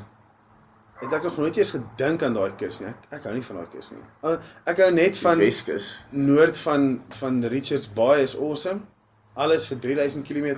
het 0.99 1.13
ek 1.13 1.23
nog 1.23 1.37
nooit 1.37 1.57
eens 1.57 1.69
gedink 1.71 2.23
aan 2.23 2.33
daai 2.33 2.55
kus 2.57 2.79
nie. 2.79 2.87
Ek, 2.89 2.95
ek 3.09 3.23
hou 3.23 3.33
nie 3.33 3.43
van 3.45 3.55
daai 3.55 3.67
kus 3.71 3.91
nie. 3.91 4.01
Uh, 4.23 4.37
ek 4.65 4.77
hou 4.77 4.91
net 4.91 5.17
Van 5.17 5.31
van 5.35 5.37
Weskus. 5.45 5.99
noord 6.09 6.57
van 6.57 7.01
van 7.07 7.43
Richards 7.45 7.87
Bay 7.93 8.21
is 8.23 8.35
awesome. 8.37 8.79
Alles 9.35 9.67
vir 9.67 9.79
3000 9.79 10.25
km. 10.27 10.57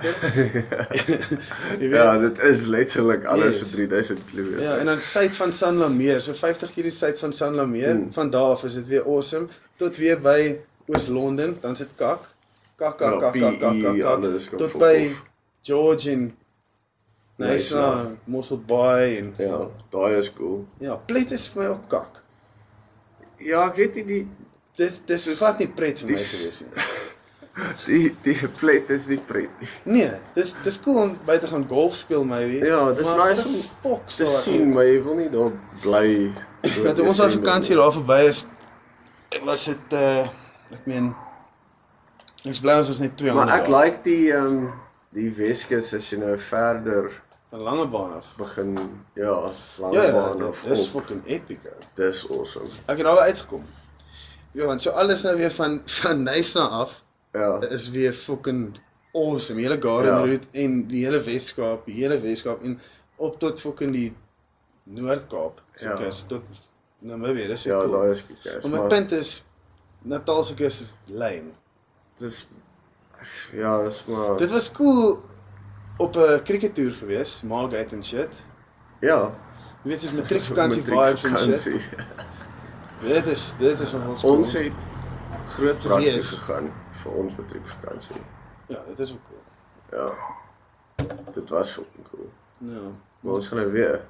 Ja, 1.92 2.18
dit 2.18 2.38
is 2.38 2.66
letterlik 2.66 3.24
alles 3.24 3.58
Yes. 3.60 3.62
vir 3.62 3.86
3000 3.88 4.20
km. 4.30 4.60
Ja, 4.62 4.76
en 4.78 4.86
dan 4.86 5.00
suid 5.00 5.36
van 5.36 5.52
San 5.52 5.74
Lameer, 5.76 6.20
so 6.22 6.32
50 6.32 6.72
km 6.72 6.90
suid 6.90 7.18
van 7.18 7.32
San 7.32 7.54
Lameer. 7.54 7.90
Hmm. 7.94 8.12
Van 8.12 8.30
daar 8.30 8.42
af 8.56 8.64
is 8.64 8.74
dit 8.74 8.86
weer 8.86 9.04
awesome 9.06 9.46
tot 9.82 9.98
weer 10.02 10.20
by 10.22 10.38
Oos-London, 10.92 11.56
dan 11.62 11.76
sit 11.78 11.92
kak. 11.98 12.28
Kak 12.76 12.96
kak 12.98 13.12
Ja, 13.12 13.18
kak 13.20 13.34
kak 13.34 13.58
kak 13.60 13.74
PE, 13.74 13.82
kak. 13.82 14.20
kak 14.22 14.48
kom 14.50 14.58
tot 14.62 14.78
by. 14.82 14.96
George 15.62 16.10
en 16.10 16.22
uh, 17.38 18.06
Mossel 18.24 18.58
Bay 18.66 19.16
en 19.18 19.34
Ja, 19.38 19.60
daai 19.94 20.16
is 20.18 20.32
cool. 20.34 20.64
ja, 20.82 20.96
Plet 21.06 21.30
is 21.30 21.46
vir 21.52 21.62
my 21.62 21.68
ook 21.76 21.86
kak. 21.90 22.18
Ja, 23.42 23.66
ek 23.68 23.76
weet 23.78 23.94
nie 24.00 24.04
die 24.08 24.22
Dis 24.78 25.02
dis 25.06 25.24
Dis- 25.28 25.38
glad 25.38 25.58
nie 25.60 25.68
pret 25.68 26.00
vir 26.00 26.08
my 26.10 26.16
gewees 26.16 26.62
nie. 26.64 26.84
die 27.86 28.10
die 28.24 28.48
plet 28.56 28.90
is 28.94 29.06
nie 29.10 29.18
pret 29.28 29.50
nie. 29.60 29.68
Nee, 29.98 30.12
dis 30.34 30.54
dis 30.64 30.78
cool 30.80 31.02
om 31.02 31.12
by 31.28 31.36
te 31.42 31.50
gaan 31.50 31.66
golf 31.68 31.98
speel 32.00 32.24
maybe. 32.24 32.62
Ja, 32.66 32.86
dis 32.96 33.10
nice 33.18 33.44
om 33.46 33.58
fuck 33.84 34.08
Te 34.16 34.26
sien, 34.26 34.70
maar 34.72 34.86
jy 34.88 34.96
wil 35.04 35.18
nie 35.20 35.28
daar 35.34 35.52
bly. 35.84 36.06
Dat 36.86 37.02
ons 37.04 37.20
op 37.20 37.34
vakansie 37.36 37.76
daar 37.76 37.92
verby 37.92 38.20
is, 38.30 38.44
was 39.44 39.64
dit 39.64 39.92
uh 39.92 40.26
ek 40.72 40.86
meen 40.86 41.14
ek's 42.44 42.60
bly 42.60 42.74
ons 42.80 42.88
was 42.88 42.98
net 43.02 43.16
200. 43.16 43.34
Maar 43.46 43.60
ek 43.60 43.68
like 43.72 44.02
die 44.06 44.32
ehm 44.32 44.46
um, 44.46 44.72
die 45.12 45.28
Weskus 45.36 45.92
as 45.94 46.08
jy 46.10 46.18
nou 46.18 46.38
verder 46.38 47.10
'n 47.52 47.58
lange 47.60 47.86
baan 47.88 48.12
af. 48.16 48.26
begin 48.38 48.76
ja, 49.14 49.52
lange 49.78 49.94
Ja, 49.96 50.02
ja, 50.04 50.12
baan 50.12 50.38
dit 50.38 50.48
of 50.48 50.64
is 50.64 50.80
op. 50.80 50.88
fucking 51.02 51.22
epic. 51.26 51.58
Dis 51.94 52.24
awesome. 52.30 52.68
Ek 52.86 52.96
het 52.98 53.06
weer 53.06 53.18
uitgekom. 53.18 53.64
Ja, 54.52 54.66
want 54.66 54.82
so 54.82 54.90
alles 54.90 55.22
nou 55.22 55.36
weer 55.36 55.50
van 55.50 55.82
van 56.02 56.22
Nysna 56.22 56.66
af 56.68 57.02
Ja. 57.32 57.60
is 57.60 57.90
weer 57.90 58.12
fucking 58.12 58.78
awesome. 59.14 59.60
Die 59.60 59.68
hele 59.68 59.80
Garden 59.82 60.12
Ja. 60.12 60.20
Route 60.24 60.46
en 60.52 60.86
die 60.86 61.04
hele 61.04 61.20
Weskaap, 61.22 61.84
die 61.86 61.94
hele 61.94 62.20
Weskaap 62.20 62.62
en 62.62 62.80
op 63.16 63.38
tot 63.38 63.60
fucking 63.60 63.92
die 63.92 64.16
Noord-Kaap. 64.84 65.60
So 65.76 65.88
Ja. 65.88 65.96
kus 65.96 66.24
tot 66.28 66.42
Namibië, 67.02 67.46
dis 67.50 67.62
so 67.62 67.68
Ja, 67.70 67.78
cool. 67.84 67.90
daai 67.92 68.10
is 68.10 68.22
kies. 68.26 68.64
Maar 68.66 68.82
my 68.82 68.88
punt 68.88 69.12
is 69.12 69.44
Natal 70.02 70.44
se 70.44 70.54
kus 70.54 70.80
is 70.80 70.96
lame. 71.06 71.50
dis 72.18 72.48
ja, 73.52 73.82
dis 73.82 74.04
maar 74.06 74.36
Dit 74.36 74.50
was 74.50 74.72
cool 74.72 75.22
op 75.98 76.16
'n 76.16 76.42
crickettoer 76.44 76.92
gewees, 76.92 77.42
Margate 77.42 77.94
en 77.94 78.04
shit. 78.04 78.44
ja, 79.00 79.30
Jy 79.82 79.90
weet 79.90 80.00
dis 80.00 80.12
matriekvakansie 80.12 80.82
vibes 80.86 81.24
en 81.24 81.38
shit. 81.38 81.48
Matriekvakansie. 81.48 81.80
Dit 83.00 83.26
is 83.26 83.54
dit 83.58 83.80
is 83.80 83.92
nogal 83.92 84.14
cool. 84.14 84.36
Ons 84.36 84.52
het 84.52 84.86
groot 85.48 85.78
prakties 85.82 86.28
gegaan 86.28 86.72
vir 86.92 87.12
ons 87.12 87.34
matriekvakansie. 87.36 88.16
ja, 88.68 88.78
dit 88.88 88.98
is 88.98 89.12
ook 89.12 89.20
cool. 89.28 89.40
Ja. 89.98 90.14
Dit 91.32 91.48
was 91.50 91.70
fucking 91.70 92.08
cool. 92.10 92.30
Ja. 92.58 92.80
Maar 93.20 93.32
ons 93.32 93.48
gaan 93.48 93.58
nou 93.58 93.72
weer 93.72 94.04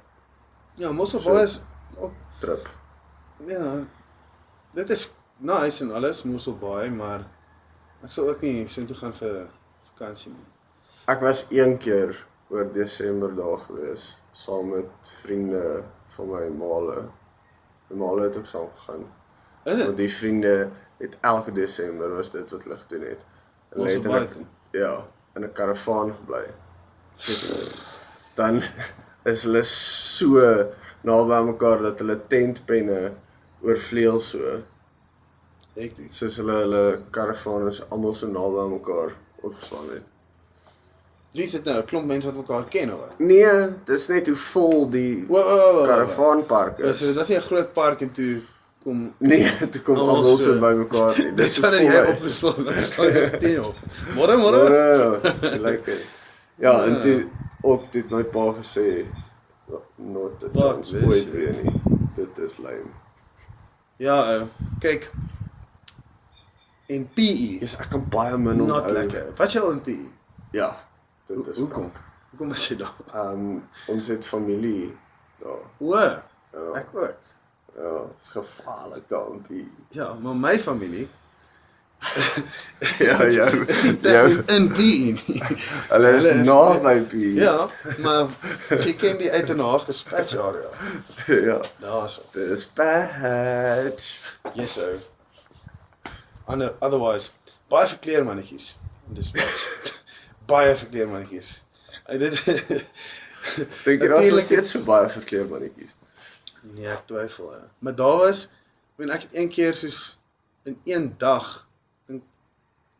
Ja, 0.75 1.05
So- 1.05 1.33
Bay 1.33 1.43
is 1.43 1.61
ook 1.97 2.11
trip. 2.39 2.69
Ja. 3.47 3.83
Dit 4.73 4.89
is 4.89 5.13
nice 5.37 5.83
en 5.83 5.91
alles, 5.93 6.23
Mossel 6.23 6.57
Bay, 6.57 6.89
maar 6.89 7.25
ek 8.03 8.11
sal 8.11 8.29
ook 8.29 8.41
nie 8.41 8.67
so 8.67 8.85
toe 8.85 8.95
gaan 8.95 9.13
vir 9.13 9.47
vakansie 9.93 10.31
nie. 10.31 10.45
Ek 11.07 11.21
was 11.21 11.45
een 11.49 11.77
keer 11.77 12.15
oor 12.49 12.71
Desember 12.71 13.35
daar 13.35 13.57
gewees 13.67 14.17
saam 14.31 14.69
met 14.69 14.85
vriende 15.21 15.83
van 16.15 16.29
my 16.29 16.47
maale. 16.57 17.09
My 17.89 17.97
maale 17.97 18.23
het 18.23 18.37
ook 18.37 18.45
saam 18.49 18.69
gegaan. 18.75 19.05
Is 19.63 19.73
Want 19.75 19.85
dit? 19.85 19.97
die 19.97 20.13
vriende 20.13 20.69
het 20.97 21.17
elke 21.21 21.51
Desember 21.51 22.15
was 22.15 22.31
dit 22.31 22.51
wat 22.51 22.63
hulle 22.63 22.77
gedoen 22.77 23.01
het. 23.01 23.25
En 23.69 23.79
hulle 23.79 23.91
het 23.91 24.05
in 24.05 24.11
'n 24.11 24.13
buite. 24.13 24.39
ja, 24.71 25.05
in 25.35 25.43
'n 25.43 25.51
karavaan 25.51 26.13
gebly. 26.15 26.45
Dan 28.35 28.61
is 29.23 29.43
hulle 29.43 29.63
so 29.63 30.39
naby 31.03 31.33
aan 31.33 31.45
mekaar 31.51 31.81
dat 31.81 31.99
hulle 31.99 32.19
tentpenne 32.27 33.11
oorvleuel 33.63 34.19
so. 34.19 34.61
Hekties. 35.75 36.17
Soos 36.17 36.37
hulle 36.41 36.55
hulle 36.63 36.81
karavaan 37.15 37.67
is 37.71 37.81
almal 37.89 38.13
so 38.13 38.27
naby 38.27 38.59
aan 38.63 38.73
mekaar 38.77 39.13
opgeslaan 39.43 39.89
het. 39.93 40.09
Wie 41.33 41.47
sit 41.49 41.65
nou 41.65 41.77
'n 41.81 41.85
klomp 41.89 42.05
mense 42.05 42.27
wat 42.29 42.35
mekaar 42.35 42.63
ken 42.69 42.89
wat? 42.97 43.15
Nee, 43.19 43.69
dis 43.85 44.07
net 44.07 44.27
hoe 44.27 44.35
vol 44.35 44.89
die 44.89 45.25
Wo 45.27 45.41
wo 45.41 45.73
wo. 45.79 45.85
karavaanpark 45.85 46.79
is. 46.79 46.99
dit 46.99 47.15
was 47.15 47.27
nie 47.29 47.37
'n 47.37 47.41
groot 47.41 47.73
park 47.73 48.01
en 48.01 48.11
toe 48.11 48.41
kom 48.83 49.13
Nee, 49.17 49.51
toe 49.71 49.81
kom 49.81 49.97
Almal 49.97 50.37
so 50.37 50.59
bymekaar. 50.59 51.15
Dis 51.35 51.35
Dis 51.35 51.57
van 51.59 51.73
hy- 51.73 52.07
opgeslaan, 52.11 52.63
dan 52.63 52.85
staan 52.85 53.39
10 53.39 53.63
op. 53.65 53.75
Môre 54.15 54.35
môre. 54.37 54.59
Môre. 54.69 55.59
Lekker. 55.59 55.97
Ja, 56.59 56.83
en 56.83 56.93
Ja. 56.93 56.99
toe 56.99 57.25
ook 57.61 57.91
dit 57.91 58.09
my 58.11 58.23
pa 58.23 58.53
gesê 58.61 59.05
nooit 59.95 60.39
dit 60.39 60.51
Fuck 60.51 60.75
ons 60.77 60.89
this 60.91 61.03
ooit 61.03 61.23
shit. 61.23 61.31
weer 61.31 61.53
nie. 61.63 61.81
Dit 62.15 62.37
is 62.37 62.57
lame. 62.57 62.91
Ja, 63.97 64.17
ou. 64.33 64.47
Kyk. 64.79 65.11
En 66.91 67.05
PE 67.13 67.59
Yes, 67.59 67.77
ek 67.79 67.89
kan 67.93 68.03
baie 68.11 68.37
min 68.37 68.57
not 68.57 68.81
onthou. 68.83 68.93
lekker. 68.93 69.29
Wat 69.37 69.51
jy 69.53 69.61
al 69.63 69.71
in 69.71 69.81
PE? 69.81 69.99
Ja. 70.51 70.71
Dit 71.25 71.47
is 71.47 71.57
Hoekom? 71.63 71.91
kak. 71.91 72.01
Hoekom 72.33 72.49
was 72.49 72.67
jy 72.67 72.75
daar? 72.81 72.93
Ehm 73.13 73.29
um, 73.45 73.63
ons 73.87 74.07
het 74.07 74.25
familie 74.27 74.91
daar. 75.39 75.63
O, 75.79 75.95
Ja. 75.95 76.23
ek 76.75 76.87
ook. 76.93 77.15
Ja, 77.75 77.93
is 78.19 78.27
gevaarlik 78.29 79.07
daar 79.09 79.27
in 79.31 79.45
die. 79.47 79.67
Ja, 79.89 80.13
maar 80.13 80.35
my 80.35 80.59
familie 80.59 81.07
Ja, 82.99 83.15
jou 83.31 83.65
is 83.67 83.81
jou 84.01 84.43
in 84.51 84.65
nie. 84.75 85.15
hulle 85.89 86.09
is 86.17 86.25
is- 86.25 86.45
naby 86.45 87.01
P. 87.07 87.13
Ja, 87.39 87.69
maar 88.03 88.27
jy 88.83 88.93
ken 88.99 89.17
die 89.21 89.31
uit 89.31 89.49
'n 89.53 89.59
Haag 89.63 89.85
dispatch 89.85 90.35
area. 90.37 90.69
ja. 91.47 91.61
Daarso. 91.79 92.21
Dis 92.31 92.65
patch. 92.65 94.19
Yes, 94.53 94.77
ou. 94.83 94.97
Ander 96.45 96.73
otherwise 96.79 97.29
baie 97.69 97.87
verkleermannetjies 97.87 98.75
in 99.07 99.13
dispatch. 99.13 99.63
baie 100.45 100.75
verkleermannetjies. 100.75 101.63
Uit 102.05 102.19
dit 102.19 102.43
Dink 102.45 102.65
jy 103.85 103.97
daar's 103.97 104.09
nog 104.09 104.09
Natuurlijk- 104.09 104.45
steeds 104.45 104.69
so 104.71 104.79
baie 104.83 105.09
verkleermannetjies? 105.09 105.95
Nee, 106.61 106.87
ek 106.87 107.07
twyfel. 107.07 107.51
Hè. 107.51 107.59
Maar 107.79 107.95
daar 107.95 108.17
was, 108.17 108.43
ek 108.43 108.97
meen 108.99 109.09
ek 109.11 109.21
het 109.21 109.35
een 109.35 109.49
keer 109.49 109.73
soos 109.75 110.17
in 110.63 110.77
een 110.85 111.15
dag 111.17 111.67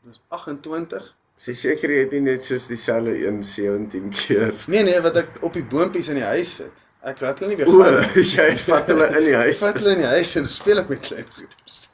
was 0.07 0.19
28. 0.27 1.13
Is 1.39 1.45
jy 1.49 1.53
seker 1.57 1.91
jy 1.91 1.99
het 2.05 2.11
nie 2.15 2.21
net 2.27 2.45
soos 2.45 2.67
dieselfde 2.69 3.13
een 3.25 3.43
17 3.43 4.09
keer? 4.13 4.53
Nee 4.71 4.83
nee, 4.83 4.99
wat 5.01 5.15
ek 5.23 5.39
op 5.41 5.53
die 5.57 5.63
boompies 5.65 6.07
in 6.13 6.19
die 6.21 6.27
huis 6.27 6.55
sit. 6.61 6.71
Ek 7.03 7.19
laat 7.19 7.39
hulle 7.43 7.51
nie 7.51 7.57
weer 7.59 7.67
gaan. 7.67 7.97
nie. 8.15 8.23
jy 8.37 8.49
vat 8.63 8.87
hulle 8.93 9.07
in 9.17 9.25
die 9.27 9.35
huis. 9.35 9.59
vat 9.59 9.79
hulle 9.81 9.95
in 9.97 10.03
die 10.05 10.11
huis 10.13 10.35
en 10.39 10.47
speel 10.49 10.83
ek 10.83 10.91
met 10.93 11.01
klein 11.09 11.27
goeders. 11.35 11.89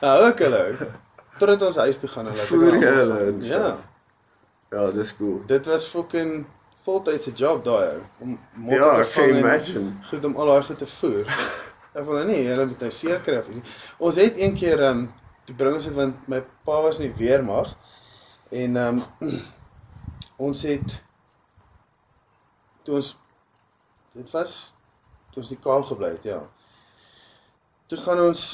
Ah, 0.00 0.26
ook 0.26 0.38
hulle. 0.38 0.62
Totdat 1.38 1.62
ons 1.66 1.76
huis 1.76 1.98
toe 2.00 2.08
gaan 2.08 2.26
en 2.30 2.34
laat 2.36 2.46
Voer 2.48 2.76
jy 2.80 2.92
hulle 3.00 3.18
en 3.26 3.40
Ja. 3.44 3.66
Ja, 4.72 4.86
dis 4.90 5.12
cool. 5.16 5.42
Dit 5.46 5.66
was 5.70 5.86
fucking 5.88 6.44
voltydse 6.86 7.32
job 7.36 7.64
daai 7.64 7.84
ou. 7.96 8.00
Om 8.24 8.38
motte 8.54 8.76
Ja, 8.80 8.96
te 9.02 9.10
vang 9.16 9.30
en 9.30 9.38
imagine. 9.38 9.92
Goed 10.08 10.24
om 10.24 10.36
al 10.36 10.46
daai 10.52 10.62
goed 10.70 10.78
te 10.78 10.86
voer. 10.86 11.36
Ek 11.96 12.04
wil 12.04 12.18
nou 12.20 12.26
nie 12.28 12.44
hulle 12.44 12.66
moet 12.68 12.82
nou 12.84 12.90
seer 12.92 13.22
kry 13.24 13.38
of 13.40 13.48
iets. 13.48 13.60
nie. 13.60 13.74
Ons 14.08 14.20
het 14.20 14.40
een 14.40 14.56
keer 14.58 14.82
ehm 14.82 15.04
um, 15.04 15.06
toe 15.46 15.54
bring 15.56 15.76
ons 15.78 15.84
dit 15.86 15.94
want 15.94 16.28
my 16.28 16.40
pa 16.66 16.80
was 16.82 16.98
nie 16.98 17.12
weermag 17.18 17.72
en 18.50 18.76
ehm 18.76 19.02
um, 19.20 19.36
ons 20.48 20.62
het 20.68 20.98
toe 22.84 22.98
ons 23.00 23.12
dit 24.16 24.32
was 24.34 24.56
toe 25.32 25.42
ons 25.42 25.52
die 25.52 25.60
Kaap 25.60 25.84
gebly 25.90 26.14
het, 26.14 26.24
ja. 26.24 26.40
Toe 27.90 27.98
gaan 28.00 28.22
ons 28.30 28.44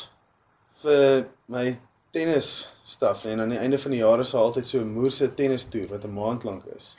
vir 0.83 1.26
my 1.52 1.66
tennis 2.12 2.68
staf 2.85 3.24
en 3.31 3.40
aan 3.40 3.55
die 3.55 3.61
einde 3.61 3.78
van 3.81 3.94
die 3.94 4.02
jaar 4.02 4.20
is 4.20 4.35
daar 4.35 4.48
altyd 4.48 4.66
so 4.66 4.81
'n 4.81 4.92
moerse 4.92 5.35
tennis 5.35 5.64
toer 5.72 5.88
wat 5.88 6.05
'n 6.05 6.14
maand 6.14 6.44
lank 6.44 6.64
is. 6.76 6.96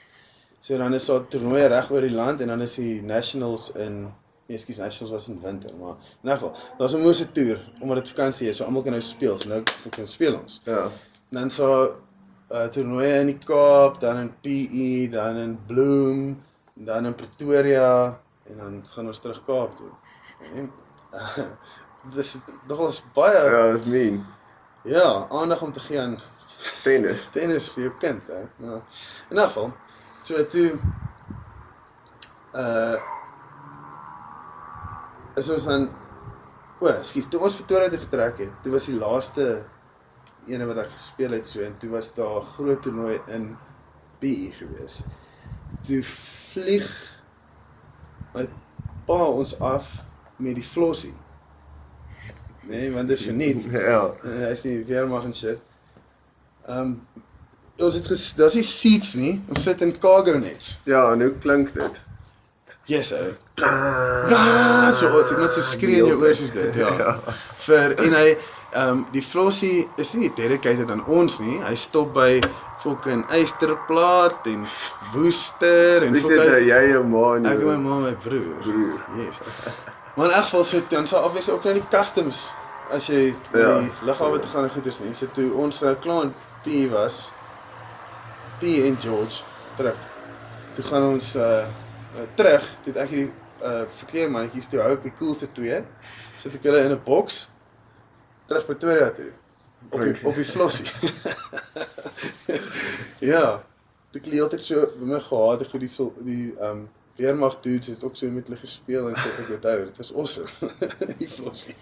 So 0.61 0.77
dan 0.77 0.93
is 0.93 1.05
daar 1.05 1.27
toernooie 1.27 1.67
reg 1.67 1.91
oor 1.91 2.01
die 2.01 2.15
land 2.15 2.41
en 2.41 2.47
dan 2.47 2.61
is 2.61 2.75
die 2.75 3.01
nationals 3.01 3.71
in 3.71 4.13
nee, 4.53 4.61
ekskuus, 4.61 4.77
nationals 4.77 5.11
was 5.11 5.27
in 5.27 5.41
winter, 5.41 5.75
maar 5.79 5.95
in 6.21 6.29
elk 6.29 6.39
geval, 6.39 6.55
daar's 6.77 6.93
'n 6.93 7.01
moerse 7.01 7.31
toer 7.31 7.59
omdat 7.79 7.97
dit 7.97 8.09
vakansie 8.09 8.49
is, 8.49 8.57
so 8.57 8.65
almal 8.65 8.81
kan 8.81 8.91
nou 8.91 9.01
speel. 9.01 9.37
So 9.37 9.49
nou 9.49 9.61
fucking 9.65 10.07
speel 10.07 10.39
ons. 10.39 10.61
Ja. 10.65 10.83
En 11.29 11.39
dan 11.39 11.49
so 11.49 11.95
uh 12.51 12.67
toernooie 12.67 13.19
in 13.19 13.25
die 13.25 13.37
Kaap, 13.37 13.99
dan 13.99 14.17
in 14.17 14.33
PE, 14.41 15.09
dan 15.09 15.35
in 15.35 15.59
Bloem, 15.65 16.43
dan 16.73 17.05
in 17.05 17.15
Pretoria 17.15 18.19
en 18.43 18.57
dan 18.57 18.83
gaan 18.85 19.07
ons 19.07 19.19
terug 19.19 19.45
Kaap 19.45 19.77
toe. 19.77 19.89
En 20.55 20.71
dis 22.15 22.37
nogals 22.67 23.03
baie 23.13 23.51
ja, 23.51 23.71
dis 23.71 23.85
mean. 23.85 24.25
ja 24.83 25.27
aandag 25.29 25.61
om 25.61 25.71
te 25.71 25.79
gee 25.79 25.99
aan 25.99 26.19
Tennis. 26.83 27.27
tennis 27.33 27.71
vir 27.71 27.83
jou 27.83 27.93
kind, 27.99 28.21
hè. 28.27 28.39
Ja. 28.67 28.81
In 29.29 29.37
'n 29.37 29.39
geval, 29.39 29.73
so 30.21 30.45
toe 30.45 30.79
uh 32.53 32.95
is 35.35 35.49
ons 35.49 35.65
dan 35.69 35.87
o, 36.79 36.89
ekskuus, 36.91 37.29
toe 37.31 37.41
ons 37.41 37.55
Pretoria 37.55 37.89
toe 37.89 38.01
getrek 38.01 38.41
het, 38.43 38.53
toe 38.63 38.73
was 38.73 38.89
die 38.89 38.97
laaste 38.97 39.47
ene 40.51 40.67
wat 40.67 40.83
ek 40.83 40.93
gespeel 40.93 41.37
het 41.37 41.47
so 41.47 41.63
en 41.63 41.75
toe 41.79 41.89
was 41.93 42.13
daar 42.13 42.41
'n 42.41 42.49
groot 42.55 42.81
toernooi 42.81 43.19
in 43.27 43.55
PE 44.19 44.51
gewees. 44.59 45.03
Toe 45.81 46.03
vlieg 46.03 46.89
my 48.33 48.47
pa 49.05 49.23
ons 49.25 49.59
af 49.59 50.03
met 50.35 50.55
die 50.55 50.63
flossie. 50.63 51.13
Nee, 52.61 52.91
want 52.91 53.07
dit 53.07 53.17
is 53.17 53.25
verniet. 53.25 53.63
Ja. 53.71 54.13
Uh, 54.23 54.31
hy 54.45 54.51
is 54.55 54.63
nie 54.63 54.83
weermag 54.87 55.23
en 55.23 55.33
shit. 55.33 55.59
Ehm 56.67 56.79
um, 56.79 57.01
ons 57.83 57.95
het 57.95 58.07
daar's 58.37 58.53
nie 58.53 58.63
seats 58.63 59.13
nie. 59.19 59.41
Ons 59.49 59.63
sit 59.63 59.81
in 59.81 59.97
cargo 59.99 60.37
nets. 60.37 60.79
Ja, 60.85 61.11
en 61.11 61.21
hoe 61.21 61.37
klink 61.37 61.73
dit? 61.73 62.01
Yes, 62.85 63.13
ou. 63.15 63.31
Ah, 63.63 64.91
so 64.97 65.07
wat 65.13 65.31
ek 65.31 65.39
net 65.39 65.53
so 65.55 65.61
skree 65.63 66.01
in 66.01 66.09
jou 66.11 66.17
oor 66.19 66.35
soos 66.35 66.51
dit. 66.51 66.75
Ja. 66.83 67.13
Vir 67.63 67.93
en 68.03 68.15
hy 68.17 68.27
ehm 68.73 68.89
um, 68.89 69.01
die 69.13 69.21
Flossie 69.21 69.85
is 70.01 70.11
nie 70.17 70.31
dedicated 70.35 70.89
aan 70.91 71.03
ons 71.05 71.37
nie. 71.39 71.59
Hy 71.63 71.75
stop 71.77 72.09
by 72.15 72.41
fucking 72.83 73.21
Eysterplaat 73.31 74.47
en 74.49 74.65
Woester 75.13 76.03
en 76.07 76.15
Dis 76.17 76.25
dit 76.27 76.41
nou 76.41 76.57
jy 76.59 76.79
jou 76.89 77.03
ma 77.07 77.27
en 77.37 77.45
Ek 77.47 77.53
en 77.53 77.61
jou 77.61 77.69
my 77.69 77.77
ma 77.83 77.99
en 78.01 78.07
my 78.09 78.15
broer. 78.25 78.49
broer. 78.65 78.97
Yes. 79.21 79.39
Maar 80.17 80.31
in 80.31 80.35
elk 80.39 80.49
geval 80.49 80.65
so 80.71 80.81
dan 80.89 81.07
sal 81.07 81.23
obviously 81.29 81.53
ook 81.53 81.63
nou 81.69 81.75
die 81.77 81.85
customs 81.93 82.41
as 82.93 83.07
jy 83.13 83.21
Ja. 83.53 83.77
die 83.79 83.93
lughawe 84.09 84.39
toe 84.41 84.51
gaan 84.51 84.67
en 84.67 84.73
goeders 84.73 84.99
nie. 85.05 85.13
So 85.15 85.29
toe 85.33 85.53
ons 85.53 85.83
uh, 85.85 85.93
klaar 86.01 86.23
in 86.27 86.33
P 86.65 86.89
was 86.91 87.29
P 88.59 88.75
en 88.89 88.97
George 89.01 89.43
terug. 89.77 89.95
Toe 90.75 90.83
gaan 90.89 91.07
ons 91.13 91.35
uh, 91.37 91.63
uh 92.13 92.27
terug, 92.35 92.67
toe 92.83 92.93
het 92.93 93.01
ek 93.03 93.13
hierdie 93.13 93.31
uh 93.63 93.83
verkleermannetjies 94.01 94.69
toe 94.69 94.81
hou 94.83 94.93
op 94.97 95.05
die 95.07 95.15
coolste 95.19 95.49
twee. 95.51 95.81
Sit 96.41 96.57
ek 96.59 96.67
hulle 96.69 96.83
in 96.85 96.95
'n 96.95 97.03
boks 97.05 97.47
terug 98.47 98.65
Pretoria 98.65 99.11
toe. 99.11 99.31
Op 99.89 99.99
die, 100.01 100.15
op 100.23 100.35
die 100.35 100.47
flossie. 100.47 100.87
ja. 103.33 103.63
Ek 104.13 104.27
het 104.29 104.41
altyd 104.45 104.63
so 104.63 104.85
by 104.99 105.07
my 105.15 105.19
gehad 105.19 105.63
ek 105.65 105.71
het 105.73 105.81
die 105.81 105.89
sol, 105.89 106.13
die 106.21 106.53
um 106.61 106.85
weermag 107.15 107.59
dudes 107.61 107.87
het 107.87 108.03
ook 108.03 108.15
so 108.17 108.27
met 108.33 108.47
hulle 108.47 108.57
gespeel 108.57 109.07
en 109.09 109.15
so 109.15 109.29
ek 109.43 109.49
onthou 109.55 109.83
dit 109.85 109.97
was 109.97 110.13
awesome. 110.13 110.49
die 111.21 111.29
flossie. 111.29 111.75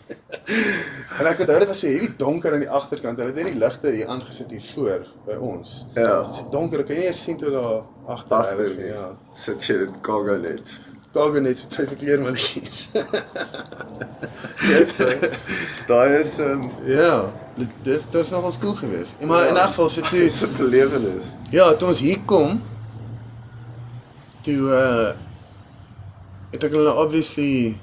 en 1.20 1.26
ek 1.32 1.40
onthou 1.46 1.60
dit 1.60 1.68
was 1.72 1.80
so 1.80 1.88
heavy 1.88 2.10
donker 2.18 2.54
aan 2.54 2.60
die 2.66 2.70
agterkant. 2.70 3.18
Hulle 3.18 3.32
het 3.32 3.40
net 3.40 3.52
die 3.54 3.60
ligte 3.64 3.90
hier 3.96 4.08
aangesit 4.12 4.52
hier 4.52 4.66
voor 4.74 5.06
by 5.26 5.38
ons. 5.40 5.86
Ja. 5.96 6.18
Dit 6.28 6.36
is 6.42 6.44
donker. 6.52 6.80
Ek 6.84 6.88
kan 6.92 7.00
nie 7.00 7.06
eers 7.08 7.24
sien 7.24 7.38
toe 7.40 7.52
daar 7.54 7.84
agter 8.08 8.38
Agter 8.42 8.66
is 8.72 8.78
nie. 8.78 8.90
Ja. 8.92 9.06
Sit 9.34 9.64
jy 9.70 9.78
dit 9.86 9.94
cargo 10.02 10.36
net. 10.38 10.80
Cargo 11.14 11.40
net 11.44 11.60
met 11.64 11.70
twee 11.78 11.88
verkleermannetjies. 11.88 12.88
Yes. 14.62 14.98
Daai 15.88 16.20
is 16.20 16.38
'n 16.38 16.44
um, 16.44 16.62
ja, 16.86 17.32
dit 17.58 17.70
dit 17.84 18.14
was 18.14 18.30
nogal 18.30 18.54
cool 18.62 18.74
geweest. 18.78 19.16
Maar 19.26 19.48
in 19.48 19.54
Ja. 19.56 19.60
elk 19.62 19.68
geval 19.74 19.90
so 19.90 20.02
toe 20.02 20.20
dis 20.28 20.42
'n 20.44 20.52
belewenis. 20.58 21.26
Ja, 21.50 21.74
toe 21.76 21.88
ons 21.88 22.00
hier 22.00 22.20
kom, 22.26 22.62
toe 24.46 24.62
uh 24.78 25.12
het 26.52 26.64
ek 26.68 26.74
hulle 26.76 26.92
obviously 27.00 27.78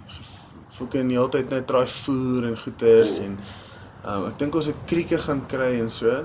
fucking 0.76 1.08
die 1.08 1.16
hele 1.16 1.30
tyd 1.32 1.48
net 1.50 1.66
draai 1.66 1.86
voer 1.88 2.50
en 2.50 2.58
goeders 2.60 3.14
Oh. 3.18 3.24
en 3.24 3.38
um 4.04 4.26
ek 4.28 4.36
dink 4.42 4.58
ons 4.60 4.68
het 4.68 4.82
krieke 4.86 5.18
gaan 5.18 5.46
kry 5.50 5.78
en 5.80 5.90
so. 5.90 6.18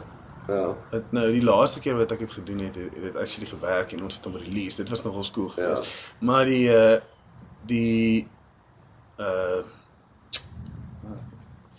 Ja. 0.47 0.63
Dit 0.91 1.13
nou 1.15 1.23
die 1.31 1.43
laaste 1.43 1.79
keer 1.79 1.95
wat 1.95 2.11
ek 2.11 2.25
dit 2.25 2.35
gedoen 2.35 2.65
het, 2.65 2.75
het 2.75 2.97
dit 3.05 3.15
actually 3.15 3.47
gewerk 3.47 3.93
en 3.95 4.03
ons 4.03 4.17
het 4.17 4.25
hom 4.27 4.35
release. 4.35 4.75
Dit 4.81 4.91
was 4.91 5.03
nogal 5.05 5.25
cool 5.35 5.49
geweest. 5.55 5.87
Ja. 5.87 6.27
Maar 6.27 6.45
die 6.51 6.67
uh 6.69 6.99
die 7.63 8.27
uh 9.23 9.63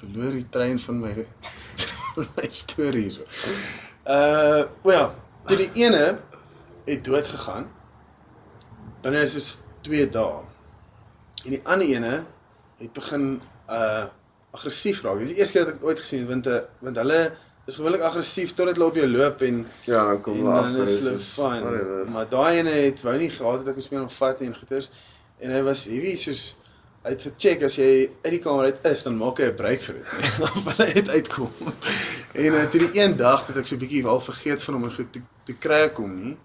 verloor 0.00 0.32
die 0.32 0.48
trein 0.50 0.80
van 0.80 1.00
my 1.00 1.26
my 2.36 2.48
storie 2.48 3.10
so. 3.10 3.28
Uh 4.08 4.64
wel, 4.82 5.12
toe 5.48 5.56
die 5.60 5.70
ene 5.84 6.18
het 6.84 7.04
dood 7.04 7.28
gegaan. 7.28 7.68
Dan 9.04 9.14
is 9.20 9.36
dit 9.36 9.48
2 9.84 10.08
dae. 10.08 10.42
En 11.44 11.50
die 11.52 11.60
ander 11.64 11.86
ene 11.86 12.12
het 12.80 12.92
begin 12.96 13.40
uh 13.68 14.04
aggressief 14.54 15.02
raak. 15.02 15.18
Dit 15.18 15.26
is 15.26 15.32
die 15.32 15.40
eerste 15.42 15.56
keer 15.56 15.64
dat 15.64 15.74
ek 15.74 15.80
dit 15.80 15.88
ooit 15.88 15.98
gesien 15.98 16.20
het 16.22 16.28
want 16.30 16.46
uh, 16.46 16.58
want 16.86 16.98
hulle 17.02 17.20
is 17.66 17.74
gewoonlik 17.74 18.04
aggressief 18.06 18.52
totdat 18.54 18.76
hulle 18.78 18.86
op 18.86 18.98
jou 19.00 19.06
loop 19.10 19.40
en 19.42 19.56
Ja, 19.88 20.02
dan 20.12 20.20
kom 20.22 20.36
hulle 20.38 20.52
dan 20.52 20.68
agter 20.68 20.90
is 20.92 21.00
soos, 21.02 21.30
fyn. 21.40 22.12
Maar 22.14 22.28
daai 22.30 22.60
ene 22.60 22.74
het 22.84 23.00
wou 23.02 23.16
nie 23.18 23.30
gehad 23.34 23.64
het 23.64 23.72
ek 23.72 23.80
moes 23.80 23.88
meer 23.90 24.04
nog 24.04 24.14
vat 24.14 24.44
en 24.46 24.52
goeters 24.54 24.92
en 25.42 25.54
hy 25.56 25.62
was 25.66 25.82
hierdie 25.90 26.14
soos 26.22 26.44
hy 27.02 27.16
het 27.16 27.24
gecheck 27.26 27.64
as 27.66 27.78
jy 27.80 27.88
uit 28.22 28.30
die 28.36 28.40
kamer 28.44 28.70
uit 28.70 28.86
is 28.92 29.02
dan 29.08 29.18
maak 29.20 29.42
hy 29.42 29.48
'n 29.50 29.58
break 29.58 29.82
vir 29.88 29.98
dit. 29.98 30.12
Of 30.48 30.70
hy 30.78 30.90
het 30.92 31.08
uitkom. 31.08 31.50
En 32.44 32.54
uh, 32.58 32.62
toe 32.70 32.80
die 32.82 33.00
een 33.00 33.12
dag 33.16 33.46
het 33.46 33.58
ek 33.60 33.66
so 33.66 33.74
'n 33.76 33.82
bietjie 33.82 34.06
al 34.06 34.20
vergeet 34.20 34.62
van 34.62 34.74
hom 34.74 34.86
en 34.88 34.94
goed 34.94 35.10
toe, 35.12 35.22
toe 35.46 35.56
kry 35.66 35.82
ek 35.90 35.98
hom 36.02 36.14
nie. 36.22 36.36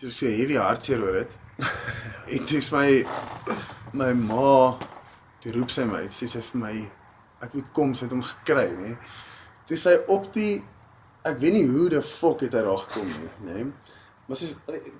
Toe 0.00 0.08
ek 0.08 0.16
so 0.16 0.32
heavy 0.32 0.58
hartseer 0.60 1.04
oor 1.04 1.20
dit. 1.20 1.36
En 1.58 2.44
toe 2.44 2.58
is 2.58 2.70
my 2.70 3.06
my 3.92 4.12
ma 4.12 4.78
toe 5.42 5.52
roep 5.54 5.70
sy 5.72 5.86
my, 5.88 6.04
sê 6.12 6.28
sy 6.30 6.42
vir 6.50 6.60
my 6.60 6.74
ek 7.44 7.54
moet 7.54 7.70
kom, 7.74 7.94
sy 7.94 8.06
het 8.06 8.14
hom 8.14 8.24
gekry, 8.26 8.66
nê. 8.78 8.96
Toe 9.68 9.78
sy 9.78 9.94
op 10.10 10.26
die 10.34 10.58
ek 11.28 11.38
weet 11.42 11.56
nie 11.56 11.66
hoe 11.68 11.88
die 11.92 12.02
fok 12.04 12.44
het 12.46 12.56
hy 12.56 12.64
daar 12.66 12.82
gekom 12.84 13.08
nie, 13.08 13.30
nê. 13.46 13.64
Maar 14.28 14.40
sy 14.40 14.50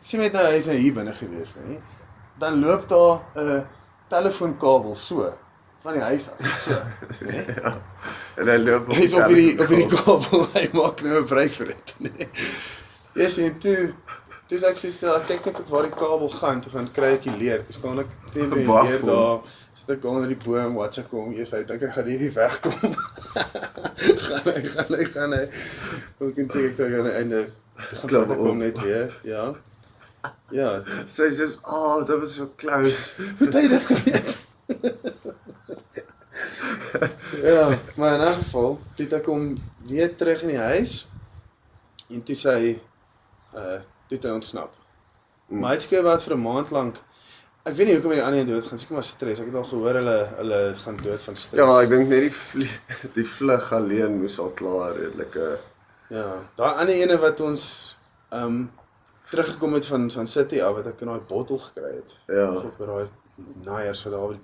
sê 0.04 0.20
net 0.20 0.36
nou 0.36 0.46
hy's 0.48 0.70
nou 0.70 0.78
hier 0.78 0.96
binne 0.96 1.14
gewees, 1.18 1.54
nê. 1.60 1.78
Dan 2.40 2.62
loop 2.62 2.88
daar 2.90 3.20
'n 3.36 3.66
telefoonkabel 4.08 4.96
so 4.96 5.28
van 5.82 5.94
die 5.94 6.02
huis 6.02 6.28
af. 6.30 6.58
So. 6.64 7.26
ja. 7.62 7.74
En 8.36 8.48
hy 8.48 8.58
loop 8.62 8.92
Hy's 8.94 9.14
op 9.14 9.26
hierdie 9.28 9.58
op 9.60 9.68
hierdie 9.68 9.90
kabel, 9.92 10.46
hy 10.56 10.66
maak 10.72 11.02
nou 11.02 11.20
'n 11.22 11.26
breek 11.26 11.54
vir 11.60 11.74
dit, 11.74 11.94
nê. 12.08 12.28
Yes, 13.18 13.38
en 13.42 13.58
toe 13.58 13.94
Dis 14.48 14.62
ek 14.64 14.78
sê 14.80 14.88
ek 15.12 15.26
kyk 15.28 15.46
net 15.46 15.56
tot 15.60 15.68
waar 15.68 15.84
die 15.84 15.92
kabel 15.92 16.30
gaan, 16.32 16.60
toe 16.64 16.70
gaan 16.72 16.86
kry 16.96 17.10
ek 17.18 17.26
die 17.26 17.34
leer. 17.36 17.60
Toe 17.66 17.74
staan 17.76 17.98
ek 18.00 18.12
teen 18.32 18.48
die 18.54 18.64
leer 18.64 19.02
daar, 19.04 19.42
stuk 19.76 20.04
onder 20.08 20.30
die 20.30 20.38
boom, 20.40 20.74
wat 20.80 20.94
se 20.96 21.02
kom, 21.10 21.34
eers 21.36 21.52
uit. 21.52 21.68
Ek 21.74 21.84
gaan 21.92 22.08
hierdie 22.08 22.30
wegkom. 22.32 22.94
gaan 24.28 24.48
hy, 24.48 24.62
gaan 24.72 24.94
hy, 24.96 25.04
gaan 25.12 25.32
hy. 25.36 25.42
Hoe 26.18 26.30
kan 26.38 26.48
ek 26.62 26.76
toe 26.78 26.88
aan 26.88 27.10
die 27.10 27.16
einde 27.20 27.42
toe 27.76 27.98
gaan 28.00 28.08
Klap 28.14 28.32
ek 28.32 28.38
op. 28.38 28.46
kom 28.46 28.62
net 28.64 28.80
weer, 28.86 29.12
ja. 29.28 29.44
Ja, 30.50 30.70
Sy 31.06 31.28
sê, 31.36 31.46
"Oh, 31.62 32.00
dit 32.08 32.18
was 32.20 32.32
so 32.34 32.48
close." 32.56 33.12
hoe 33.38 33.46
het 33.46 33.54
hy 33.54 33.68
dit 33.68 33.84
geweet? 33.90 34.30
ja, 37.44 37.68
maar 37.96 38.14
in 38.16 38.24
'n 38.24 38.34
geval, 38.40 38.80
het 38.96 39.12
ek 39.12 39.26
hom 39.30 39.54
weer 39.84 40.16
terug 40.16 40.42
in 40.42 40.48
die 40.56 40.64
huis 40.72 41.06
en 42.08 42.22
toe 42.24 42.36
sê 42.36 42.56
hy 42.56 42.72
uh 43.54 43.78
toe 44.16 44.30
hy 44.30 44.34
ontsnap. 44.38 44.74
Mm. 45.48 45.60
Maar 45.60 45.74
hy 45.74 45.78
seker 45.84 46.02
wat 46.02 46.22
vir 46.22 46.34
'n 46.36 46.42
maand 46.42 46.70
lank 46.70 47.04
Ek 47.68 47.74
weet 47.76 47.86
nie 47.86 47.94
hoekom 47.98 48.14
die 48.14 48.22
ander 48.22 48.40
een 48.40 48.46
dood 48.48 48.64
gaan, 48.64 48.78
seker 48.78 48.94
maar 48.94 49.04
stres. 49.04 49.40
Ek 49.40 49.46
het 49.50 49.54
al 49.54 49.64
gehoor 49.68 49.94
hulle 50.00 50.18
hulle 50.38 50.60
gaan 50.78 50.96
dood 50.96 51.20
van 51.20 51.36
stres. 51.36 51.60
Ja, 51.60 51.66
ek 51.82 51.90
dink 51.90 52.08
net 52.08 52.22
die 52.24 52.32
vlie, 52.32 52.70
die 53.18 53.24
vlug 53.28 53.72
alleen 53.76 54.20
moes 54.22 54.38
al 54.38 54.54
klaar 54.56 54.94
redelike 54.96 55.58
Ja, 56.08 56.38
daai 56.56 56.78
ander 56.80 56.94
ene 56.94 57.18
wat 57.20 57.40
ons 57.44 57.64
ehm 58.32 58.44
um, 58.44 58.70
teruggekom 59.28 59.74
het 59.76 59.86
van 59.86 60.06
San 60.10 60.26
City 60.26 60.62
af 60.64 60.78
wat 60.78 60.86
ek 60.88 61.02
in 61.04 61.10
daai 61.10 61.26
bottel 61.28 61.58
gekry 61.60 61.90
het. 61.98 62.14
Ja. 62.32 62.46
Op 62.64 62.78
daai 62.80 63.10
naiers 63.66 64.06
wat 64.06 64.14
daar 64.14 64.38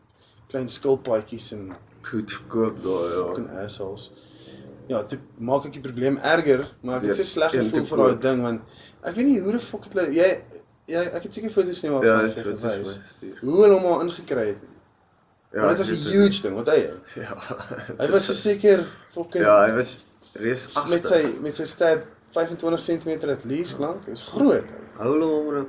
klein 0.52 0.68
skilpaadjies 0.68 1.52
en 1.56 1.70
goed 2.04 2.32
verkoop 2.32 2.82
daar 2.84 3.06
ja. 3.08 3.22
fucking 3.22 3.48
assholes. 3.62 4.10
Ja, 4.88 5.02
dit 5.08 5.20
maak 5.38 5.64
ek 5.64 5.72
die 5.72 5.80
probleem 5.84 6.18
erger, 6.20 6.66
maar 6.82 7.00
ek 7.00 7.08
het 7.08 7.16
so 7.16 7.24
sleg 7.24 7.50
gevoel 7.54 7.86
vir 7.88 8.02
daai 8.02 8.18
ding 8.20 8.42
want 8.42 8.60
ek 9.02 9.14
weet 9.16 9.26
nie 9.26 9.40
hoe 9.40 9.52
die 9.56 9.60
fuck 9.64 9.88
het 9.88 10.12
jy 10.12 10.28
ja, 10.86 11.00
ek 11.16 11.22
het 11.22 11.34
seker 11.34 11.52
foto's 11.54 11.82
nie 11.82 11.90
maar 11.90 12.04
Ja, 12.04 12.16
dit 12.22 12.36
is 12.36 12.64
is. 12.64 12.98
Hoe 13.40 13.62
hulle 13.62 13.74
hom 13.78 13.86
al 13.92 14.02
ingekry 14.04 14.46
het. 14.52 14.66
Ja, 15.54 15.68
dit 15.68 15.78
was 15.78 15.90
'n 15.90 16.10
huge 16.10 16.42
ding, 16.42 16.54
wat 16.54 16.68
hy. 16.68 16.80
Ja. 17.24 17.36
Hy 17.98 18.10
was 18.10 18.26
so 18.26 18.34
seker 18.34 18.84
fucking 19.14 19.44
Ja, 19.44 19.66
hy 19.66 19.72
was 19.72 20.04
reusagtig. 20.32 20.90
met 20.90 21.06
sy 21.06 21.22
met 21.40 21.56
sy 21.56 21.64
stert 21.64 22.04
25 22.34 22.82
cm 22.82 23.30
at 23.30 23.44
least 23.44 23.78
lank. 23.78 24.06
Is 24.08 24.22
groot. 24.22 24.64
hou 24.98 25.12
hulle 25.12 25.24
hom 25.24 25.66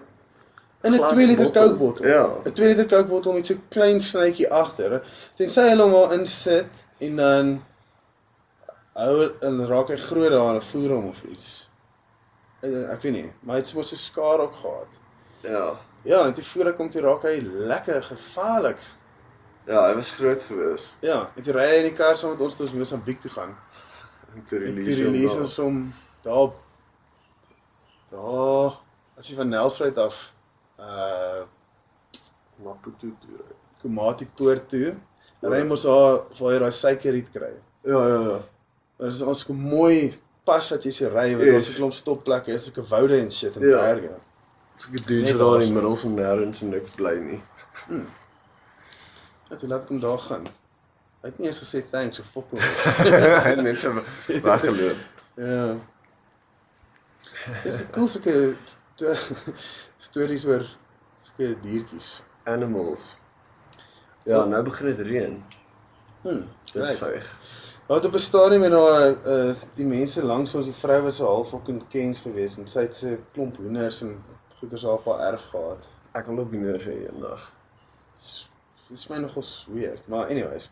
In 0.86 0.94
'n 0.94 0.98
Glas 0.98 1.14
2 1.14 1.28
liter. 1.28 1.52
Coke 1.52 1.76
bottel. 1.76 2.08
Ja. 2.08 2.42
'n 2.46 2.52
2 2.54 2.68
liter 2.68 2.86
Coke 2.86 3.08
bottel 3.10 3.34
met 3.34 3.46
so 3.46 3.56
klein 3.70 4.02
snytjie 4.02 4.50
agter. 4.50 5.02
Tensy 5.38 5.62
hulle 5.70 5.84
hom 5.84 5.94
al 5.94 6.12
insit 6.12 6.66
en 6.98 7.16
dan 7.16 7.64
hou 8.96 9.16
en 9.44 9.64
raak 9.70 9.92
hy 9.92 9.98
groot 10.02 10.32
daar 10.34 10.58
en 10.58 10.68
voer 10.72 10.94
hom 10.96 11.10
of 11.12 11.24
iets. 11.30 11.50
Ek 12.66 13.02
weet 13.04 13.14
nie, 13.14 13.28
maar 13.44 13.60
hy 13.60 13.64
het 13.64 13.74
mos 13.78 13.92
so 13.94 14.00
skaar 14.00 14.42
ook 14.46 14.56
gehad. 14.62 15.02
Ja. 15.46 15.66
Ja, 16.06 16.22
en 16.26 16.34
toe 16.38 16.46
voer 16.46 16.72
ek 16.72 16.80
hom 16.82 16.90
toe 16.94 17.04
raak 17.06 17.26
hy 17.28 17.40
lekker 17.44 18.02
gevaarlik. 18.12 18.82
Ja, 19.66 19.88
hy 19.88 19.96
was 19.98 20.14
groot 20.14 20.44
gewees. 20.46 20.92
Ja, 21.02 21.26
en 21.36 21.46
toe 21.46 21.56
ry 21.56 21.66
hy 21.72 21.82
in 21.82 21.90
die 21.90 21.98
kar 21.98 22.18
saam 22.18 22.36
met 22.36 22.44
ons 22.46 22.58
tot 22.60 22.74
Mosambiek 22.78 23.20
toe 23.24 23.32
gaan. 23.34 23.56
En 24.36 24.46
toe 24.46 24.62
release 24.62 25.38
ons 25.40 25.58
hom 25.64 25.82
daar 26.26 26.54
daar 28.12 28.78
as 29.18 29.28
jy 29.30 29.38
van 29.40 29.50
Nelspruit 29.50 29.98
af 30.00 30.22
uh 30.80 31.44
Maputo 32.64 33.10
toe. 33.20 33.38
ry. 33.42 33.56
Komati 33.82 34.28
poort 34.38 34.70
toe. 34.72 34.94
Ry 35.44 35.64
mos 35.68 35.84
daar 35.84 36.22
waar 36.40 36.54
jy 36.54 36.60
daai 36.64 36.76
suikerriet 36.76 37.32
kry. 37.34 37.52
Ja, 37.84 38.02
ja, 38.08 38.20
ja. 38.30 38.38
Maar 38.98 39.10
dis 39.10 39.22
ons 39.22 39.46
mooi 39.48 40.14
pas 40.44 40.70
wat 40.70 40.84
jy 40.84 40.92
se 40.92 41.08
ry 41.10 41.32
want 41.36 41.44
Yes. 41.44 41.54
daar's 41.54 41.70
'n 41.70 41.76
klomp 41.80 41.94
stopplekke, 41.94 42.52
is 42.54 42.64
sulke 42.64 42.84
woude 42.88 43.20
en 43.20 43.32
shit 43.32 43.56
en 43.56 43.62
Ja. 43.68 43.78
berge. 43.82 44.10
Het 44.76 45.08
dudes 45.08 45.30
Net 45.30 45.38
wat 45.40 45.40
daar 45.52 45.62
in 45.62 45.66
die 45.66 45.74
middel 45.74 45.96
van 45.96 46.14
nêrens 46.16 46.62
en 46.62 46.70
niks 46.70 46.92
bly 46.92 47.18
nie. 47.20 47.42
Ja, 49.50 49.56
toe 49.56 49.70
laat 49.70 49.84
ek 49.84 49.90
hom 49.90 50.00
daar 50.00 50.18
gaan. 50.20 50.46
Hy 51.22 51.30
het 51.32 51.38
nie 51.40 51.48
eens 51.48 51.60
gesê 51.60 51.82
thanks 51.90 52.20
of 52.20 52.26
fuck 52.26 52.50
hom. 52.50 52.60
Hy 52.60 53.50
het 53.50 53.62
net 53.62 53.80
so 53.80 53.94
weggeloop. 54.28 54.98
ja. 55.36 55.76
Dis 57.64 57.82
cool 57.92 58.08
sulke 58.08 58.56
t- 58.96 59.34
stories 59.98 60.46
oor 60.46 60.66
sulke 61.22 61.56
diertjies. 61.62 62.22
Animals. 62.44 63.18
Ja, 64.26 64.46
nou 64.46 64.64
begin 64.64 64.86
dit 64.96 65.08
reën. 65.08 65.44
Hm, 66.22 66.42
Dit 66.74 66.82
right. 67.00 67.36
Suig. 67.88 68.02
Wat 68.02 68.06
op 68.06 68.14
'n 68.14 68.20
stadium 68.20 68.62
het 68.62 68.72
daar 68.72 69.10
uh 69.28 69.54
die 69.76 69.86
mense 69.86 70.24
langs 70.24 70.56
ons, 70.56 70.66
die 70.66 70.74
vrou 70.74 71.02
was 71.02 71.16
so 71.16 71.26
half 71.26 71.50
fucking 71.50 71.84
kens 71.90 72.20
geweest 72.22 72.58
en 72.58 72.68
sy 72.68 72.80
het 72.80 72.96
se 72.98 73.18
klomp 73.34 73.58
hoenders 73.58 74.02
en 74.02 74.24
goeders 74.60 74.84
op 74.84 75.06
haar 75.06 75.34
erf 75.34 75.42
gehad. 75.52 75.78
Ek 76.14 76.26
wil 76.26 76.40
ook 76.40 76.52
hoenders 76.52 76.84
hê 76.84 76.92
eendag. 77.12 77.52
Dis 78.90 79.08
my 79.10 79.18
nogals 79.18 79.68
weird, 79.74 80.08
maar 80.08 80.26
anyways, 80.30 80.70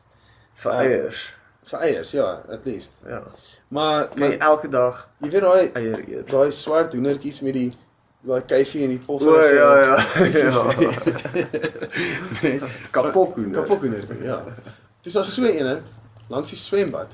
Vir 0.53 0.71
Ja. 0.71 0.77
eiers. 0.79 1.35
vir 1.65 1.79
eiers, 1.79 2.11
ja, 2.11 2.43
at 2.49 2.65
least. 2.65 2.91
Ja. 3.07 3.23
Maar 3.67 4.07
Kan 4.07 4.29
jy 4.29 4.37
elke 4.37 4.69
dag 4.69 5.09
jy 5.17 5.29
weet 5.29 5.41
daai 5.41 5.71
eier 5.73 6.03
eet? 6.09 6.29
daai 6.29 6.51
swart 6.51 6.93
hoendertjies 6.93 7.41
met 7.41 7.53
die 7.53 7.73
daai 8.21 8.41
kuifie 8.41 8.83
en 8.83 8.89
die 8.89 8.99
poffer. 8.99 9.27
O 9.27 9.41
ja 9.41 9.79
ja. 9.79 9.95
ja. 10.39 10.73
Nee, 12.41 12.61
Kapok 12.91 13.35
hoender. 13.35 13.61
Kapok 13.61 13.79
hoendertjie, 13.81 14.23
ja. 14.23 14.43
Dis 15.01 15.13
daar 15.13 15.25
so 15.25 15.43
eene 15.43 15.81
langs 16.33 16.49
die 16.49 16.59
swembad. 16.59 17.11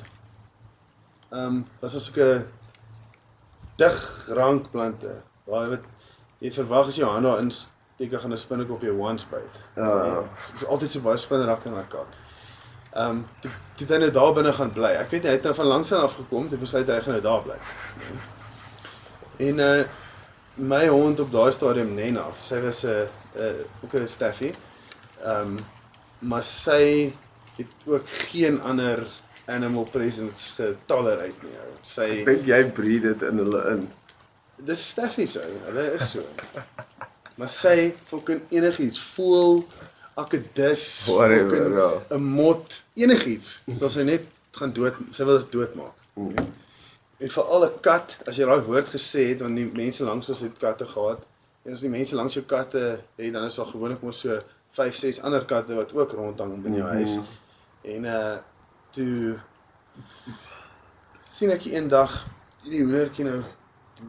Ehm 1.30 1.46
um, 1.46 1.66
was 1.82 1.96
as 1.96 2.10
ek 2.10 2.18
'n 2.18 2.46
dig 3.78 3.98
rankplante. 4.40 5.22
Daai 5.46 5.70
wat 5.76 5.84
jy 6.40 6.52
verwag 6.54 6.88
as 6.88 6.96
jy 6.96 7.04
jou 7.04 7.12
hand 7.12 7.28
daarin 7.28 7.52
steek 7.52 8.14
gaan 8.22 8.34
'n 8.34 8.38
spinnekop 8.38 8.82
jou 8.82 8.98
once 8.98 9.28
byt. 9.30 9.56
Ja. 9.76 10.24
Dis 10.54 10.66
altyd 10.66 10.92
so 10.92 11.02
baie 11.02 11.18
spinnerak 11.18 11.66
in 11.66 11.76
my 11.76 11.86
kak. 11.88 12.12
Ehm 12.94 13.10
um, 13.10 13.28
toe 13.42 13.52
toe 13.76 13.88
het 13.88 13.96
hy 13.96 14.02
nou 14.02 14.12
daar 14.12 14.34
binne 14.34 14.54
gaan 14.54 14.74
bly. 14.74 14.94
Ek 14.98 15.12
weet 15.12 15.24
nie 15.24 15.30
hy 15.30 15.36
het 15.36 15.44
nou 15.44 15.56
van 15.56 15.66
langs 15.66 15.94
aan 15.94 16.02
af 16.02 16.16
gekom, 16.16 16.50
toe 16.50 16.58
besluit 16.58 16.88
hy 16.88 17.02
gaan 17.02 17.14
nou 17.14 17.22
daar 17.22 17.42
bly. 17.42 17.58
En 19.48 19.60
uh 19.60 19.84
my 20.60 20.88
hond 20.88 21.20
op 21.20 21.32
daai 21.32 21.52
stadium 21.56 21.94
Nena, 21.96 22.26
sy 22.42 22.58
was 22.62 22.84
'n 22.84 22.88
uh, 22.88 23.46
uh, 23.46 23.84
ook 23.84 23.94
'n 23.94 24.08
staffie. 24.08 24.54
Ehm 25.24 25.42
um, 25.42 25.60
maar 26.20 26.44
sy 26.44 27.14
het 27.62 27.74
ook 27.90 28.08
geen 28.32 28.60
ander 28.62 29.04
animal 29.50 29.88
presence 29.92 30.54
getolerate 30.58 31.46
nie. 31.46 31.56
ou. 31.64 31.72
Sy 31.84 32.08
Ek 32.22 32.26
dink 32.30 32.50
jy 32.50 32.60
breed 32.76 33.06
dit 33.08 33.22
in 33.30 33.42
hulle 33.44 33.62
in. 33.74 33.88
dis 34.70 34.82
staffies 34.92 35.38
ou, 35.40 35.52
hulle 35.70 35.86
is 35.96 36.10
so. 36.12 36.24
maar 37.40 37.50
sy 37.54 37.94
fucking 38.10 38.42
enigiets 38.52 39.00
voel 39.16 39.64
akedus. 40.20 41.06
'n 42.12 42.24
mot 42.24 42.84
enigiets 43.00 43.62
sal 43.80 43.90
sy 43.90 44.04
net 44.04 44.26
gaan 44.60 44.74
dood 44.76 44.94
sy 45.16 45.24
wil 45.24 45.38
dit 45.40 45.52
doodmaak. 45.52 45.96
Mm. 46.20 46.36
En 47.24 47.30
veral 47.30 47.66
'n 47.66 47.80
kat, 47.82 48.18
as 48.28 48.36
jy 48.38 48.46
daai 48.46 48.62
woord 48.68 48.90
gesê 48.92 49.30
het 49.32 49.42
want 49.42 49.56
die 49.56 49.70
mense 49.74 50.04
langs 50.04 50.30
ons 50.30 50.40
het 50.44 50.58
katte 50.60 50.86
gehad. 50.86 51.24
En 51.66 51.72
as 51.76 51.82
die 51.82 51.90
mense 51.92 52.16
langs 52.16 52.34
jou 52.34 52.46
katte 52.46 53.00
het, 53.16 53.34
dan 53.34 53.46
is 53.46 53.56
daar 53.56 53.66
gewoonlik 53.72 54.02
mos 54.02 54.20
so 54.20 54.40
5, 54.72 54.96
6 54.96 55.22
ander 55.22 55.46
katte 55.46 55.76
wat 55.76 55.94
ook 55.94 56.12
rondhang 56.12 56.66
in 56.66 56.76
jou 56.76 56.88
huis. 56.88 57.18
En 57.90 58.04
uh 58.06 58.38
toe 58.92 59.38
sien 61.30 61.52
ek 61.54 61.68
eendag 61.70 62.16
hierdie 62.64 62.82
hoendertjie 62.82 63.26
nou 63.28 63.40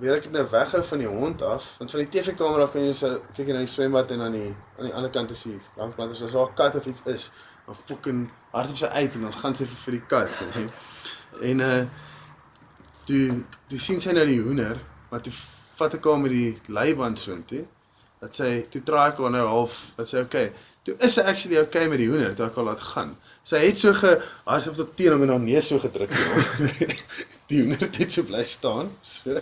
weer 0.00 0.16
ek 0.16 0.26
dit 0.28 0.32
nou 0.32 0.44
weghou 0.48 0.80
van 0.88 1.02
die 1.02 1.10
hond 1.10 1.42
af, 1.44 1.66
want 1.78 1.92
van 1.92 2.00
die 2.00 2.08
TV-kamera 2.14 2.68
kan 2.72 2.86
jy 2.86 2.94
so 2.96 3.18
kyk 3.36 3.50
jy 3.50 3.56
na 3.56 3.64
die 3.64 3.72
swembad 3.72 4.12
en 4.14 4.24
aan 4.26 4.36
die 4.38 4.50
aan 4.78 4.88
die 4.88 4.94
ander 4.96 5.12
kant 5.12 5.34
is 5.34 5.42
die 5.48 5.58
rankplant 5.76 6.14
as 6.14 6.22
daar 6.24 6.48
'n 6.48 6.56
kat 6.60 6.78
of 6.80 6.86
iets 6.86 7.04
is, 7.14 7.30
dan 7.66 7.80
fucking 7.88 8.22
hardop 8.52 8.80
sy 8.80 8.86
uit 8.86 9.14
en 9.14 9.26
dan 9.28 9.36
gaan 9.42 9.56
sy 9.56 9.66
vir, 9.66 9.98
die 9.98 10.06
kat. 10.12 10.30
En, 10.54 10.70
en 11.50 11.60
uh 11.68 11.84
toe 13.06 13.44
toe 13.68 13.78
sien 13.78 14.00
sy 14.00 14.12
nou 14.12 14.26
die 14.26 14.40
hoender, 14.40 14.80
maar 15.10 15.20
toe 15.20 15.34
vat 15.76 15.94
ek 15.94 16.04
haar 16.04 16.18
met 16.18 16.30
die 16.30 16.58
leiband 16.68 17.18
soontoe. 17.18 17.64
Dat 18.20 18.34
sy 18.36 18.66
toe 18.70 18.82
draai 18.82 19.12
ek 19.12 19.18
haar 19.18 19.30
nou 19.30 19.46
half, 19.48 19.84
dat 19.96 20.08
sy 20.08 20.20
okay. 20.20 20.52
Toe 20.90 21.06
is 21.06 21.14
sy 21.14 21.22
actually 21.22 21.58
okay 21.60 21.86
met 21.86 22.00
die 22.02 22.08
hoender, 22.10 22.32
toe 22.34 22.48
ek 22.48 22.56
haar 22.58 22.66
laat 22.66 22.80
gaan. 22.82 23.12
Sy 23.46 23.60
het 23.62 23.78
so 23.78 23.92
gehardop 23.94 24.78
tot 24.78 24.96
teen 24.98 25.14
hom 25.14 25.22
en 25.22 25.30
haar 25.36 25.42
neus 25.44 25.68
so 25.70 25.78
gedruk. 25.78 26.10
die 27.50 27.60
hoender 27.60 27.86
het 27.94 28.10
so 28.10 28.26
bly 28.26 28.42
staan. 28.48 28.90
So. 29.06 29.36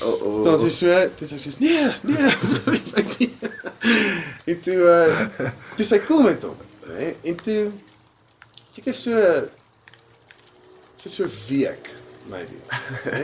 O 0.00 0.12
o. 0.14 0.30
Staan 0.40 0.62
sy 0.64 0.70
so, 0.72 0.94
sê 1.20 1.28
sy 1.28 1.40
sê 1.44 1.52
nee, 1.60 1.90
nee. 2.08 2.30
ek 3.02 3.12
en 4.50 4.62
toe 4.64 4.78
uh 4.80 5.50
toe 5.76 5.86
sy 5.86 6.00
cool 6.06 6.24
met 6.24 6.46
hom, 6.48 6.56
hè? 6.88 7.12
En 7.30 7.36
toe 7.44 7.60
seker 8.74 8.96
so 8.96 9.20
vir 11.04 11.12
so 11.12 11.28
'n 11.28 11.36
week 11.50 11.92
maybe, 12.32 12.58
hè? 13.04 13.22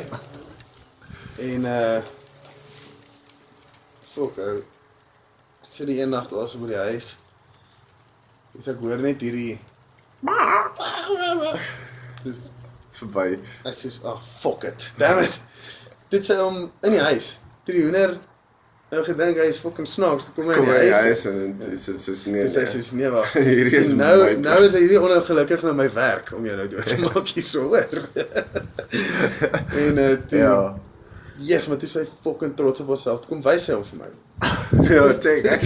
en 1.49 1.67
uh 1.73 1.99
fok, 4.13 4.37
ou. 4.37 4.61
Ek 5.65 5.73
sit 5.73 5.89
die 5.89 5.99
een 5.99 6.13
nag 6.13 6.29
daar 6.29 6.47
so 6.47 6.61
by 6.61 6.71
die 6.71 6.83
huis. 6.93 7.17
Dis 8.57 8.69
ek 8.69 8.81
hoor 8.85 9.01
net 9.03 9.23
hierdie 9.25 9.59
Dis 12.25 12.41
verby. 13.01 13.39
Ek 13.67 13.79
sê, 13.81 13.89
"Ag, 14.05 14.13
oh, 14.13 14.21
fuck 14.43 14.65
it. 14.69 14.91
Damn 15.01 15.23
it." 15.27 15.37
Dit 16.13 16.23
sê 16.29 16.35
hom 16.39 16.57
in 16.85 16.93
die 16.95 17.01
huis. 17.03 17.29
Die 17.67 17.81
hoender 17.81 18.19
nou 18.93 19.01
gedink 19.07 19.39
hy 19.41 19.47
is 19.49 19.57
fucking 19.63 19.89
snaaks, 19.89 20.27
toe 20.29 20.35
kom 20.37 20.51
hy 20.53 20.57
in 20.61 20.67
hy 20.69 20.75
die 20.85 20.93
huis 20.93 21.07
huis. 21.07 21.23
en 21.31 21.37
dit 21.63 21.73
is 21.79 21.85
is 21.95 22.05
is 22.13 22.21
nee. 22.29 22.43
Dis 22.45 22.59
hy 22.61 22.67
sê, 22.69 22.83
"Nee, 23.01 23.09
wag. 23.15 23.33
Hierdie 23.49 23.79
is 23.81 23.95
nou 23.97 24.19
nou 24.45 24.59
is 24.67 24.77
hy 24.77 24.83
hierdie 24.85 25.01
ongelukkig 25.01 25.65
na 25.65 25.73
my 25.81 25.89
werk 25.97 26.27
om 26.37 26.45
jou 26.47 26.57
nou 26.61 26.69
dood 26.77 26.87
te 26.93 26.99
maak 27.01 27.33
hier 27.33 27.49
so 27.49 27.65
hoor." 27.73 28.05
en 29.81 30.05
uh, 30.05 30.13
toe 30.29 30.45
Ja. 30.45 30.55
Yes, 31.43 31.65
maar 31.67 31.81
toe 31.81 31.89
is 31.89 31.97
hy 31.97 32.05
fucking 32.23 32.53
trots 32.55 32.85
op 32.85 32.93
homself. 32.93 33.25
Kom 33.27 33.41
wys 33.43 33.65
hy 33.73 33.81
hom 33.81 33.89
vir 33.89 33.99
my. 34.05 34.13
Ja, 34.93 35.09
check 35.25 35.49
ek. 35.57 35.65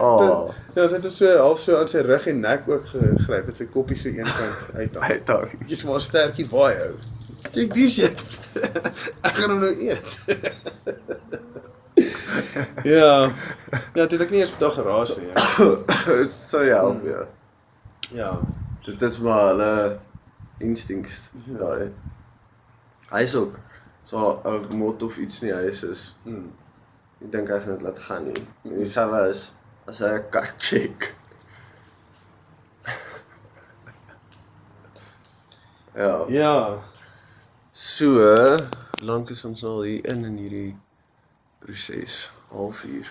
Oh, 0.00 0.50
Ja, 0.74 0.88
hy 0.88 0.96
het 0.96 1.04
hom 1.06 1.12
so 1.14 1.28
half 1.38 1.60
so 1.62 1.76
aan 1.78 1.86
sy 1.90 2.00
rug 2.02 2.24
en 2.26 2.40
nek 2.42 2.64
ook 2.66 2.88
gegryp, 2.90 3.46
het 3.46 3.56
sy 3.60 3.66
koppie 3.70 3.94
so 3.98 4.08
een 4.10 4.26
kant 4.26 4.74
uit. 4.74 4.96
hy 5.06 5.18
tog. 5.28 5.52
Jy's 5.70 5.84
maar 5.86 6.02
sterkie 6.02 6.48
baie 6.50 6.88
ou. 6.88 6.96
Kyk 7.54 7.70
die 7.76 7.86
shit. 7.92 8.18
ek 9.26 9.34
gaan 9.38 9.52
hom 9.54 9.60
nou 9.62 9.70
eet. 9.70 10.18
ja. 12.96 13.30
Ja, 13.94 13.96
dit 14.02 14.10
het 14.16 14.24
ek 14.26 14.34
nie 14.34 14.42
eens 14.42 14.56
dag 14.58 14.74
geraas 14.74 15.14
nie. 15.20 15.30
Ja. 15.30 15.36
Dit 16.24 16.34
sou 16.34 16.64
help 16.66 17.06
ja. 17.06 17.22
ja. 18.10 18.32
Dit 18.84 19.02
is 19.06 19.20
maar 19.22 19.52
hulle 19.52 19.70
instincts 20.64 21.30
daai. 21.46 21.92
Hy's 23.14 23.34
ook 23.38 23.54
so 24.02 24.40
'n 24.42 24.74
mot 24.76 24.98
of 25.02 25.16
iets 25.22 25.40
nie 25.46 25.54
huis 25.54 25.82
is. 25.86 26.10
Mm. 26.26 26.50
Ek 27.24 27.30
dink 27.32 27.48
hy 27.48 27.56
gaan 27.56 27.72
dit 27.72 27.80
laat 27.86 28.00
gaan 28.04 28.26
nie. 28.28 28.42
En 28.68 28.76
dieselfde 28.76 29.32
is 29.32 29.56
as 29.88 30.04
hy 30.04 30.12
'n 30.12 30.28
kat 30.34 30.50
check. 30.60 30.98
ja. 36.02 36.28
Ja. 36.28 36.84
So, 37.72 38.20
lank 39.00 39.30
is 39.30 39.44
ons 39.48 39.62
nou 39.64 39.72
al 39.78 39.88
hier 39.88 40.04
in 40.12 40.20
in 40.28 40.36
hierdie 40.36 40.76
proses, 41.64 42.28
halfuur. 42.52 43.08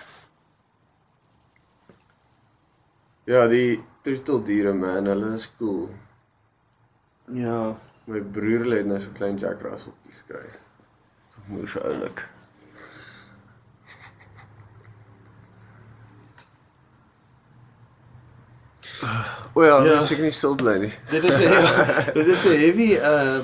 Ja, 3.26 3.50
die 3.50 3.82
troeteldiere 4.06 4.72
man, 4.78 5.10
hulle 5.10 5.34
is 5.34 5.50
cool. 5.58 5.90
Ja. 7.34 7.74
My 8.06 8.20
broer 8.20 8.70
het 8.76 8.86
nou 8.86 9.00
so 9.00 9.08
'n 9.10 9.14
klein 9.18 9.38
Jack 9.42 9.58
Russelltjie 9.66 10.14
gekry. 10.20 10.50
Moes 11.48 11.74
oulik. 11.82 12.33
O 19.54 19.62
ja, 19.64 19.84
Ja. 19.84 19.92
ja. 19.92 20.00
seker 20.00 20.22
nie 20.22 20.30
stil 20.30 20.54
bly 20.54 20.78
nie. 20.78 20.92
Dit 21.10 21.24
is 21.24 21.38
'n 21.38 21.50
dit 22.18 22.26
is 22.26 22.44
'n 22.44 22.56
heavy 22.58 22.88
uh 22.98 23.38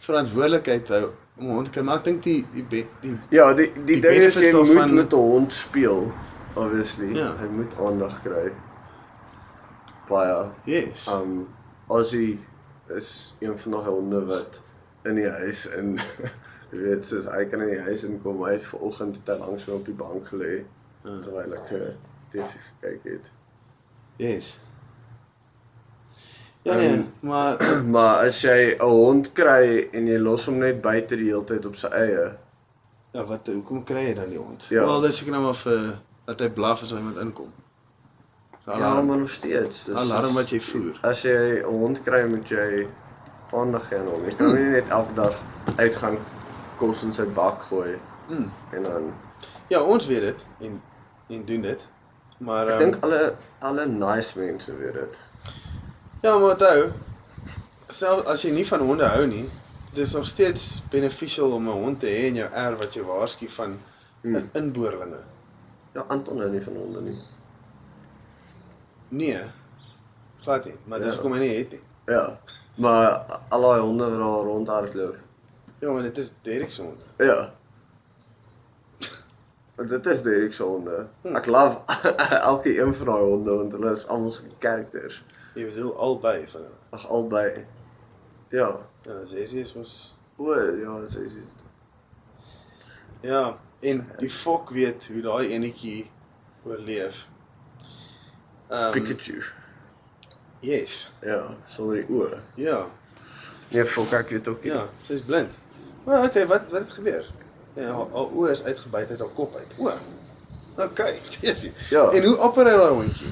verantwoordelikheid 0.00 0.90
ou 0.90 1.04
om 1.38 1.46
'n 1.46 1.54
hond 1.54 1.64
te 1.66 1.70
kry, 1.72 1.82
maar 1.82 1.98
ek 1.98 2.04
dink 2.04 2.22
die 2.22 2.44
die 2.52 2.64
be- 2.64 2.86
die 3.00 3.16
Ja, 3.30 3.54
die 3.54 3.72
die, 3.72 3.84
Die 3.84 4.00
ding 4.00 4.22
is 4.28 4.34
jy 4.34 4.52
moet 4.52 4.66
daarvan- 4.68 4.94
met 4.94 5.12
'n 5.12 5.16
hond 5.16 5.52
speel, 5.52 6.12
obviously. 6.54 7.14
Ja. 7.16 7.32
Hy 7.40 7.46
moet 7.50 7.72
aandag 7.80 8.22
kry. 8.22 8.52
Baie. 10.08 10.50
yes. 10.64 11.06
Um 11.08 11.48
Ozzy 11.88 12.38
is 12.88 13.34
een 13.40 13.58
van 13.58 13.72
daai 13.72 13.84
honde 13.88 14.24
wat 14.24 14.60
in 15.04 15.14
die 15.14 15.28
huis 15.28 15.66
in 15.66 15.98
jy 16.72 16.78
weet 16.80 17.06
soos 17.06 17.24
hy 17.28 17.44
kan 17.44 17.60
in 17.60 17.68
die 17.74 17.80
huis 17.80 18.04
inkom. 18.04 18.44
Hy 18.44 18.52
het 18.52 18.66
vanoggend 18.66 19.16
het 19.16 19.26
hy 19.34 19.38
langs 19.40 19.64
my 19.66 19.74
op 19.74 19.84
die 19.84 19.94
bank 19.94 20.28
gelê 20.32 20.64
Ja. 21.04 21.18
terwyl 21.20 21.52
ek 21.52 21.70
uh, 21.76 21.88
TV 22.32 22.46
gekyk 22.80 23.02
het. 23.04 23.32
Yes. 24.16 24.58
Ja 26.62 26.74
nee, 26.76 26.88
Ehm, 26.88 27.02
maar 27.20 27.56
maar 27.94 28.26
as 28.26 28.40
jy 28.42 28.76
'n 28.78 28.80
hond 28.84 29.32
kry 29.32 29.88
en 29.92 30.06
jy 30.06 30.18
los 30.18 30.44
hom 30.46 30.58
net 30.58 30.80
buite 30.80 31.16
die 31.16 31.28
hele 31.28 31.44
tyd 31.44 31.66
op 31.66 31.76
sy 31.76 31.88
eie, 31.92 32.32
ja, 33.12 33.24
wat 33.24 33.46
hoekom 33.46 33.84
kry 33.84 34.06
jy 34.08 34.14
dan 34.14 34.28
die 34.28 34.38
hond? 34.38 34.64
Ja. 34.70 34.84
Wel, 34.84 35.00
dis 35.00 35.16
seker 35.16 35.32
nou 35.32 35.42
maar 35.44 35.54
vir 35.60 35.98
dat 36.26 36.40
hy 36.40 36.48
blaf 36.48 36.82
as 36.82 36.92
iemand 36.92 37.16
inkom. 37.20 37.52
So, 38.64 38.70
ja, 38.72 38.76
alarm. 38.78 39.06
maar 39.06 39.18
nog 39.18 39.30
steeds. 39.30 39.84
Dis 39.84 39.96
Alarm 39.96 40.34
wat 40.34 40.50
jy 40.50 40.60
voer. 40.60 40.98
As 41.02 41.22
jy 41.22 41.60
'n 41.60 41.64
hond 41.64 42.02
kry, 42.02 42.24
moet 42.28 42.48
jy 42.48 42.86
aandag 43.52 43.88
gee 43.88 43.98
aan 43.98 44.06
hom. 44.08 44.24
Jy 44.24 44.34
kan 44.34 44.54
nie 44.54 44.70
net 44.70 44.88
elke 44.88 45.14
dag 45.14 45.36
uitgaan 45.76 46.16
kos 46.78 47.02
in 47.02 47.12
sy 47.12 47.24
bak 47.24 47.62
gooi 47.62 47.98
Mm. 48.28 48.50
en 48.72 48.82
dan 48.82 49.12
Ja, 49.68 49.82
ons 49.82 50.06
weet 50.06 50.20
dit 50.20 50.44
en 50.60 50.80
en 51.28 51.44
doen 51.44 51.60
dit. 51.60 51.88
Maar 52.38 52.66
ek 52.66 52.70
ehm, 52.70 52.78
dink 52.78 53.04
alle 53.04 53.34
alle 53.58 53.86
nice 53.86 54.38
mense 54.38 54.76
weet 54.76 54.92
dit. 54.92 55.20
Ja, 56.22 56.38
maar 56.38 56.50
onthou, 56.50 56.90
self 57.88 58.24
as 58.26 58.42
jy 58.42 58.50
nie 58.50 58.66
van 58.66 58.80
honde 58.80 59.04
hou 59.04 59.26
nie, 59.26 59.44
dit 59.94 60.02
is 60.06 60.12
nog 60.12 60.26
steeds 60.26 60.82
beneficial 60.90 61.52
om 61.52 61.68
'n 61.68 61.72
hond 61.82 62.00
te 62.00 62.06
hê 62.06 62.26
in 62.28 62.34
jou 62.34 62.50
erf 62.52 62.78
wat 62.78 62.94
jou 62.94 63.06
waarsku 63.06 63.48
van 63.48 63.78
Hmm. 64.22 64.34
in 64.36 64.48
inboorlinge. 64.52 65.18
Ja, 65.92 66.04
Anton 66.08 66.38
hou 66.40 66.50
nie 66.50 66.62
van 66.62 66.76
honde 66.76 67.00
nie. 67.00 67.16
Nee. 69.08 69.40
Glad 70.40 70.64
nie, 70.64 70.74
maar 70.84 70.98
dis 70.98 71.06
Ja. 71.14 71.20
hoekom 71.20 71.32
hy 71.32 71.38
nie 71.38 71.56
het 71.58 71.70
nie. 71.70 71.80
Ja. 72.06 72.38
Maar 72.76 73.24
al 73.48 73.60
daai 73.60 73.80
honde 73.80 74.04
wat 74.10 74.18
daar 74.18 74.44
rondhardloop. 74.44 75.16
Ja, 75.78 75.90
maar 75.90 76.02
dit 76.02 76.18
is 76.18 76.32
Derek 76.42 76.70
se 76.70 76.82
hond. 76.82 76.98
Ja. 77.18 77.52
Want 79.74 79.88
dit 79.88 80.06
is 80.06 80.22
Derek 80.22 80.52
se 80.52 80.62
honde. 80.62 81.06
Hmm. 81.22 81.36
Ek 81.36 81.46
love 81.46 81.80
elke 82.52 82.78
een 82.78 82.94
van 82.94 83.06
daai 83.06 83.22
honde 83.22 83.50
want 83.50 83.72
hulle 83.72 83.92
is 83.92 84.06
almal 84.06 84.30
so 84.30 84.42
characters. 84.58 85.24
Jy 85.54 85.66
bedoel 85.70 85.96
albei 85.98 86.44
van 86.48 86.60
hulle. 86.60 86.80
Ag 86.90 87.08
albei. 87.08 87.66
Ja. 88.54 88.68
Ja, 89.02 89.24
Zessie 89.26 89.60
is 89.60 89.74
mos 89.74 90.14
O, 90.36 90.54
ja, 90.54 91.00
is. 91.00 91.32
Ja, 93.20 93.58
en 93.80 94.06
die 94.18 94.30
fok 94.30 94.70
weet 94.70 95.06
hoe 95.06 95.20
daai 95.22 95.52
enetjie 95.54 96.10
oorleef. 96.64 97.26
Ehm 98.68 98.90
Pikachu. 98.92 99.42
Yes. 100.60 101.12
Ja, 101.22 101.54
sonder 101.66 102.02
die 102.02 102.16
oë. 102.16 102.40
Ja. 102.58 102.80
Nee, 103.70 103.84
fok 103.86 104.12
ek 104.16 104.34
weet 104.34 104.48
ook 104.48 104.66
nie. 104.66 104.72
Ja, 104.72 104.88
sy's 105.06 105.22
blind. 105.26 105.54
Maar 106.04 106.26
okay, 106.26 106.46
wat 106.46 106.70
wat 106.70 106.80
het 106.80 106.96
gebeur? 106.98 107.30
Ja, 107.76 107.90
haar, 107.90 108.06
haar 108.14 108.28
oë 108.34 108.50
is 108.54 108.62
uitgebyt 108.64 109.10
uit 109.10 109.18
haar 109.18 109.32
kop 109.34 109.56
uit. 109.56 109.72
O. 109.78 109.92
Okay, 110.84 111.20
dis. 111.40 111.66
Ja. 111.90 112.08
En 112.10 112.24
hoe 112.24 112.36
opereer 112.38 112.76
daai 112.78 112.92
hondjie? 112.94 113.28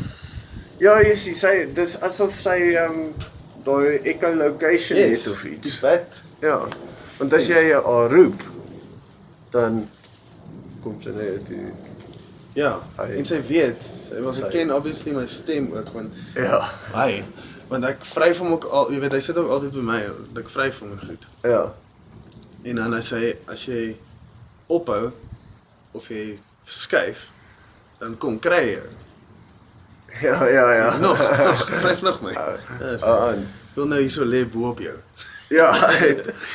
Ja, 0.82 0.97
jy 1.03 1.14
sien, 1.18 1.34
sy 1.38 1.53
dis 1.74 1.97
asof 2.03 2.34
sy 2.43 2.57
ehm 2.74 2.90
um, 2.90 3.14
daai 3.66 4.01
echolocation 4.11 4.99
yes, 4.99 5.22
het 5.24 5.28
of 5.32 5.45
iets. 5.47 5.76
bat. 5.82 6.20
Ja. 6.43 6.57
Want 7.18 7.34
as 7.38 7.47
jy 7.47 7.62
haar 7.74 8.11
roep, 8.11 8.43
dan 9.55 9.84
kom 10.82 10.97
sy 11.03 11.12
net 11.14 11.45
toe. 11.47 11.70
Ja. 12.59 12.72
Hy- 12.99 13.18
En 13.22 13.26
sy 13.26 13.38
weet, 13.47 13.78
sy 14.09 14.18
wil 14.20 14.32
Sy- 14.34 14.49
ken 14.51 14.72
obviously 14.74 15.12
my 15.14 15.26
stem 15.30 15.70
ook 15.72 15.93
want 15.95 16.12
Ja. 16.34 16.59
hy 16.97 17.22
want 17.70 17.84
ek 17.88 18.03
vryf 18.05 18.38
hom 18.43 18.51
ook 18.53 18.64
al, 18.68 18.90
jy 18.93 18.99
weet 19.01 19.12
hy 19.16 19.20
sit 19.24 19.36
ook 19.40 19.49
altyd 19.55 19.72
by 19.72 19.84
my, 19.86 20.01
ek 20.43 20.51
vryf 20.53 20.80
hom 20.82 20.90
en 20.93 21.07
goed. 21.07 21.22
Ja. 21.47 21.62
En 22.68 22.76
dan 22.82 22.93
as 22.99 23.09
hy 23.14 23.30
as 23.49 23.62
jy 23.70 23.95
ophou 24.78 25.10
of 25.92 26.08
jy 26.08 26.38
skuif, 26.64 27.26
dan 28.00 28.16
kom 28.18 28.38
kry 28.38 28.64
jy. 28.74 28.82
Ja, 30.20 30.44
ja, 30.44 30.64
ja. 30.76 30.96
Nog, 31.04 31.16
vryf 31.80 32.02
nog 32.02 32.20
my. 32.20 32.32
Ja. 32.36 32.48
Ja, 32.80 32.98
so. 32.98 33.06
Ah, 33.06 33.32
Ek 33.72 33.78
wil 33.78 33.86
nou 33.88 34.00
hierso 34.02 34.24
lê 34.28 34.42
bo 34.44 34.66
op 34.68 34.80
jou. 34.84 34.92
Ja, 35.48 35.70
hy 35.88 36.10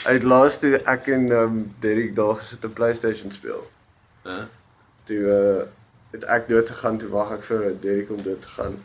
het 0.06 0.26
laas 0.26 0.60
toe 0.62 0.76
ek 0.86 1.08
en 1.14 1.24
ehm 1.32 1.56
um, 1.56 1.56
Derek 1.82 2.14
daar 2.16 2.36
gesit 2.38 2.66
'n 2.66 2.74
PlayStation 2.78 3.32
speel. 3.34 3.64
Hæ? 4.26 4.36
Toe 5.10 5.18
uh 5.38 5.66
het 6.14 6.24
ek 6.24 6.46
dood 6.50 6.70
gegaan, 6.70 6.98
toe 6.98 7.10
wag 7.10 7.32
ek 7.32 7.44
vir 7.50 7.66
Derek 7.82 8.10
om 8.14 8.22
dood 8.22 8.42
te 8.42 8.48
gaan. 8.48 8.78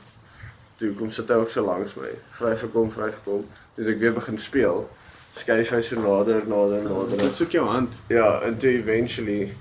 Toe 0.77 0.95
kom 0.97 1.11
sit 1.11 1.29
hy 1.29 1.35
ook 1.35 1.51
so 1.53 1.65
langs 1.65 1.93
my. 1.95 2.09
Vryf 2.41 2.65
vir 2.65 2.73
kom, 2.73 2.91
vryf 2.91 3.15
vir 3.21 3.25
kom. 3.25 3.45
Toe 3.77 3.93
ek 3.93 4.01
weer 4.01 4.17
begin 4.17 4.39
speel, 4.39 4.89
skuif 5.33 5.71
hy 5.71 5.81
so 5.83 5.97
nader, 6.01 6.47
nader, 6.49 6.83
nader. 6.85 7.17
Dit 7.19 7.35
soek 7.35 7.55
jou 7.57 7.67
hand. 7.69 7.95
Ja, 8.13 8.41
en 8.47 8.59
toe 8.59 8.71
eventually 8.79 9.55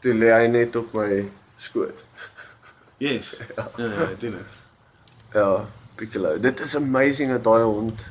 toe 0.00 0.14
lê 0.14 0.32
hy 0.34 0.46
net 0.50 0.76
op 0.76 0.92
my 0.94 1.24
skoot. 1.56 2.02
Yes. 2.98 3.36
Ja, 3.56 3.68
ja, 3.76 3.86
ja, 3.92 4.08
dit. 4.18 4.34
Ja, 5.34 5.66
Piccolo. 5.94 6.38
Dit 6.40 6.60
is 6.60 6.76
amazing 6.76 7.30
dat 7.30 7.44
daai 7.44 7.62
hond 7.62 8.08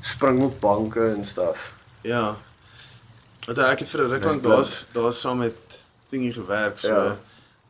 spring 0.00 0.40
op 0.42 0.60
banke 0.60 1.08
en 1.10 1.24
stuff. 1.24 1.72
Ja. 2.02 2.36
Want 3.46 3.58
ek 3.58 3.78
het 3.84 3.88
vir 3.88 4.00
'n 4.04 4.10
ruk 4.10 4.24
lank 4.24 4.42
daar's 4.42 4.86
daar 4.92 5.12
saam 5.12 5.38
met 5.38 5.54
dingie 6.10 6.32
gewerk 6.32 6.80
so 6.80 6.88
Ja. 6.88 7.16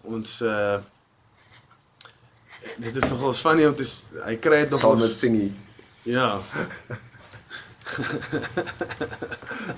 ons 0.02 0.40
uh 0.42 0.78
dit 2.76 2.96
is 2.96 3.08
nogals 3.10 3.40
funny 3.40 3.64
om 3.66 3.74
te 3.74 3.86
hy 4.24 4.36
kry 4.36 4.64
dit 4.68 4.78
Saam 4.78 4.90
nogals 4.90 5.10
met 5.10 5.18
Tingy. 5.20 5.52
Ja. 6.02 6.40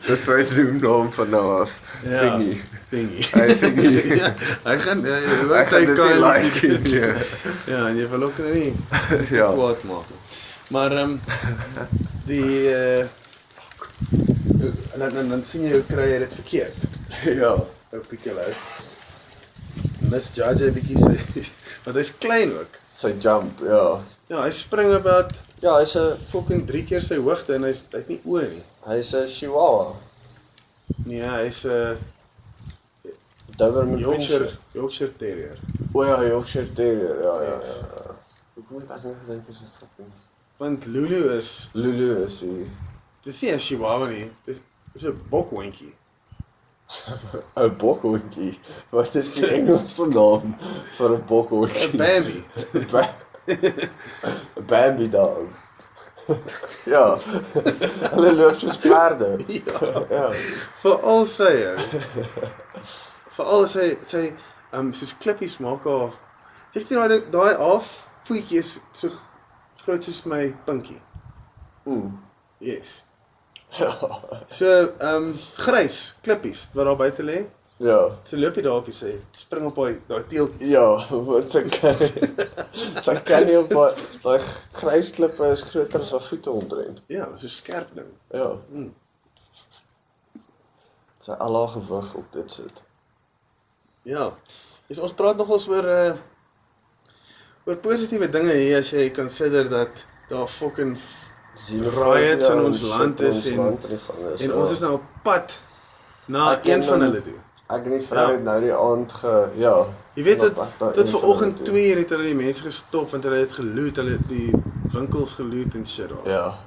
Dis 0.07 0.25
sy 0.27 0.43
noemnaam 0.53 1.09
van 1.17 1.31
nou 1.33 1.45
af. 1.63 1.73
Ja. 2.05 2.21
Tingy. 2.37 2.59
Dingie. 2.93 3.25
Hy 3.33 3.55
Tingy. 3.57 3.93
ja, 4.21 4.33
hy 4.67 4.77
gaan 4.85 5.01
ja, 5.07 5.21
weet 5.49 5.71
gaan 5.71 5.87
hy 5.87 5.95
kan 5.97 6.19
like 6.21 6.67
nie. 6.67 6.99
nee. 7.01 7.15
Ja, 7.71 7.87
en 7.89 7.97
jy 7.97 8.09
wil 8.13 8.27
ook 8.29 8.39
nou 8.43 8.53
nie 8.53 8.75
Ja. 9.33 9.49
kwaad 9.57 9.83
maak. 9.89 10.11
Maar 10.73 10.93
ehm 11.01 11.17
die 12.29 12.69
uh 12.73 13.05
dan 14.99 15.15
dan 15.15 15.29
dan 15.33 15.43
sien 15.43 15.65
jy 15.67 15.73
hoe 15.79 15.87
kry 15.89 16.05
jy 16.13 16.19
dit 16.27 16.35
verkeerd. 16.41 16.89
Ja. 17.41 17.55
Ou 17.93 18.01
Piccolo. 18.09 18.45
Misjudge 20.13 20.69
'n 20.69 20.75
bietjie 20.77 20.99
sy 21.01 21.47
want 21.85 21.97
hy's 21.97 22.13
klein 22.19 22.53
ook. 22.59 22.77
Sy 22.95 23.15
jump, 23.21 23.61
ja. 23.65 24.01
Ja, 24.29 24.43
hy 24.45 24.51
spring 24.53 24.93
about 24.95 25.41
Ja, 25.63 25.77
hy's 25.79 25.95
'n 25.97 26.17
fucking 26.31 26.65
3 26.67 26.85
keer 26.85 27.03
sy 27.07 27.17
hoogte 27.23 27.55
en 27.55 27.63
hy's 27.69 27.85
hy 27.93 27.99
het 28.01 28.09
nie 28.09 28.21
oë 28.27 28.49
nie. 28.51 28.63
hy's 28.89 29.13
'n 29.15 29.29
Chihuahua. 29.31 29.95
Nee, 31.07 31.23
hy's 31.23 31.65
'n 31.67 31.99
Doberman 33.57 33.99
Yorkshire 33.99 34.51
Yorkshire 34.75 35.13
Terrier. 35.21 35.59
O 35.95 36.05
ja, 36.05 36.23
Yorkshire 36.25 36.73
Terrier. 36.75 37.23
Ja, 37.23 37.35
ja. 37.43 37.59
Yes. 37.59 37.77
ja. 37.77 38.17
Hoekom 38.55 38.81
het 38.81 38.91
ek 38.91 39.05
nie 39.05 39.15
gedink 39.15 39.47
dis 39.47 39.61
'n 39.63 39.71
fucking 39.79 40.13
Want 40.59 40.87
Lulu 40.87 41.23
is 41.39 41.69
Lulu 41.75 42.25
is 42.25 42.41
hy. 42.41 42.67
dis 43.25 43.43
nie 43.43 43.53
'n 43.53 43.59
Chihuahua 43.59 44.09
nie. 44.09 44.31
Dis 44.47 44.63
dis 44.95 45.05
'n 45.05 45.21
bokhondjie. 45.31 45.95
'n 47.57 47.77
bokhondjie. 47.77 48.59
Wat 48.91 49.15
is 49.15 49.35
die 49.35 49.47
Engelse 49.47 50.07
naam 50.09 50.57
vir 50.99 51.11
'n 51.17 51.25
bokhondjie? 51.27 51.89
'n 51.93 51.97
Bambi 51.99 52.45
dog. 55.11 55.49
ja. 56.85 57.19
Hulle 58.13 58.33
loop 58.33 58.55
soos 58.55 58.79
perde. 58.79 59.39
Ja. 59.49 60.05
Ja. 60.11 60.31
Veral 60.83 61.27
sy. 61.27 61.53
ou. 61.71 62.03
Veral 63.37 63.69
sy 63.71 63.87
sy 64.07 64.25
ehm 64.29 64.89
um, 64.89 64.93
soos 64.97 65.15
klippies 65.21 65.59
maak 65.61 65.87
haar. 65.89 66.15
Jy 66.73 66.85
sien 66.87 67.01
daai 67.01 67.21
daai 67.33 67.55
half 67.61 67.95
voetjie 68.29 68.61
is 68.63 68.77
so 68.97 69.11
groot 69.83 70.05
soos 70.07 70.23
my 70.31 70.53
pinkie. 70.67 71.01
Mm. 71.87 72.13
Yes. 72.61 73.01
Ja. 73.73 73.95
So 74.53 74.69
ehm 74.69 75.33
um, 75.33 75.35
grys 75.57 76.15
klippies 76.23 76.69
wat 76.75 76.87
daar 76.87 76.99
buite 77.01 77.25
lê. 77.25 77.39
Ja. 77.83 77.99
So 78.29 78.39
loop 78.39 78.55
jy 78.59 78.63
daar 78.63 78.79
op 78.79 78.87
en 78.93 78.95
sy 78.95 79.13
spring 79.35 79.65
op 79.67 79.79
daai 79.81 79.97
daai 80.07 80.23
teeltjie. 80.31 80.69
Ja, 80.71 80.85
wat 81.27 81.51
sy 81.51 81.65
kan. 81.67 81.99
sy 83.07 83.15
kan 83.27 83.47
nie 83.49 83.57
op 83.59 83.73
daai 83.73 84.05
daai 84.23 84.45
grysklippe 84.79 85.49
is 85.51 85.65
groter 85.67 86.05
as 86.05 86.13
haar 86.15 86.23
voete 86.29 86.53
omtrent. 86.53 87.03
Ja, 87.11 87.27
so 87.41 87.51
skerp 87.51 87.91
ding. 87.99 88.13
Ja. 88.31 88.53
Mm. 88.71 88.93
Sy 91.27 91.35
al 91.39 91.59
haar 91.59 91.75
gewig 91.75 92.15
op 92.23 92.39
dit 92.39 92.55
sit. 92.61 92.83
Ja. 94.07 94.31
Dus 94.87 95.03
ons 95.03 95.15
praat 95.19 95.43
nogals 95.43 95.67
oor 95.73 95.91
uh 95.97 96.13
oor 97.67 97.77
positiewe 97.79 98.27
dinge 98.31 98.55
hier 98.59 98.81
as 98.83 98.89
jy 98.91 99.05
consider 99.15 99.69
dat 99.71 100.01
daar 100.31 100.49
fucking 100.51 100.97
Riots 101.69 102.49
in 102.49 102.63
ons 102.65 102.81
land 102.91 103.21
is 103.21 103.45
en- 103.51 103.59
land 103.61 103.85
die 103.87 103.99
gang 104.03 104.23
is. 104.33 104.41
en 104.41 104.49
ja. 104.51 104.57
ons 104.57 104.71
is 104.75 104.81
nou 104.83 104.97
op 104.97 105.05
pad 105.23 105.53
na 106.27 106.53
Ek 106.57 106.67
een 106.67 106.83
van 106.87 107.05
hulle 107.07 107.21
toe. 107.23 107.39
Ek 107.73 107.85
en 107.89 107.91
die 107.97 108.03
vrou 108.07 108.27
Ja. 108.27 108.33
het 108.37 108.43
nou 108.45 108.61
die 108.61 108.75
aand 108.75 109.13
ge 109.13 109.51
ja. 109.57 109.87
Jy 110.15 110.23
weet 110.25 110.43
op 110.45 110.55
dit 110.79 110.95
dit 110.95 110.97
een 111.07 111.13
van 111.13 111.21
vanoggend 111.21 111.59
hulle 111.59 111.65
toe. 111.65 111.75
2 111.75 111.91
uur 111.91 111.97
het 112.03 112.09
hulle 112.15 112.23
die 112.29 112.35
mense 112.35 112.63
gestop 112.63 113.11
want 113.11 113.25
hulle 113.25 113.37
het 113.41 113.53
geloot, 113.53 113.97
hulle 113.97 114.11
het 114.19 114.29
die 114.29 114.51
winkels 114.93 115.35
geloot 115.35 115.75
en 115.75 115.87
shit 115.89 116.09
daar. 116.09 116.29
Ja. 116.29 116.59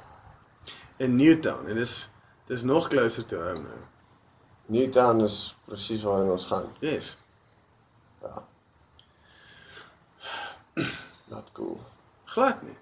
In 0.98 1.16
Newtown 1.16 1.68
en 1.68 1.76
dis 1.76 2.10
dis 2.48 2.64
nog 2.64 2.88
closer 2.88 3.26
to 3.26 3.38
home 3.38 3.62
nou. 3.68 3.82
Newtown 4.66 5.22
is 5.22 5.58
presies 5.66 6.04
waarheen 6.04 6.32
ons 6.32 6.46
gaan. 6.46 6.66
Yes. 6.80 7.18
Ja. 8.22 8.44
Not 11.30 11.52
cool. 11.54 11.80
Glad 12.26 12.62
nie. 12.64 12.78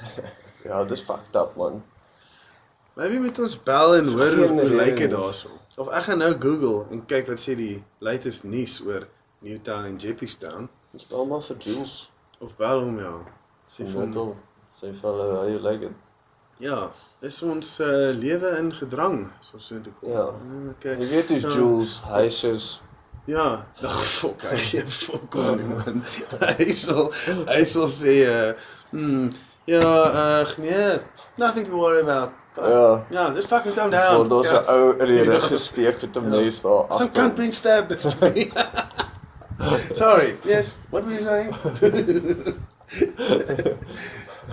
Ja, 0.64 0.84
dis 0.84 1.00
fucked 1.00 1.36
up 1.36 1.54
man. 1.56 1.82
Maybe 2.98 3.18
moet 3.22 3.38
ons 3.38 3.52
bel 3.62 3.92
en 3.96 4.08
hoor 4.10 4.32
hoe 4.34 4.64
lyk 4.74 4.96
dit 4.96 5.10
daarso. 5.10 5.52
Of 5.78 5.86
ek 5.94 6.08
gaan 6.08 6.18
nou 6.18 6.32
Google 6.34 6.88
en 6.90 7.04
kyk 7.06 7.28
wat 7.30 7.38
sê 7.38 7.54
die 7.54 7.76
latest 8.02 8.42
nuus 8.42 8.80
oor 8.82 9.04
Newtown 9.46 9.84
en 9.86 10.00
Jeppystown 10.02 10.66
Ons 10.96 11.06
bel 11.06 11.28
maar 11.30 11.44
vir 11.46 11.60
Jules. 11.62 11.92
of 12.42 12.56
bel 12.58 12.82
hom 12.82 12.96
ja. 12.98 13.12
Sê 13.70 13.86
vir 13.86 14.08
hom. 14.16 14.32
Sy 14.80 14.90
vir 14.90 15.06
hulle, 15.06 15.28
how 15.30 15.44
you 15.46 15.60
like 15.62 15.86
it? 15.86 15.94
Ja, 16.58 16.78
is 17.22 17.38
ons 17.46 17.70
uh, 17.86 18.10
lewe 18.18 18.50
in 18.58 18.72
gedrang, 18.74 19.20
soos 19.46 19.70
so 19.70 19.78
toe 19.84 19.94
kom. 20.00 20.10
Ja. 20.10 20.26
Okay. 20.72 20.96
Jy 20.98 21.08
weet 21.12 21.30
hoe's 21.36 21.46
Ja. 21.46 21.54
Jules, 21.54 21.94
hy's 22.08 22.42
is 22.50 22.68
Ja, 23.28 23.46
ag 23.92 24.00
fok, 24.16 24.42
hy 24.48 24.58
gee 24.64 24.82
fok 24.90 25.38
om 25.38 25.54
nie 25.60 25.70
man. 25.70 26.02
Hy 26.58 26.72
sal 26.72 27.12
hy 27.52 27.62
sal 27.68 27.86
sê 27.92 28.18
uh 28.26 28.68
hmm, 28.90 29.30
ja, 29.70 29.84
uh 29.84 30.58
nee, 30.58 30.98
nothing 31.38 31.70
to 31.70 31.76
worry 31.78 32.02
about. 32.02 32.32
Ja, 32.62 33.04
Ja, 33.10 33.32
just 33.32 33.46
fucking 33.46 33.74
voor 33.74 33.90
down. 33.90 34.28
daar's 34.28 34.48
'n 34.48 34.52
Ja. 34.52 34.62
ou 34.66 34.96
rede 34.98 35.40
gesteek 35.40 36.00
het 36.00 36.16
om 36.16 36.28
net 36.28 36.40
daar 36.40 36.52
Some 36.52 36.84
agter. 36.88 37.10
cunt 37.10 37.34
being 37.34 37.54
stabbed 37.54 37.88
next 37.88 38.18
to 38.18 38.26
me. 38.26 38.50
Sorry. 39.94 40.36
Yes. 40.44 40.74
What 40.90 41.04
were 41.04 41.14
you 41.14 41.22
saying? 41.22 41.54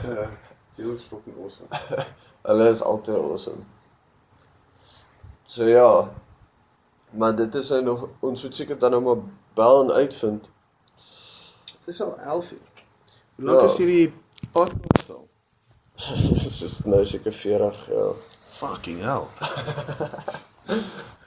uh, 0.06 0.28
Jill's 0.76 1.01
fucking 1.01 1.36
awesome. 1.43 1.68
Hulle 2.41 2.70
is 2.70 2.82
altyd 2.82 3.16
awesome. 3.18 3.64
So 5.43 5.64
ja. 5.64 6.10
Maar 7.10 7.36
dit 7.36 7.56
is 7.56 7.70
nou 7.70 7.84
nog 7.84 8.08
ons 8.20 8.43
moet 8.43 8.56
seker 8.56 8.78
dan 8.80 8.91
nou 8.91 9.01
maar 9.03 9.24
bel 9.53 9.82
en 9.84 9.91
uitvind. 9.91 10.49
Dis 11.86 12.01
al 12.01 12.18
11 12.20 12.51
uur. 12.51 12.60
Hoe 13.36 13.45
lank 13.45 13.60
Ja. 13.60 13.66
is 13.66 13.78
hierdie 13.78 14.14
podcast 14.51 15.10
al? 15.10 15.24
Dis 16.43 16.62
is 16.62 16.82
nou 16.86 17.06
seker 17.08 17.34
40, 17.34 17.86
ja. 17.91 18.08
Fucking 18.60 19.02
hell. 19.04 19.28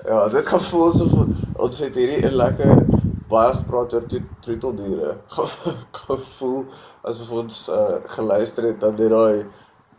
Ja, 0.08 0.28
dit 0.28 0.46
gaan 0.46 0.60
voel 0.62 0.88
asof 0.88 1.12
ons 1.52 1.78
het 1.82 1.94
hierdie 1.98 2.20
een 2.24 2.32
lekker 2.38 2.70
baie 3.28 3.50
gepraat 3.54 3.92
oor 3.94 4.06
tro- 4.08 4.30
troeteldiere. 4.40 5.16
Gaan 5.98 6.22
voel 6.38 6.62
asof 7.02 7.30
ons 7.42 7.58
uh, 7.68 7.98
geluister 8.14 8.70
het 8.70 8.80
dat 8.80 8.96
dit 8.96 9.10
daai 9.12 9.44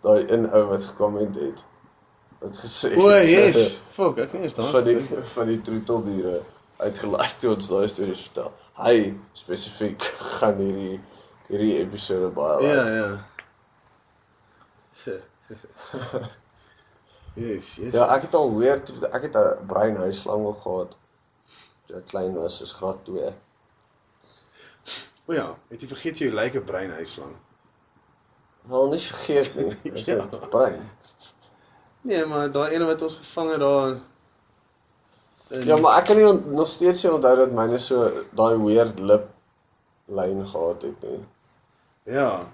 daai 0.01 0.23
een 0.31 0.47
ou 0.49 0.63
wat 0.71 0.85
gekomment 0.87 1.35
het. 1.35 1.61
Wat 2.39 2.57
gesê 2.63 2.93
O, 2.97 3.07
het, 3.11 3.27
yes. 3.29 3.81
Fuck, 3.93 4.17
ek 4.23 4.33
weet 4.33 4.47
nie 4.57 4.69
van 4.71 4.87
die 4.87 4.97
van 5.35 5.51
die 5.51 5.59
troeteldiere 5.67 6.39
uitgelaai 6.79 7.29
toe 7.43 7.53
ons 7.57 7.69
daai 7.69 7.87
stories 7.91 8.25
vertel. 8.29 8.49
Hy 8.79 8.95
spesifiek 9.37 10.09
gaan 10.39 10.57
hierdie 10.63 10.97
hierdie 11.51 11.75
episode 11.83 12.31
baie 12.33 12.63
Ja, 12.65 12.81
like. 12.87 13.19
Ja. 15.09 15.19
yes, 17.47 17.75
yes. 17.75 17.93
Ja, 17.93 18.07
ek 18.15 18.21
het 18.27 18.35
al 18.37 18.51
weer 18.57 18.81
ek 19.11 19.21
het 19.27 19.35
'n 19.35 19.65
breinhuisslang 19.67 20.45
al 20.45 20.57
gehad. 20.63 20.97
Toe 21.85 21.97
ek 21.97 22.05
klein 22.11 22.33
was, 22.37 22.57
soos 22.57 22.73
graad 22.77 23.05
2. 23.05 23.33
O 25.25 25.33
ja, 25.33 25.47
het 25.69 25.81
jy 25.81 25.87
vergeet 25.87 26.17
jy 26.19 26.29
lyk 26.33 26.55
'n 26.55 26.65
breinhuislang? 26.65 27.35
Wel 28.69 28.87
nie 28.89 28.99
vergeet 28.99 29.55
nie. 29.55 29.75
Dis 29.93 30.05
Ja. 30.05 30.25
brein. 30.49 30.89
Nee, 32.01 32.25
maar 32.25 32.51
daai 32.51 32.71
ene 32.75 32.85
wat 32.85 33.01
ons 33.01 33.15
gevang 33.15 33.51
het 33.51 33.59
daar 33.59 33.97
in 35.49 35.65
Ja, 35.65 35.77
maar 35.77 35.97
ek 35.99 36.05
kan 36.05 36.17
nie 36.17 36.33
nog 36.55 36.67
steeds 36.67 37.03
nie 37.03 37.11
onthou 37.13 37.35
dat 37.35 37.51
myne 37.51 37.77
so 37.79 38.09
daai 38.37 38.57
weird 38.57 38.99
lip 38.99 39.27
lyn 40.05 40.45
gehad 40.47 40.81
het 40.81 41.01
nie. 41.01 41.19
Ja, 42.03 42.47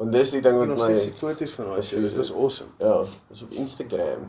Want 0.00 0.12
dis 0.16 0.30
die 0.32 0.40
ding 0.40 0.56
het 0.56 0.68
nog 0.68 0.78
my 0.80 0.84
steeds 0.86 1.10
die 1.10 1.18
foto's 1.18 1.50
van 1.58 1.66
daai 1.68 1.82
shit. 1.84 2.00
Dit 2.00 2.14
was 2.16 2.30
awesome. 2.32 2.70
ja, 2.80 2.92
dis 3.28 3.42
op 3.44 3.50
Instagram. 3.50 4.22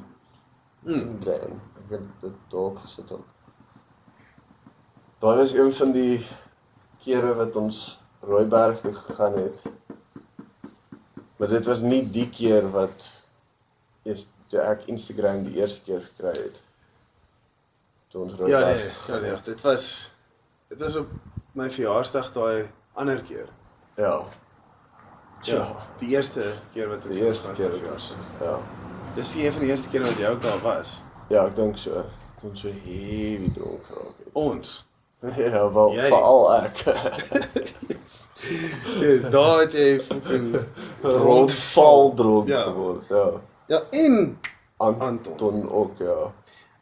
Mm. 0.81 0.89
Instagram. 0.97 1.61
Ek 1.83 1.93
het 1.95 2.07
dit 2.19 2.33
daarop 2.51 2.81
gesit 2.83 3.11
ook. 3.15 3.27
Daai 5.23 5.37
was 5.37 5.53
een 5.55 5.71
van 5.77 5.93
die 5.95 6.17
kere 7.05 7.31
wat 7.39 7.55
ons 7.55 7.79
Rooiberg 8.19 8.81
toe 8.81 8.91
gegaan 8.93 9.37
het. 9.39 9.63
Maar 11.39 11.47
dit 11.55 11.71
was 11.71 11.81
nie 11.81 12.01
die 12.19 12.27
keer 12.29 12.67
wat 12.75 13.07
eers 14.03 14.27
toe 14.51 14.59
ek 14.59 14.83
Instagram 14.91 15.45
die 15.47 15.55
eerste 15.61 15.81
keer 15.87 16.03
gekry 16.09 16.35
het. 16.35 16.61
Toe 18.11 18.25
ons 18.25 18.35
Ja, 18.35 18.59
Rooiberg 18.59 19.07
nee, 19.07 19.15
ja, 19.15 19.21
nee, 19.21 19.31
het. 19.37 19.45
dit 19.45 19.61
was 19.61 20.11
dit 20.67 20.83
was 20.83 20.99
op 20.99 21.07
my 21.55 21.71
verjaarsdag 21.71 22.33
daai 22.35 22.67
ander 22.93 23.23
keer. 23.23 23.47
Ja. 23.95 24.25
Ja, 25.41 25.75
die 25.99 26.09
eerste 26.09 26.53
keer 26.73 26.87
wat 26.89 27.05
ek 27.05 27.11
Die 27.11 27.19
so 27.19 27.25
eerste 27.25 27.51
keer 27.57 27.71
het, 27.71 27.89
wat 27.89 28.15
ja. 28.39 28.45
ja. 28.45 28.59
Dis 29.13 29.31
die 29.31 29.45
een 29.45 29.53
van 29.53 29.61
die 29.61 29.69
eerste 29.71 29.89
kere 29.89 30.03
wat 30.03 30.17
jy 30.17 30.27
ook 30.27 30.41
daar 30.41 30.61
was. 30.61 31.03
Ja, 31.27 31.45
ek 31.45 31.55
dink 31.55 31.77
so. 31.77 32.03
Toen 32.41 32.55
so 32.57 32.67
heavy 32.67 33.51
dronk 33.53 33.85
geraak 33.85 34.17
het. 34.23 34.33
Ons. 34.33 34.85
Ja, 35.37 35.71
wel 35.73 35.91
veral 35.93 36.53
ek. 36.55 36.83
Ja, 39.01 39.29
daar 39.29 39.59
het 39.59 39.73
jy 39.77 39.99
fucking 40.01 40.55
Rondval 41.01 42.13
dronk 42.13 42.47
Ja. 42.49 42.61
geword. 42.61 43.07
Ja. 43.09 43.29
Ja, 43.67 43.81
en 43.89 44.39
Anton, 44.77 45.19
Anton. 45.29 45.71
ook 45.71 45.97
ja. 45.97 46.33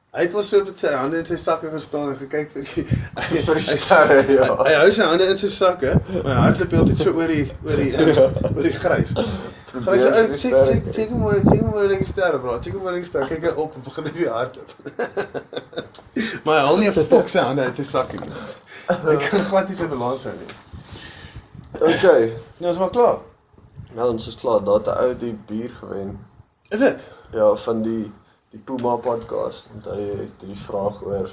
Hy 0.10 0.24
het 0.26 0.32
wel 0.34 0.44
so 0.44 0.64
met 0.66 0.80
sy 0.82 0.90
hande 0.98 1.20
in 1.22 1.26
sy 1.28 1.36
sakke 1.38 1.70
gestaan 1.70 2.08
en 2.10 2.16
gekyk 2.18 2.48
vir 2.56 2.64
die 2.66 2.84
hy, 2.90 3.42
Vir 3.46 3.60
die 3.60 3.66
sterre, 3.66 4.16
hy, 4.26 4.38
ja. 4.40 4.48
hy 4.66 4.72
hou 4.80 4.88
sy 4.96 5.06
hande 5.06 5.28
in 5.30 5.38
sy 5.38 5.50
sakke, 5.54 5.92
maar 6.16 6.32
hy 6.32 6.38
hardloop 6.48 6.72
heeltyd 6.74 7.02
so 7.04 7.12
oor 7.14 7.30
die 7.30 7.44
oor 7.68 7.78
die 7.78 7.92
oor 8.08 8.66
die 8.66 8.72
grys. 8.74 9.14
Probeer 9.70 10.08
ou, 10.08 10.16
vir 10.16 10.34
die 10.34 10.40
check 10.42 10.56
check 10.72 10.88
check 10.96 11.14
hoe 11.14 11.20
mooi, 11.22 11.36
check 11.44 11.62
hoe 11.62 11.76
mooi 11.76 11.86
die 11.92 12.08
sterre, 12.10 12.40
bro. 12.42 12.56
Check 12.58 12.74
hoe 12.74 12.82
mooi 12.88 12.96
die 12.96 13.06
sterre. 13.06 13.30
Kyk 13.30 13.46
hy 13.52 13.54
op 13.62 13.78
en 13.78 13.86
begin 13.86 14.10
hy 14.10 14.14
weer 14.16 14.34
hardloop. 14.34 14.74
maar 16.48 16.58
hy 16.58 16.64
hou 16.72 16.80
nie 16.82 16.90
'n 16.90 17.06
fok 17.14 17.30
sy 17.30 17.46
hande 17.46 17.70
uit 17.70 17.78
sy 17.78 17.86
sakke 17.92 18.18
nie. 18.24 18.42
Hy 18.90 19.18
kan 19.28 19.46
glad 19.52 19.70
nie 19.70 19.78
sy 19.78 19.92
balans 19.94 20.26
hou 20.26 20.34
nie. 20.40 20.50
Okay. 21.78 22.32
Nou 22.58 22.74
is 22.74 22.82
maar 22.82 22.90
klaar. 22.98 23.22
Nou 23.94 24.10
ons 24.16 24.26
is 24.34 24.42
klaar. 24.42 24.66
Daar 24.66 24.82
het 24.82 24.90
'n 24.90 25.06
ou 25.06 25.14
die 25.22 25.36
bier 25.54 25.70
gewen. 25.84 26.18
Is 26.74 26.82
dit? 26.82 27.06
Ja, 27.38 27.54
van 27.56 27.86
die 27.86 28.10
die 28.50 28.60
Puma 28.66 28.96
podcast 28.98 29.70
en 29.74 29.84
hy 29.86 30.02
het 30.24 30.42
die 30.42 30.56
vraag 30.58 31.02
oor 31.06 31.30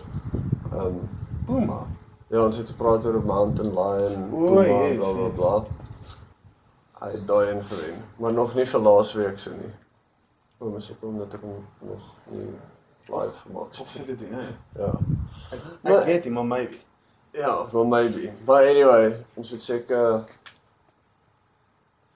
um, 0.73 0.99
Puma. 1.47 1.79
ja, 2.29 2.43
ons 2.45 2.57
het 2.61 2.69
gepraat 2.75 3.07
oor 3.07 3.21
mountain 3.25 3.73
lion, 3.73 4.27
O, 4.33 4.47
Puma, 4.51 4.63
yes, 4.67 4.99
bla 4.99 5.13
bla 5.13 5.27
yes. 5.27 5.35
bla. 5.39 5.55
Hy 7.01 7.11
het 7.13 7.27
daai 7.29 7.51
een 7.53 7.63
gewen, 7.71 7.99
maar 8.21 8.33
nog 8.33 8.55
nie 8.57 8.65
vir 8.67 8.81
laasweek 8.81 9.39
se 9.39 9.53
nie. 9.57 9.73
O, 10.59 10.71
mens 10.73 10.91
ek 10.93 10.99
kom 11.01 11.19
dat 11.21 11.35
ek 11.37 11.45
nog 11.85 12.07
nie 12.33 12.49
live 13.07 13.37
gemaak 13.45 13.77
Of 13.81 13.89
sit 13.93 14.07
dit 14.09 14.21
nie? 14.25 14.47
Ja. 14.81 14.93
Ek, 15.53 15.61
Maar- 15.83 15.99
ek 16.01 16.07
weet 16.11 16.25
nie, 16.25 16.33
maar 16.33 16.47
maybe. 16.49 16.79
Ja, 17.37 17.67
well 17.73 17.85
maybe. 17.85 18.33
But 18.49 18.65
anyway, 18.65 19.13
ons 19.37 19.51
moet 19.53 19.63
seker 19.63 20.25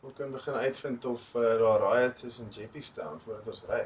Ons 0.01 0.15
kan 0.17 0.31
begin 0.33 0.55
uitvind 0.65 1.05
of 1.05 1.21
uh, 1.37 1.43
daar 1.61 1.83
riots 1.85 2.25
is 2.25 2.39
in 2.41 2.49
Jeppystown 2.57 3.19
voordat 3.25 3.47
ons 3.53 3.65
ry. 3.69 3.83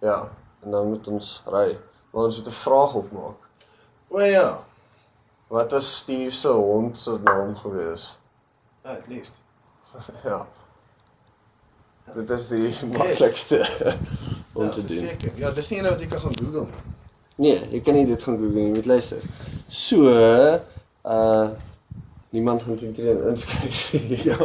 Ja, 0.00 0.28
en 0.62 0.70
dan 0.70 0.88
moet 0.88 1.08
ons 1.08 1.42
ry. 1.46 1.78
Maar 2.10 2.24
ons 2.24 2.36
moet 2.36 2.46
'n 2.46 2.50
vraag 2.50 2.94
opmaak. 2.94 3.46
O 4.08 4.20
ja, 4.20 4.58
Wat 5.48 5.72
was 5.72 5.96
Steve 5.96 6.30
se 6.30 6.48
hond 6.48 6.98
se 6.98 7.18
naam 7.24 7.56
gewees? 7.56 8.18
ja, 8.84 8.90
at 8.90 9.08
least. 9.08 9.32
ja. 10.24 10.46
Dit 12.14 12.30
is 12.30 12.48
die 12.48 12.74
maklikste 12.92 13.68
om 14.52 14.64
ja, 14.64 14.70
te 14.70 14.84
doen. 14.84 14.96
Seker. 14.96 15.32
Ja, 15.34 15.50
dis 15.50 15.68
nie 15.68 15.78
een 15.78 15.88
wat 15.88 16.00
jy 16.00 16.06
kan 16.08 16.20
gaan 16.20 16.38
Google 16.42 16.66
nie. 16.68 16.84
Nee, 17.38 17.58
jy 17.70 17.80
kan 17.80 17.94
nie 17.94 18.06
dit 18.06 18.22
gaan 18.22 18.36
Google 18.36 18.54
nie, 18.54 18.68
jy 18.68 18.74
moet 18.76 18.88
luister. 18.92 19.24
So, 19.68 20.08
uh 21.04 21.48
niemand 22.30 22.62
gaan 22.62 22.76
teen 22.76 22.92
teen 22.92 23.22
inskryf. 23.30 23.92
ja. 24.28 24.36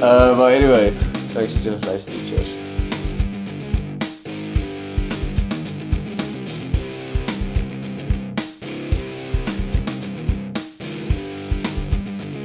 uh 0.00 0.36
but 0.36 0.52
anyway, 0.52 0.92
thanks 1.32 1.60
vir 1.60 1.76
die 1.76 1.88
luister. 1.88 2.22
Cheers. 2.28 2.55